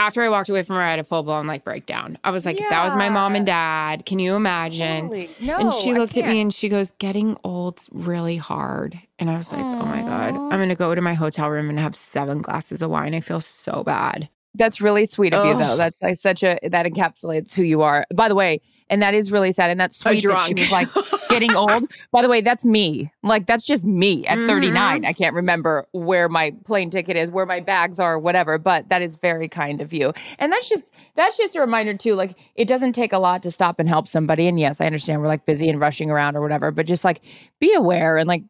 After 0.00 0.22
I 0.22 0.30
walked 0.30 0.48
away 0.48 0.62
from 0.62 0.76
her, 0.76 0.82
I 0.82 0.88
had 0.88 0.98
a 0.98 1.04
full 1.04 1.22
blown 1.22 1.46
like 1.46 1.62
breakdown. 1.62 2.16
I 2.24 2.30
was 2.30 2.46
like, 2.46 2.56
That 2.58 2.84
was 2.84 2.96
my 2.96 3.10
mom 3.10 3.34
and 3.36 3.44
dad. 3.44 4.06
Can 4.06 4.18
you 4.18 4.34
imagine? 4.34 5.02
Totally. 5.10 5.28
No, 5.42 5.58
and 5.58 5.74
she 5.74 5.92
looked 5.92 6.16
at 6.16 6.26
me 6.26 6.40
and 6.40 6.52
she 6.54 6.70
goes, 6.70 6.90
Getting 6.92 7.36
old's 7.44 7.90
really 7.92 8.38
hard. 8.38 8.98
And 9.18 9.28
I 9.28 9.36
was 9.36 9.52
like, 9.52 9.60
Oh 9.60 9.84
my 9.84 10.00
God. 10.00 10.34
I'm 10.34 10.58
going 10.58 10.70
to 10.70 10.74
go 10.74 10.94
to 10.94 11.02
my 11.02 11.12
hotel 11.12 11.50
room 11.50 11.68
and 11.68 11.78
have 11.78 11.94
seven 11.94 12.40
glasses 12.40 12.80
of 12.80 12.88
wine. 12.88 13.14
I 13.14 13.20
feel 13.20 13.40
so 13.42 13.84
bad. 13.84 14.30
That's 14.54 14.80
really 14.80 15.06
sweet 15.06 15.32
of 15.32 15.44
you, 15.46 15.56
though. 15.56 15.76
That's 15.76 16.02
like 16.02 16.18
such 16.18 16.42
a 16.42 16.58
that 16.62 16.84
encapsulates 16.84 17.54
who 17.54 17.62
you 17.62 17.82
are. 17.82 18.04
By 18.12 18.28
the 18.28 18.34
way, 18.34 18.60
and 18.88 19.00
that 19.00 19.14
is 19.14 19.30
really 19.30 19.52
sad, 19.52 19.70
and 19.70 19.78
that's 19.78 19.96
sweet 19.96 20.22
that 20.24 20.46
she 20.48 20.54
was 20.54 20.70
like 20.72 20.88
getting 21.30 21.54
old. 21.54 21.84
By 22.10 22.20
the 22.20 22.28
way, 22.28 22.40
that's 22.40 22.64
me. 22.64 23.12
Like 23.22 23.46
that's 23.46 23.64
just 23.64 23.84
me 23.84 24.26
at 24.26 24.38
Mhm. 24.38 24.46
39. 24.48 25.04
I 25.04 25.12
can't 25.12 25.34
remember 25.36 25.86
where 25.92 26.28
my 26.28 26.52
plane 26.64 26.90
ticket 26.90 27.16
is, 27.16 27.30
where 27.30 27.46
my 27.46 27.60
bags 27.60 28.00
are, 28.00 28.18
whatever. 28.18 28.58
But 28.58 28.88
that 28.88 29.02
is 29.02 29.14
very 29.14 29.48
kind 29.48 29.80
of 29.80 29.92
you, 29.92 30.12
and 30.40 30.50
that's 30.52 30.68
just 30.68 30.86
that's 31.14 31.36
just 31.36 31.54
a 31.54 31.60
reminder 31.60 31.94
too. 31.94 32.14
Like 32.14 32.36
it 32.56 32.66
doesn't 32.66 32.92
take 32.94 33.12
a 33.12 33.18
lot 33.18 33.44
to 33.44 33.52
stop 33.52 33.78
and 33.78 33.88
help 33.88 34.08
somebody. 34.08 34.48
And 34.48 34.58
yes, 34.58 34.80
I 34.80 34.86
understand 34.86 35.20
we're 35.20 35.28
like 35.28 35.46
busy 35.46 35.68
and 35.68 35.78
rushing 35.78 36.10
around 36.10 36.36
or 36.36 36.40
whatever, 36.40 36.72
but 36.72 36.86
just 36.86 37.04
like 37.04 37.20
be 37.60 37.72
aware 37.72 38.16
and 38.16 38.26
like 38.26 38.42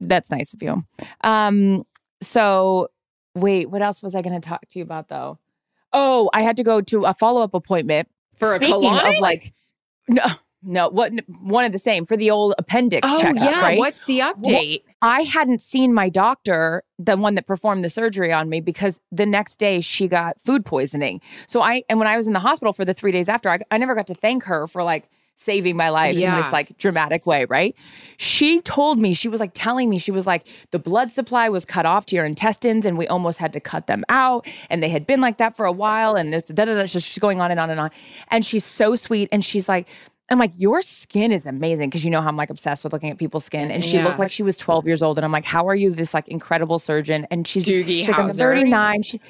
that's 0.00 0.30
nice 0.30 0.54
of 0.54 0.62
you. 0.62 0.82
Um, 1.22 1.84
so 2.22 2.88
wait, 3.34 3.70
what 3.70 3.82
else 3.82 4.02
was 4.02 4.14
I 4.14 4.22
going 4.22 4.40
to 4.40 4.46
talk 4.46 4.60
to 4.70 4.78
you 4.78 4.82
about 4.84 5.08
though? 5.08 5.38
Oh, 5.92 6.28
I 6.32 6.42
had 6.42 6.56
to 6.56 6.64
go 6.64 6.80
to 6.80 7.04
a 7.04 7.14
follow 7.14 7.40
up 7.42 7.54
appointment 7.54 8.08
For 8.36 8.52
a 8.52 8.56
Speaking 8.56 8.74
colonic? 8.90 9.16
of 9.16 9.20
like, 9.20 9.54
no, 10.08 10.24
no, 10.62 10.88
what 10.88 11.12
one 11.42 11.64
of 11.64 11.72
the 11.72 11.78
same 11.78 12.04
for 12.04 12.16
the 12.16 12.30
old 12.30 12.54
appendix 12.58 13.06
Oh, 13.08 13.20
checkup, 13.20 13.42
yeah. 13.42 13.60
right? 13.60 13.78
What's 13.78 14.04
the 14.06 14.20
update? 14.20 14.82
I 15.02 15.22
hadn't 15.22 15.60
seen 15.60 15.92
my 15.94 16.08
doctor, 16.08 16.82
the 16.98 17.16
one 17.16 17.34
that 17.34 17.46
performed 17.46 17.84
the 17.84 17.90
surgery 17.90 18.32
on 18.32 18.48
me, 18.48 18.60
because 18.60 19.00
the 19.12 19.26
next 19.26 19.56
day 19.60 19.80
she 19.80 20.08
got 20.08 20.40
food 20.40 20.64
poisoning. 20.64 21.20
So 21.46 21.60
I, 21.60 21.82
and 21.88 21.98
when 21.98 22.08
I 22.08 22.16
was 22.16 22.26
in 22.26 22.32
the 22.32 22.40
hospital 22.40 22.72
for 22.72 22.84
the 22.84 22.94
three 22.94 23.12
days 23.12 23.28
after, 23.28 23.50
I, 23.50 23.60
I 23.70 23.78
never 23.78 23.94
got 23.94 24.06
to 24.08 24.14
thank 24.14 24.44
her 24.44 24.66
for 24.66 24.82
like 24.82 25.08
saving 25.36 25.76
my 25.76 25.88
life 25.90 26.16
in 26.16 26.34
this 26.42 26.52
like 26.52 26.76
dramatic 26.78 27.26
way, 27.26 27.44
right? 27.46 27.74
She 28.18 28.60
told 28.60 28.98
me, 28.98 29.14
she 29.14 29.28
was 29.28 29.40
like 29.40 29.50
telling 29.54 29.90
me, 29.90 29.98
she 29.98 30.10
was 30.12 30.26
like, 30.26 30.46
the 30.70 30.78
blood 30.78 31.10
supply 31.10 31.48
was 31.48 31.64
cut 31.64 31.86
off 31.86 32.06
to 32.06 32.16
your 32.16 32.24
intestines 32.24 32.86
and 32.86 32.96
we 32.96 33.06
almost 33.08 33.38
had 33.38 33.52
to 33.52 33.60
cut 33.60 33.86
them 33.86 34.04
out. 34.08 34.46
And 34.70 34.82
they 34.82 34.88
had 34.88 35.06
been 35.06 35.20
like 35.20 35.38
that 35.38 35.56
for 35.56 35.66
a 35.66 35.72
while. 35.72 36.14
And 36.14 36.32
this, 36.32 36.46
da 36.46 36.64
da 36.64 36.74
da, 36.74 36.86
she's 36.86 37.18
going 37.18 37.40
on 37.40 37.50
and 37.50 37.58
on 37.58 37.70
and 37.70 37.80
on. 37.80 37.90
And 38.28 38.44
she's 38.44 38.64
so 38.64 38.94
sweet. 38.96 39.28
And 39.32 39.44
she's 39.44 39.68
like, 39.68 39.88
I'm 40.30 40.38
like, 40.38 40.52
your 40.56 40.80
skin 40.80 41.32
is 41.32 41.44
amazing 41.44 41.90
because 41.90 42.04
you 42.04 42.10
know 42.10 42.22
how 42.22 42.28
I'm 42.28 42.36
like 42.36 42.48
obsessed 42.48 42.82
with 42.82 42.92
looking 42.94 43.10
at 43.10 43.18
people's 43.18 43.44
skin. 43.44 43.70
And 43.70 43.84
she 43.84 43.98
Yeah. 43.98 44.04
looked 44.06 44.18
like 44.18 44.32
she 44.32 44.42
was 44.42 44.56
12 44.56 44.86
years 44.86 45.02
old. 45.02 45.18
And 45.18 45.24
I'm 45.24 45.32
like, 45.32 45.44
how 45.44 45.68
are 45.68 45.74
you 45.74 45.90
this 45.90 46.14
like 46.14 46.28
incredible 46.28 46.78
surgeon? 46.78 47.26
And 47.30 47.46
she's, 47.46 47.66
Doogie 47.66 47.98
she's 47.98 48.08
like, 48.08 48.18
I'm 48.18 48.30
39. 48.30 49.02
She, 49.02 49.20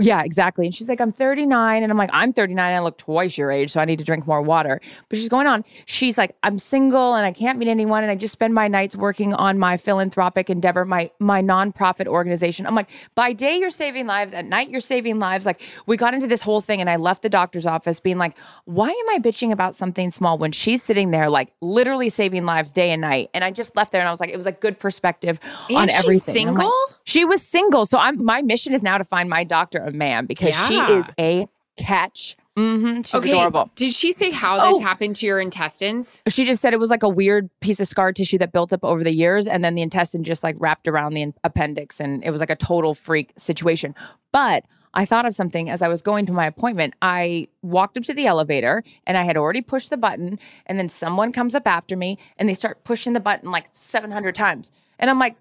yeah, 0.00 0.22
exactly. 0.22 0.66
And 0.66 0.74
she's 0.74 0.88
like, 0.88 1.00
I'm 1.00 1.12
39. 1.12 1.82
And 1.82 1.92
I'm 1.92 1.98
like, 1.98 2.10
I'm 2.12 2.32
39 2.32 2.66
and 2.66 2.76
I 2.76 2.80
look 2.80 2.98
twice 2.98 3.38
your 3.38 3.50
age. 3.50 3.70
So 3.70 3.80
I 3.80 3.84
need 3.84 3.98
to 3.98 4.04
drink 4.04 4.26
more 4.26 4.42
water. 4.42 4.80
But 5.08 5.18
she's 5.18 5.28
going 5.28 5.46
on. 5.46 5.64
She's 5.86 6.18
like, 6.18 6.34
I'm 6.42 6.58
single 6.58 7.14
and 7.14 7.24
I 7.24 7.32
can't 7.32 7.58
meet 7.58 7.68
anyone. 7.68 8.02
And 8.02 8.10
I 8.10 8.16
just 8.16 8.32
spend 8.32 8.54
my 8.54 8.66
nights 8.66 8.96
working 8.96 9.34
on 9.34 9.58
my 9.58 9.76
philanthropic 9.76 10.50
endeavor, 10.50 10.84
my 10.84 11.10
my 11.20 11.42
nonprofit 11.42 12.06
organization. 12.06 12.66
I'm 12.66 12.74
like, 12.74 12.88
by 13.14 13.32
day 13.32 13.56
you're 13.56 13.70
saving 13.70 14.06
lives, 14.06 14.34
at 14.34 14.46
night 14.46 14.68
you're 14.68 14.80
saving 14.80 15.18
lives. 15.18 15.46
Like 15.46 15.62
we 15.86 15.96
got 15.96 16.14
into 16.14 16.26
this 16.26 16.42
whole 16.42 16.60
thing 16.60 16.80
and 16.80 16.90
I 16.90 16.96
left 16.96 17.22
the 17.22 17.28
doctor's 17.28 17.66
office 17.66 18.00
being 18.00 18.18
like, 18.18 18.36
why 18.64 18.88
am 18.88 19.08
I 19.10 19.18
bitching 19.18 19.52
about 19.52 19.76
something 19.76 20.10
small 20.10 20.38
when 20.38 20.52
she's 20.52 20.82
sitting 20.82 21.10
there 21.10 21.30
like 21.30 21.52
literally 21.60 22.08
saving 22.08 22.44
lives 22.44 22.72
day 22.72 22.90
and 22.90 23.00
night? 23.00 23.30
And 23.34 23.44
I 23.44 23.50
just 23.50 23.76
left 23.76 23.92
there 23.92 24.00
and 24.00 24.08
I 24.08 24.10
was 24.10 24.20
like, 24.20 24.30
it 24.30 24.36
was 24.36 24.46
a 24.46 24.52
good 24.52 24.78
perspective 24.78 25.38
on 25.70 25.82
And 25.82 25.90
she's 25.90 26.00
everything. 26.00 26.48
I'm 26.48 26.54
like, 26.54 26.62
single? 26.62 26.80
she 27.04 27.24
was 27.24 27.42
single. 27.42 27.86
So 27.86 27.98
I'm 27.98 28.24
my 28.24 28.42
mission 28.42 28.74
is 28.74 28.82
now 28.82 28.98
to 28.98 29.04
find 29.04 29.28
my 29.28 29.44
doctor 29.44 29.83
a 29.84 29.92
man 29.92 30.26
because 30.26 30.54
she 30.66 30.76
is 30.78 31.10
a 31.18 31.46
catch. 31.76 32.36
hmm 32.56 33.02
She's 33.02 33.14
okay. 33.16 33.30
adorable. 33.30 33.70
Did 33.74 33.92
she 33.92 34.12
say 34.12 34.30
how 34.30 34.56
this 34.56 34.76
Oh. 34.76 34.80
happened 34.80 35.16
to 35.16 35.26
your 35.26 35.40
intestines? 35.40 36.22
She 36.28 36.44
just 36.44 36.60
said 36.62 36.72
it 36.72 36.78
was 36.80 36.90
like 36.90 37.02
a 37.02 37.08
weird 37.08 37.50
piece 37.60 37.80
of 37.80 37.88
scar 37.88 38.12
tissue 38.12 38.38
that 38.38 38.52
built 38.52 38.72
up 38.72 38.84
over 38.84 39.02
the 39.02 39.10
years, 39.12 39.46
and 39.46 39.64
then 39.64 39.74
the 39.74 39.82
intestine 39.82 40.22
just 40.24 40.42
like 40.44 40.56
wrapped 40.58 40.86
around 40.88 41.14
the 41.14 41.32
appendix, 41.42 42.00
and 42.00 42.22
it 42.24 42.30
was 42.30 42.40
like 42.40 42.50
a 42.50 42.56
total 42.56 42.94
freak 42.94 43.32
situation. 43.36 43.94
But 44.32 44.64
I 44.96 45.04
thought 45.04 45.26
of 45.26 45.34
something 45.34 45.68
as 45.68 45.82
I 45.82 45.88
was 45.88 46.00
going 46.02 46.26
to 46.26 46.32
my 46.32 46.46
appointment. 46.46 46.94
I 47.02 47.48
walked 47.62 47.98
up 47.98 48.04
to 48.04 48.14
the 48.14 48.26
elevator, 48.26 48.84
and 49.06 49.18
I 49.18 49.24
had 49.24 49.36
already 49.36 49.60
pushed 49.60 49.90
the 49.90 49.96
button, 49.96 50.38
and 50.66 50.78
then 50.78 50.88
someone 50.88 51.32
comes 51.32 51.56
up 51.56 51.66
after 51.66 51.96
me, 51.96 52.18
and 52.38 52.48
they 52.48 52.54
start 52.54 52.84
pushing 52.84 53.12
the 53.14 53.20
button 53.20 53.50
like 53.50 53.66
700 53.72 54.34
times, 54.34 54.70
and 55.00 55.10
I'm 55.10 55.18
like. 55.18 55.34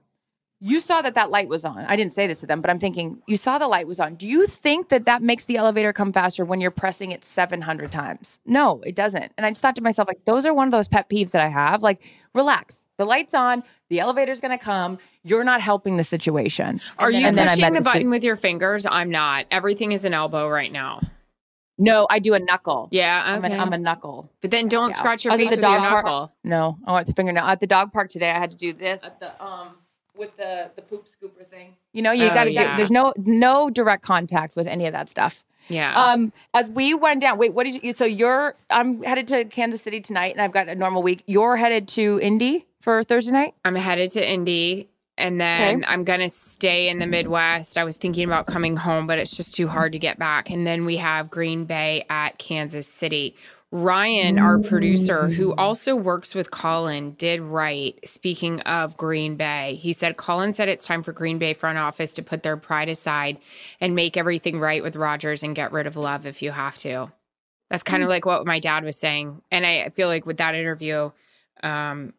You 0.65 0.79
saw 0.79 1.01
that 1.01 1.13
that 1.15 1.29
light 1.29 1.49
was 1.49 1.65
on. 1.65 1.79
I 1.79 1.97
didn't 1.97 2.13
say 2.13 2.25
this 2.25 2.39
to 2.39 2.45
them, 2.47 2.61
but 2.61 2.69
I'm 2.69 2.79
thinking, 2.79 3.21
you 3.27 3.35
saw 3.35 3.57
the 3.57 3.67
light 3.67 3.85
was 3.85 3.99
on. 3.99 4.15
Do 4.15 4.25
you 4.25 4.47
think 4.47 4.87
that 4.89 5.03
that 5.05 5.21
makes 5.21 5.43
the 5.43 5.57
elevator 5.57 5.91
come 5.91 6.13
faster 6.13 6.45
when 6.45 6.61
you're 6.61 6.71
pressing 6.71 7.11
it 7.11 7.25
700 7.25 7.91
times? 7.91 8.39
No, 8.45 8.79
it 8.85 8.95
doesn't. 8.95 9.33
And 9.37 9.45
I 9.45 9.49
just 9.51 9.61
thought 9.61 9.75
to 9.75 9.83
myself, 9.83 10.07
like, 10.07 10.23
those 10.23 10.45
are 10.45 10.53
one 10.53 10.65
of 10.67 10.71
those 10.71 10.87
pet 10.87 11.09
peeves 11.09 11.31
that 11.31 11.41
I 11.41 11.49
have. 11.49 11.83
Like, 11.83 12.01
relax. 12.33 12.85
The 12.97 13.03
light's 13.03 13.33
on. 13.33 13.63
The 13.89 13.99
elevator's 13.99 14.39
going 14.39 14.57
to 14.57 14.63
come. 14.63 14.99
You're 15.25 15.43
not 15.43 15.59
helping 15.59 15.97
the 15.97 16.03
situation. 16.05 16.79
Are 16.97 17.07
And 17.07 17.15
then- 17.15 17.21
you 17.21 17.27
and 17.27 17.37
pushing 17.49 17.73
the 17.73 17.81
button 17.81 18.09
with 18.09 18.23
your 18.23 18.37
fingers? 18.37 18.85
I'm 18.85 19.09
not. 19.09 19.47
Everything 19.51 19.91
is 19.91 20.05
an 20.05 20.13
elbow 20.13 20.47
right 20.47 20.71
now. 20.71 21.01
No, 21.77 22.07
I 22.09 22.19
do 22.19 22.35
a 22.35 22.39
knuckle. 22.39 22.87
Yeah, 22.91 23.21
I'm, 23.25 23.39
okay. 23.43 23.53
an, 23.53 23.59
I'm 23.59 23.73
a 23.73 23.77
knuckle. 23.77 24.31
but 24.41 24.49
then 24.51 24.69
don't 24.69 24.91
Yeah. 24.91 24.95
scratch 24.95 25.25
your 25.25 25.35
face 25.35 25.49
the 25.49 25.57
with 25.57 25.63
your 25.63 25.71
dog 25.77 25.89
park. 25.89 26.05
knuckle. 26.05 26.33
No, 26.45 26.77
I 26.85 26.91
want 26.93 27.07
the 27.07 27.13
fingernail. 27.13 27.43
At 27.43 27.59
the 27.59 27.67
dog 27.67 27.91
park 27.91 28.09
today, 28.09 28.29
I 28.31 28.37
had 28.39 28.51
to 28.51 28.57
do 28.57 28.71
this 28.73 29.03
at 29.03 29.19
the 29.19 29.43
um 29.43 29.69
with 30.17 30.35
the 30.37 30.71
the 30.75 30.81
poop 30.81 31.05
scooper 31.07 31.45
thing. 31.47 31.75
You 31.91 32.01
know, 32.01 32.11
you 32.11 32.25
Oh, 32.25 32.33
got 32.33 32.45
to 32.45 32.51
yeah. 32.51 32.71
do. 32.71 32.77
There's 32.77 32.91
no 32.91 33.13
no 33.17 33.69
direct 33.69 34.03
contact 34.03 34.55
with 34.55 34.67
any 34.67 34.85
of 34.85 34.93
that 34.93 35.09
stuff. 35.09 35.43
Yeah. 35.69 35.93
Um, 35.95 36.33
as 36.53 36.69
we 36.69 36.93
went 36.93 37.21
down, 37.21 37.37
wait, 37.37 37.53
what 37.53 37.63
did 37.63 37.81
you? 37.83 37.93
So 37.93 38.03
you're, 38.05 38.53
I'm 38.69 39.01
headed 39.01 39.29
to 39.29 39.45
Kansas 39.45 39.81
City 39.81 40.01
tonight, 40.01 40.33
and 40.33 40.41
I've 40.41 40.51
got 40.51 40.67
a 40.67 40.75
normal 40.75 41.01
week. 41.03 41.23
You're 41.25 41.55
headed 41.55 41.87
to 41.89 42.19
Indy 42.21 42.65
for 42.81 43.03
Thursday 43.03 43.31
night. 43.31 43.53
I'm 43.63 43.75
headed 43.75 44.11
to 44.11 44.29
Indy 44.29 44.89
and 45.17 45.39
then 45.39 45.85
I'm 45.87 46.03
going 46.03 46.21
to 46.21 46.29
stay 46.29 46.89
in 46.89 46.97
the 46.99 47.05
Midwest. 47.05 47.77
I 47.77 47.83
was 47.83 47.95
thinking 47.97 48.25
about 48.25 48.47
coming 48.47 48.75
home, 48.75 49.05
but 49.05 49.19
it's 49.19 49.37
just 49.37 49.53
too 49.53 49.67
hard 49.67 49.91
to 49.91 49.99
get 49.99 50.17
back. 50.17 50.49
And 50.49 50.65
then 50.65 50.85
we 50.85 50.97
have 50.97 51.29
Green 51.29 51.65
Bay 51.65 52.05
at 52.09 52.39
Kansas 52.39 52.87
City. 52.87 53.35
Ryan, 53.75 54.37
our 54.37 54.59
producer, 54.59 55.29
who 55.29 55.55
also 55.55 55.95
works 55.95 56.35
with 56.35 56.51
Colin, 56.51 57.13
did 57.13 57.41
write, 57.41 58.07
speaking 58.07 58.59
of 58.61 58.95
Green 58.97 59.35
Bay, 59.35 59.79
he 59.81 59.93
said, 59.93 60.15
Colin 60.15 60.53
said 60.53 60.69
it's 60.69 60.85
time 60.85 61.01
for 61.01 61.11
Green 61.11 61.39
Bay 61.39 61.55
front 61.55 61.79
office 61.79 62.11
to 62.11 62.21
put 62.21 62.43
their 62.43 62.55
pride 62.55 62.87
aside 62.87 63.39
and 63.81 63.95
make 63.95 64.15
everything 64.15 64.59
right 64.59 64.83
with 64.83 64.95
Rodgers 64.95 65.41
and 65.41 65.55
get 65.55 65.71
rid 65.71 65.87
of 65.87 65.95
love 65.95 66.27
if 66.27 66.43
you 66.43 66.51
have 66.51 66.77
to. 66.77 67.11
That's 67.71 67.81
kind 67.81 68.03
of 68.03 68.09
like 68.09 68.27
what 68.27 68.45
my 68.45 68.59
dad 68.59 68.83
was 68.83 68.95
saying. 68.95 69.41
And 69.49 69.65
I 69.65 69.89
feel 69.89 70.07
like 70.07 70.27
with 70.27 70.37
that 70.37 70.53
interview, 70.53 71.09
um, 71.63 72.13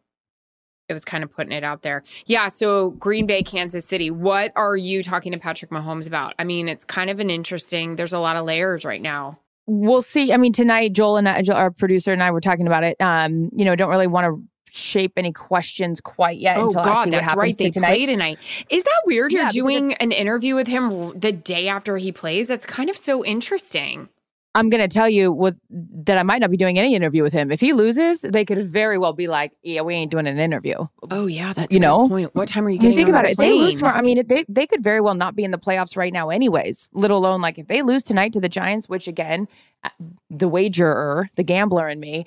it 0.88 0.92
was 0.92 1.04
kind 1.04 1.22
of 1.22 1.30
putting 1.30 1.52
it 1.52 1.62
out 1.62 1.82
there. 1.82 2.02
Yeah. 2.26 2.48
So 2.48 2.90
Green 2.90 3.26
Bay, 3.26 3.44
Kansas 3.44 3.86
City. 3.86 4.10
What 4.10 4.50
are 4.56 4.76
you 4.76 5.04
talking 5.04 5.30
to 5.30 5.38
Patrick 5.38 5.70
Mahomes 5.70 6.08
about? 6.08 6.34
I 6.36 6.42
mean, 6.42 6.68
it's 6.68 6.84
kind 6.84 7.10
of 7.10 7.20
an 7.20 7.30
interesting. 7.30 7.94
There's 7.94 8.12
a 8.12 8.18
lot 8.18 8.34
of 8.34 8.44
layers 8.44 8.84
right 8.84 9.00
now. 9.00 9.38
We'll 9.66 10.02
see. 10.02 10.32
I 10.32 10.36
mean, 10.36 10.52
tonight, 10.52 10.92
Joel 10.92 11.16
and 11.16 11.28
I, 11.28 11.42
our 11.52 11.70
producer 11.70 12.12
and 12.12 12.22
I 12.22 12.30
were 12.30 12.40
talking 12.40 12.66
about 12.66 12.84
it. 12.84 13.00
Um, 13.00 13.50
you 13.56 13.64
know, 13.64 13.74
don't 13.74 13.90
really 13.90 14.06
want 14.06 14.26
to 14.26 14.42
shape 14.76 15.12
any 15.16 15.32
questions 15.32 16.00
quite 16.00 16.38
yet 16.38 16.56
Oh 16.58 16.66
until 16.66 16.80
I 16.80 16.84
God, 16.84 17.04
see 17.04 17.10
what 17.10 17.22
happens 17.22 17.38
right. 17.38 17.58
They 17.58 17.64
to 17.66 17.70
tonight. 17.70 17.86
play 17.86 18.06
tonight. 18.06 18.38
Is 18.68 18.84
that 18.84 19.02
weird? 19.06 19.32
Yeah, 19.32 19.42
You're 19.42 19.50
doing 19.50 19.94
an 19.94 20.12
interview 20.12 20.54
with 20.54 20.66
him 20.66 21.18
the 21.18 21.32
day 21.32 21.68
after 21.68 21.96
he 21.96 22.12
plays. 22.12 22.48
That's 22.48 22.66
kind 22.66 22.90
of 22.90 22.96
so 22.96 23.24
interesting. 23.24 24.08
I'm 24.56 24.68
going 24.68 24.80
to 24.80 24.88
tell 24.88 25.08
you 25.08 25.32
what, 25.32 25.56
that 25.70 26.16
I 26.16 26.22
might 26.22 26.38
not 26.38 26.50
be 26.50 26.56
doing 26.56 26.78
any 26.78 26.94
interview 26.94 27.22
with 27.24 27.32
him. 27.32 27.50
If 27.50 27.60
he 27.60 27.72
loses, 27.72 28.20
they 28.20 28.44
could 28.44 28.64
very 28.64 28.98
well 28.98 29.12
be 29.12 29.26
like, 29.26 29.52
"Yeah, 29.62 29.80
we 29.80 29.94
ain't 29.94 30.12
doing 30.12 30.26
an 30.28 30.38
interview." 30.38 30.76
Oh 31.10 31.26
yeah, 31.26 31.52
that's 31.52 31.74
You 31.74 31.80
know? 31.80 32.08
point. 32.08 32.34
What 32.34 32.48
time 32.48 32.64
are 32.66 32.70
you 32.70 32.78
I 32.80 32.82
mean, 32.82 32.96
think 32.96 33.08
on 33.08 33.14
about 33.14 33.24
it. 33.24 33.32
If 33.32 33.38
they 33.38 33.52
lose 33.52 33.74
tomorrow, 33.76 33.96
I 33.96 34.02
mean, 34.02 34.24
they 34.26 34.44
they 34.48 34.66
could 34.66 34.82
very 34.82 35.00
well 35.00 35.14
not 35.14 35.34
be 35.34 35.42
in 35.44 35.50
the 35.50 35.58
playoffs 35.58 35.96
right 35.96 36.12
now, 36.12 36.30
anyways. 36.30 36.88
Let 36.92 37.10
alone 37.10 37.40
like 37.40 37.58
if 37.58 37.66
they 37.66 37.82
lose 37.82 38.04
tonight 38.04 38.32
to 38.34 38.40
the 38.40 38.48
Giants, 38.48 38.88
which 38.88 39.08
again, 39.08 39.48
uh, 39.82 39.90
the 40.30 40.48
wagerer, 40.48 41.28
the 41.34 41.42
gambler 41.42 41.88
in 41.88 41.98
me, 41.98 42.24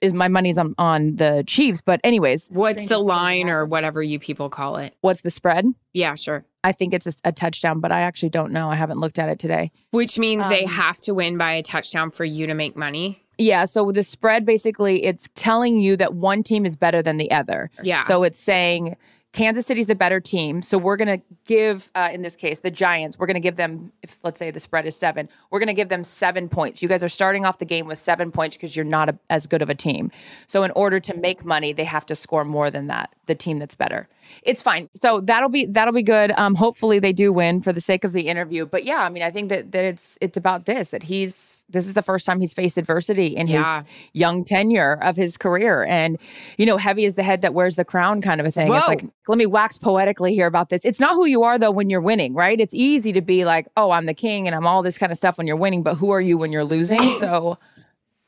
is 0.00 0.12
my 0.12 0.28
money's 0.28 0.56
on 0.56 0.74
on 0.78 1.16
the 1.16 1.42
Chiefs. 1.46 1.80
But 1.80 2.00
anyways, 2.04 2.48
What's 2.52 2.86
the 2.86 2.98
line 2.98 3.48
or 3.48 3.66
whatever 3.66 4.02
you 4.02 4.18
people 4.20 4.48
call 4.50 4.76
it? 4.76 4.94
what's 5.00 5.22
the 5.22 5.30
spread? 5.30 5.66
Yeah, 5.92 6.14
sure. 6.14 6.44
I 6.62 6.72
think 6.72 6.92
it's 6.94 7.06
a, 7.06 7.12
a 7.24 7.32
touchdown, 7.32 7.80
but 7.80 7.92
I 7.92 8.02
actually 8.02 8.30
don't 8.30 8.52
know. 8.52 8.70
I 8.70 8.74
haven't 8.74 8.98
looked 8.98 9.18
at 9.18 9.28
it 9.28 9.38
today. 9.38 9.72
Which 9.90 10.18
means 10.18 10.48
they 10.48 10.64
Um, 10.64 10.70
have 10.70 11.00
to 11.02 11.14
win 11.14 11.38
by 11.38 11.52
a 11.52 11.62
touchdown 11.62 12.10
for 12.10 12.24
you 12.24 12.46
to 12.46 12.54
make 12.54 12.76
money. 12.76 13.24
Yeah, 13.38 13.64
so 13.64 13.90
the 13.90 14.02
spread 14.02 14.44
basically 14.44 15.02
it's 15.04 15.28
telling 15.34 15.80
you 15.80 15.96
that 15.96 16.12
one 16.14 16.42
team 16.42 16.66
is 16.66 16.76
better 16.76 17.02
than 17.02 17.16
the 17.16 17.30
other. 17.30 17.70
Yeah. 17.82 18.02
So 18.02 18.22
it's 18.22 18.38
saying 18.38 18.96
Kansas 19.32 19.64
City's 19.64 19.86
the 19.86 19.94
better 19.94 20.20
team. 20.20 20.60
So 20.60 20.76
we're 20.76 20.96
going 20.98 21.20
to 21.20 21.24
give, 21.46 21.90
uh, 21.94 22.10
in 22.12 22.20
this 22.20 22.36
case, 22.36 22.58
the 22.58 22.70
Giants, 22.70 23.18
we're 23.18 23.28
going 23.28 23.36
to 23.36 23.40
give 23.40 23.56
them, 23.56 23.92
if 24.02 24.22
let's 24.24 24.38
say 24.38 24.50
the 24.50 24.60
spread 24.60 24.84
is 24.86 24.96
seven, 24.96 25.28
we're 25.50 25.60
going 25.60 25.68
to 25.68 25.72
give 25.72 25.88
them 25.88 26.04
seven 26.04 26.48
points. 26.50 26.82
You 26.82 26.88
guys 26.88 27.02
are 27.02 27.08
starting 27.08 27.46
off 27.46 27.58
the 27.58 27.64
game 27.64 27.86
with 27.86 27.98
seven 27.98 28.30
points 28.32 28.56
because 28.56 28.74
you're 28.76 28.84
not 28.84 29.08
a, 29.08 29.18
as 29.30 29.46
good 29.46 29.62
of 29.62 29.70
a 29.70 29.74
team. 29.74 30.10
So 30.46 30.62
in 30.64 30.72
order 30.72 31.00
to 31.00 31.16
make 31.16 31.44
money, 31.44 31.72
they 31.72 31.84
have 31.84 32.04
to 32.06 32.14
score 32.16 32.44
more 32.44 32.70
than 32.70 32.88
that, 32.88 33.14
the 33.26 33.36
team 33.36 33.58
that's 33.60 33.76
better. 33.76 34.08
It's 34.42 34.62
fine. 34.62 34.88
So 34.94 35.20
that'll 35.20 35.48
be 35.48 35.66
that'll 35.66 35.94
be 35.94 36.02
good. 36.02 36.32
Um, 36.32 36.54
hopefully 36.54 36.98
they 36.98 37.12
do 37.12 37.32
win 37.32 37.60
for 37.60 37.72
the 37.72 37.80
sake 37.80 38.04
of 38.04 38.12
the 38.12 38.28
interview. 38.28 38.66
But 38.66 38.84
yeah, 38.84 38.98
I 38.98 39.08
mean, 39.08 39.22
I 39.22 39.30
think 39.30 39.48
that 39.50 39.72
that 39.72 39.84
it's 39.84 40.16
it's 40.20 40.36
about 40.36 40.66
this 40.66 40.90
that 40.90 41.02
he's 41.02 41.64
this 41.68 41.86
is 41.86 41.94
the 41.94 42.02
first 42.02 42.26
time 42.26 42.40
he's 42.40 42.52
faced 42.52 42.76
adversity 42.78 43.28
in 43.36 43.46
Yeah. 43.46 43.78
his 43.80 43.88
young 44.12 44.44
tenure 44.44 44.98
of 45.02 45.16
his 45.16 45.36
career, 45.36 45.84
and 45.84 46.18
you 46.56 46.66
know, 46.66 46.76
heavy 46.76 47.04
is 47.04 47.14
the 47.14 47.22
head 47.22 47.42
that 47.42 47.54
wears 47.54 47.76
the 47.76 47.84
crown, 47.84 48.20
kind 48.22 48.40
of 48.40 48.46
a 48.46 48.50
thing. 48.50 48.72
It's 48.74 48.88
like 48.88 49.04
let 49.28 49.38
me 49.38 49.46
wax 49.46 49.78
poetically 49.78 50.34
here 50.34 50.46
about 50.46 50.68
this. 50.70 50.84
It's 50.84 51.00
not 51.00 51.12
who 51.14 51.26
you 51.26 51.42
are 51.42 51.58
though 51.58 51.70
when 51.70 51.90
you're 51.90 52.00
winning, 52.00 52.34
right? 52.34 52.60
It's 52.60 52.74
easy 52.74 53.12
to 53.12 53.20
be 53.20 53.44
like, 53.44 53.68
oh, 53.76 53.90
I'm 53.92 54.06
the 54.06 54.14
king 54.14 54.46
and 54.46 54.54
I'm 54.56 54.66
all 54.66 54.82
this 54.82 54.98
kind 54.98 55.12
of 55.12 55.18
stuff 55.18 55.38
when 55.38 55.46
you're 55.46 55.56
winning, 55.56 55.82
but 55.82 55.94
who 55.94 56.10
are 56.10 56.20
you 56.20 56.36
when 56.38 56.52
you're 56.52 56.64
losing? 56.64 57.00
So 57.20 57.58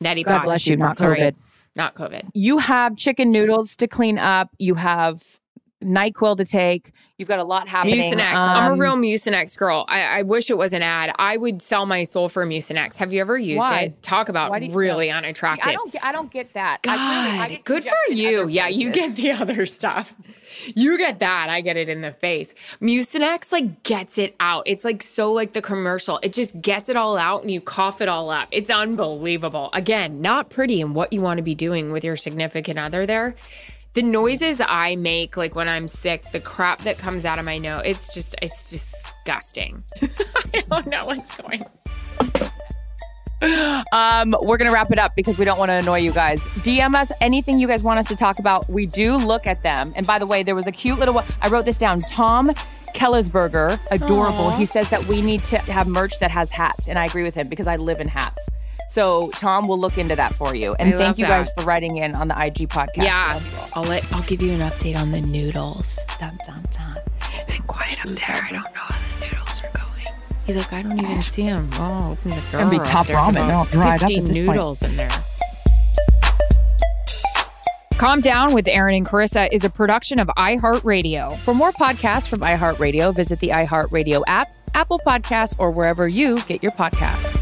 Nutty 0.00 0.24
God 0.24 0.42
bless 0.44 0.66
you, 0.66 0.76
not 0.76 0.96
Sorry. 0.96 1.18
COVID. 1.18 1.34
Not 1.74 1.94
COVID. 1.94 2.28
You 2.34 2.58
have 2.58 2.96
chicken 2.96 3.30
noodles 3.32 3.76
to 3.76 3.86
clean 3.88 4.18
up. 4.18 4.50
You 4.58 4.74
have 4.74 5.22
NyQuil 5.82 6.36
to 6.38 6.44
take. 6.44 6.92
You've 7.18 7.28
got 7.28 7.38
a 7.38 7.44
lot 7.44 7.68
happening. 7.68 8.00
Mucinex. 8.00 8.34
I'm 8.34 8.70
a 8.70 8.72
Um, 8.74 8.78
real 8.80 8.96
Mucinex 8.96 9.56
girl. 9.56 9.84
I, 9.88 10.18
I 10.18 10.22
wish 10.22 10.50
it 10.50 10.58
was 10.58 10.72
an 10.72 10.82
ad. 10.82 11.14
I 11.18 11.36
would 11.36 11.62
sell 11.62 11.86
my 11.86 12.02
soul 12.04 12.28
for 12.28 12.44
Mucinex. 12.44 12.96
Have 12.96 13.12
you 13.12 13.20
ever 13.20 13.38
used 13.38 13.58
Why? 13.66 13.80
it? 13.82 14.02
Talk 14.02 14.28
about 14.28 14.50
Why 14.50 14.58
do 14.60 14.66
you- 14.66 14.72
really 14.72 15.08
no. 15.08 15.16
unattractive. 15.18 15.68
I 15.68 15.72
don't 15.74 15.92
get. 15.92 16.04
I 16.04 16.12
don't 16.12 16.30
get 16.32 16.52
that. 16.54 16.80
I 16.88 16.92
I 16.94 17.38
God, 17.38 17.48
get 17.50 17.64
good 17.64 17.84
for 17.84 18.12
you. 18.12 18.48
Yeah, 18.48 18.66
you 18.68 18.90
get 18.90 19.14
the 19.16 19.30
other 19.32 19.66
stuff. 19.66 20.14
You 20.74 20.98
get 20.98 21.20
that. 21.20 21.48
I 21.48 21.60
get 21.60 21.76
it 21.76 21.88
in 21.88 22.00
the 22.02 22.12
face. 22.12 22.54
Mucinex 22.80 23.52
like 23.52 23.82
gets 23.84 24.18
it 24.18 24.34
out. 24.40 24.64
It's 24.66 24.84
like 24.84 25.02
so 25.02 25.32
like 25.32 25.52
the 25.52 25.62
commercial. 25.62 26.18
It 26.22 26.32
just 26.32 26.60
gets 26.60 26.88
it 26.88 26.96
all 26.96 27.16
out 27.16 27.42
and 27.42 27.50
you 27.50 27.60
cough 27.60 28.00
it 28.00 28.08
all 28.08 28.30
up. 28.30 28.48
It's 28.50 28.68
unbelievable. 28.70 29.70
Again, 29.72 30.20
not 30.20 30.50
pretty 30.50 30.80
in 30.80 30.92
what 30.94 31.12
you 31.12 31.20
want 31.20 31.38
to 31.38 31.42
be 31.42 31.54
doing 31.54 31.92
with 31.92 32.04
your 32.04 32.16
significant 32.16 32.78
other 32.78 33.06
there. 33.06 33.34
The 33.94 34.02
noises 34.02 34.60
I 34.66 34.96
make 34.96 35.36
like 35.36 35.54
when 35.54 35.68
I'm 35.68 35.86
sick, 35.86 36.24
the 36.32 36.40
crap 36.40 36.80
that 36.80 36.96
comes 36.96 37.24
out 37.26 37.38
of 37.38 37.44
my 37.44 37.58
nose, 37.58 37.82
it's 37.84 38.14
just 38.14 38.34
it's 38.40 38.70
disgusting. 38.70 39.84
I 40.54 40.62
don't 40.70 40.86
know 40.86 41.04
what's 41.04 41.36
going 41.36 41.62
Um, 43.92 44.34
we're 44.42 44.56
gonna 44.56 44.72
wrap 44.72 44.90
it 44.92 44.98
up 44.98 45.12
because 45.16 45.36
we 45.36 45.44
don't 45.44 45.58
want 45.58 45.68
to 45.70 45.74
annoy 45.74 45.98
you 45.98 46.12
guys. 46.12 46.40
DM 46.64 46.94
us 46.94 47.10
anything 47.20 47.58
you 47.58 47.66
guys 47.66 47.82
want 47.82 47.98
us 47.98 48.06
to 48.08 48.16
talk 48.16 48.38
about. 48.38 48.68
We 48.70 48.86
do 48.86 49.16
look 49.16 49.46
at 49.46 49.62
them. 49.62 49.92
And 49.96 50.06
by 50.06 50.18
the 50.18 50.26
way, 50.26 50.42
there 50.42 50.54
was 50.54 50.66
a 50.66 50.72
cute 50.72 50.98
little. 50.98 51.14
one- 51.14 51.26
I 51.42 51.48
wrote 51.48 51.64
this 51.64 51.76
down. 51.76 52.00
Tom 52.00 52.52
Kellersberger, 52.94 53.78
adorable. 53.90 54.46
Aw. 54.46 54.56
He 54.56 54.64
says 54.66 54.88
that 54.90 55.06
we 55.06 55.22
need 55.22 55.40
to 55.44 55.58
have 55.58 55.88
merch 55.88 56.18
that 56.20 56.30
has 56.30 56.50
hats, 56.50 56.88
and 56.88 56.98
I 56.98 57.04
agree 57.06 57.24
with 57.24 57.34
him 57.34 57.48
because 57.48 57.66
I 57.66 57.76
live 57.76 58.00
in 58.00 58.08
hats. 58.08 58.38
So 58.92 59.30
Tom 59.30 59.68
will 59.68 59.78
look 59.78 59.96
into 59.96 60.14
that 60.16 60.34
for 60.34 60.54
you. 60.54 60.74
And 60.78 60.90
I 60.90 60.92
thank 60.92 61.02
love 61.02 61.18
you 61.18 61.24
guys 61.24 61.48
for 61.56 61.64
writing 61.64 61.96
in 61.96 62.14
on 62.14 62.28
the 62.28 62.34
IG 62.34 62.68
podcast. 62.68 63.02
Yeah. 63.02 63.34
love 63.34 63.46
you 63.50 63.58
all. 63.58 63.68
I'll 63.76 63.82
let 63.84 64.12
I'll 64.12 64.22
give 64.22 64.42
you 64.42 64.52
an 64.52 64.60
update 64.60 64.98
on 64.98 65.12
the 65.12 65.20
noodles. 65.22 65.98
Dun, 66.20 66.38
dun, 66.46 66.62
dun. 66.70 66.98
It's 67.34 67.44
been 67.46 67.62
quiet 67.62 67.98
up 68.00 68.10
there. 68.10 68.36
I 68.44 68.50
don't 68.52 68.62
know 68.74 68.80
how 68.80 68.98
the 69.18 69.26
noodles 69.26 69.60
are 69.64 69.70
going. 69.72 70.14
He's 70.44 70.56
like, 70.56 70.72
I 70.74 70.82
don't 70.82 70.98
even 71.02 71.22
see 71.22 71.44
them. 71.44 71.70
Oh, 71.74 72.12
open 72.12 72.30
the 72.32 72.36
door. 72.36 72.60
Gonna 72.60 72.70
be 72.70 72.78
top 72.86 73.06
There's 73.06 73.18
ramen. 73.18 73.30
about 73.30 73.46
They're 73.46 73.54
all 73.54 73.64
dried 73.64 74.02
up 74.02 74.10
50 74.10 74.16
at 74.16 74.24
this 74.26 74.36
point. 74.36 74.46
noodles 74.48 74.82
in 74.82 74.96
there. 74.96 75.08
Calm 77.96 78.20
Down 78.20 78.52
with 78.52 78.68
Erin 78.68 78.94
and 78.96 79.06
Charissa 79.08 79.48
is 79.52 79.64
a 79.64 79.70
production 79.70 80.18
of 80.18 80.28
iHeartRadio. 80.36 81.38
For 81.44 81.54
more 81.54 81.72
podcasts 81.72 82.28
from 82.28 82.40
iHeartRadio, 82.40 83.14
visit 83.16 83.40
the 83.40 83.48
iHeartRadio 83.48 84.22
app, 84.26 84.48
Apple 84.74 85.00
Podcasts, 85.06 85.54
or 85.58 85.70
wherever 85.70 86.06
you 86.06 86.42
get 86.42 86.62
your 86.62 86.72
podcasts. 86.72 87.41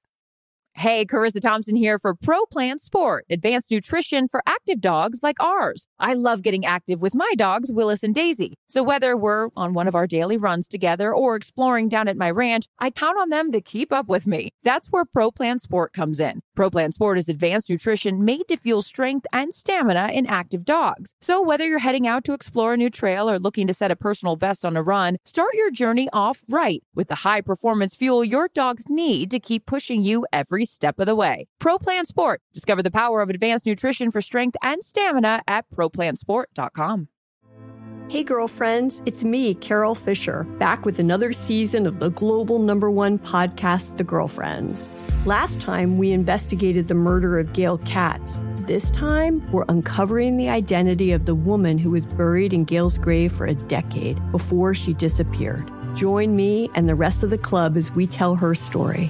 Hey, 0.73 1.05
Charissa 1.05 1.41
Thompson 1.41 1.75
here 1.75 1.99
for 1.99 2.15
Pro 2.15 2.45
Plan 2.45 2.79
Sport, 2.79 3.25
advanced 3.29 3.69
nutrition 3.69 4.27
for 4.27 4.41
active 4.47 4.79
dogs 4.79 5.19
like 5.21 5.39
ours. 5.39 5.85
I 5.99 6.13
love 6.13 6.41
getting 6.41 6.65
active 6.65 7.01
with 7.01 7.13
my 7.13 7.31
dogs, 7.37 7.71
Willis 7.71 8.03
and 8.03 8.15
Daisy. 8.15 8.55
So 8.67 8.81
whether 8.81 9.15
we're 9.15 9.49
on 9.55 9.73
one 9.73 9.87
of 9.87 9.95
our 9.95 10.07
daily 10.07 10.37
runs 10.37 10.67
together 10.67 11.13
or 11.13 11.35
exploring 11.35 11.89
down 11.89 12.07
at 12.07 12.17
my 12.17 12.31
ranch, 12.31 12.65
I 12.79 12.89
count 12.89 13.19
on 13.19 13.29
them 13.29 13.51
to 13.51 13.61
keep 13.61 13.91
up 13.91 14.07
with 14.07 14.25
me. 14.25 14.49
That's 14.63 14.87
where 14.87 15.05
Pro 15.05 15.29
Plan 15.29 15.59
Sport 15.59 15.93
comes 15.93 16.19
in. 16.19 16.41
Pro 16.55 16.69
Plan 16.69 16.91
Sport 16.91 17.17
is 17.17 17.29
advanced 17.29 17.69
nutrition 17.69 18.23
made 18.23 18.47
to 18.47 18.57
fuel 18.57 18.81
strength 18.81 19.27
and 19.33 19.53
stamina 19.53 20.09
in 20.13 20.25
active 20.25 20.65
dogs. 20.65 21.13
So 21.21 21.43
whether 21.43 21.67
you're 21.67 21.79
heading 21.79 22.07
out 22.07 22.23
to 22.23 22.33
explore 22.33 22.73
a 22.73 22.77
new 22.77 22.89
trail 22.89 23.29
or 23.29 23.39
looking 23.39 23.67
to 23.67 23.73
set 23.73 23.91
a 23.91 23.95
personal 23.95 24.35
best 24.35 24.65
on 24.65 24.77
a 24.77 24.81
run, 24.81 25.17
start 25.25 25.53
your 25.53 25.69
journey 25.69 26.07
off 26.13 26.43
right 26.49 26.81
with 26.95 27.07
the 27.07 27.15
high 27.15 27.41
performance 27.41 27.93
fuel 27.93 28.23
your 28.23 28.47
dogs 28.47 28.85
need 28.89 29.29
to 29.31 29.39
keep 29.39 29.65
pushing 29.65 30.01
you 30.01 30.25
every 30.61 30.65
step 30.67 30.99
of 30.99 31.07
the 31.07 31.15
way. 31.15 31.47
Pro 31.59 31.79
Plan 31.79 32.05
Sport. 32.05 32.39
Discover 32.53 32.83
the 32.83 32.91
power 32.91 33.21
of 33.21 33.29
advanced 33.29 33.65
nutrition 33.65 34.11
for 34.11 34.21
strength 34.21 34.55
and 34.61 34.83
stamina 34.83 35.41
at 35.47 35.65
ProPlansport.com. 35.71 37.07
Hey, 38.09 38.23
girlfriends, 38.23 39.01
it's 39.05 39.23
me, 39.23 39.55
Carol 39.55 39.95
Fisher, 39.95 40.43
back 40.59 40.85
with 40.85 40.99
another 40.99 41.33
season 41.33 41.87
of 41.87 41.99
the 41.99 42.09
global 42.09 42.59
number 42.59 42.91
one 42.91 43.17
podcast, 43.17 43.95
The 43.97 44.03
Girlfriends. 44.03 44.91
Last 45.25 45.61
time, 45.61 45.97
we 45.97 46.11
investigated 46.11 46.89
the 46.89 46.93
murder 46.93 47.39
of 47.39 47.53
Gail 47.53 47.77
Katz. 47.79 48.37
This 48.67 48.91
time, 48.91 49.41
we're 49.51 49.65
uncovering 49.69 50.35
the 50.35 50.49
identity 50.49 51.13
of 51.13 51.25
the 51.25 51.35
woman 51.35 51.77
who 51.77 51.91
was 51.91 52.05
buried 52.05 52.53
in 52.53 52.65
Gail's 52.65 52.97
grave 52.97 53.31
for 53.31 53.45
a 53.45 53.55
decade 53.55 54.19
before 54.31 54.73
she 54.73 54.93
disappeared. 54.93 55.71
Join 55.95 56.35
me 56.35 56.69
and 56.75 56.87
the 56.87 56.95
rest 56.95 57.23
of 57.23 57.29
the 57.29 57.37
club 57.37 57.77
as 57.77 57.91
we 57.91 58.05
tell 58.07 58.35
her 58.35 58.53
story. 58.53 59.09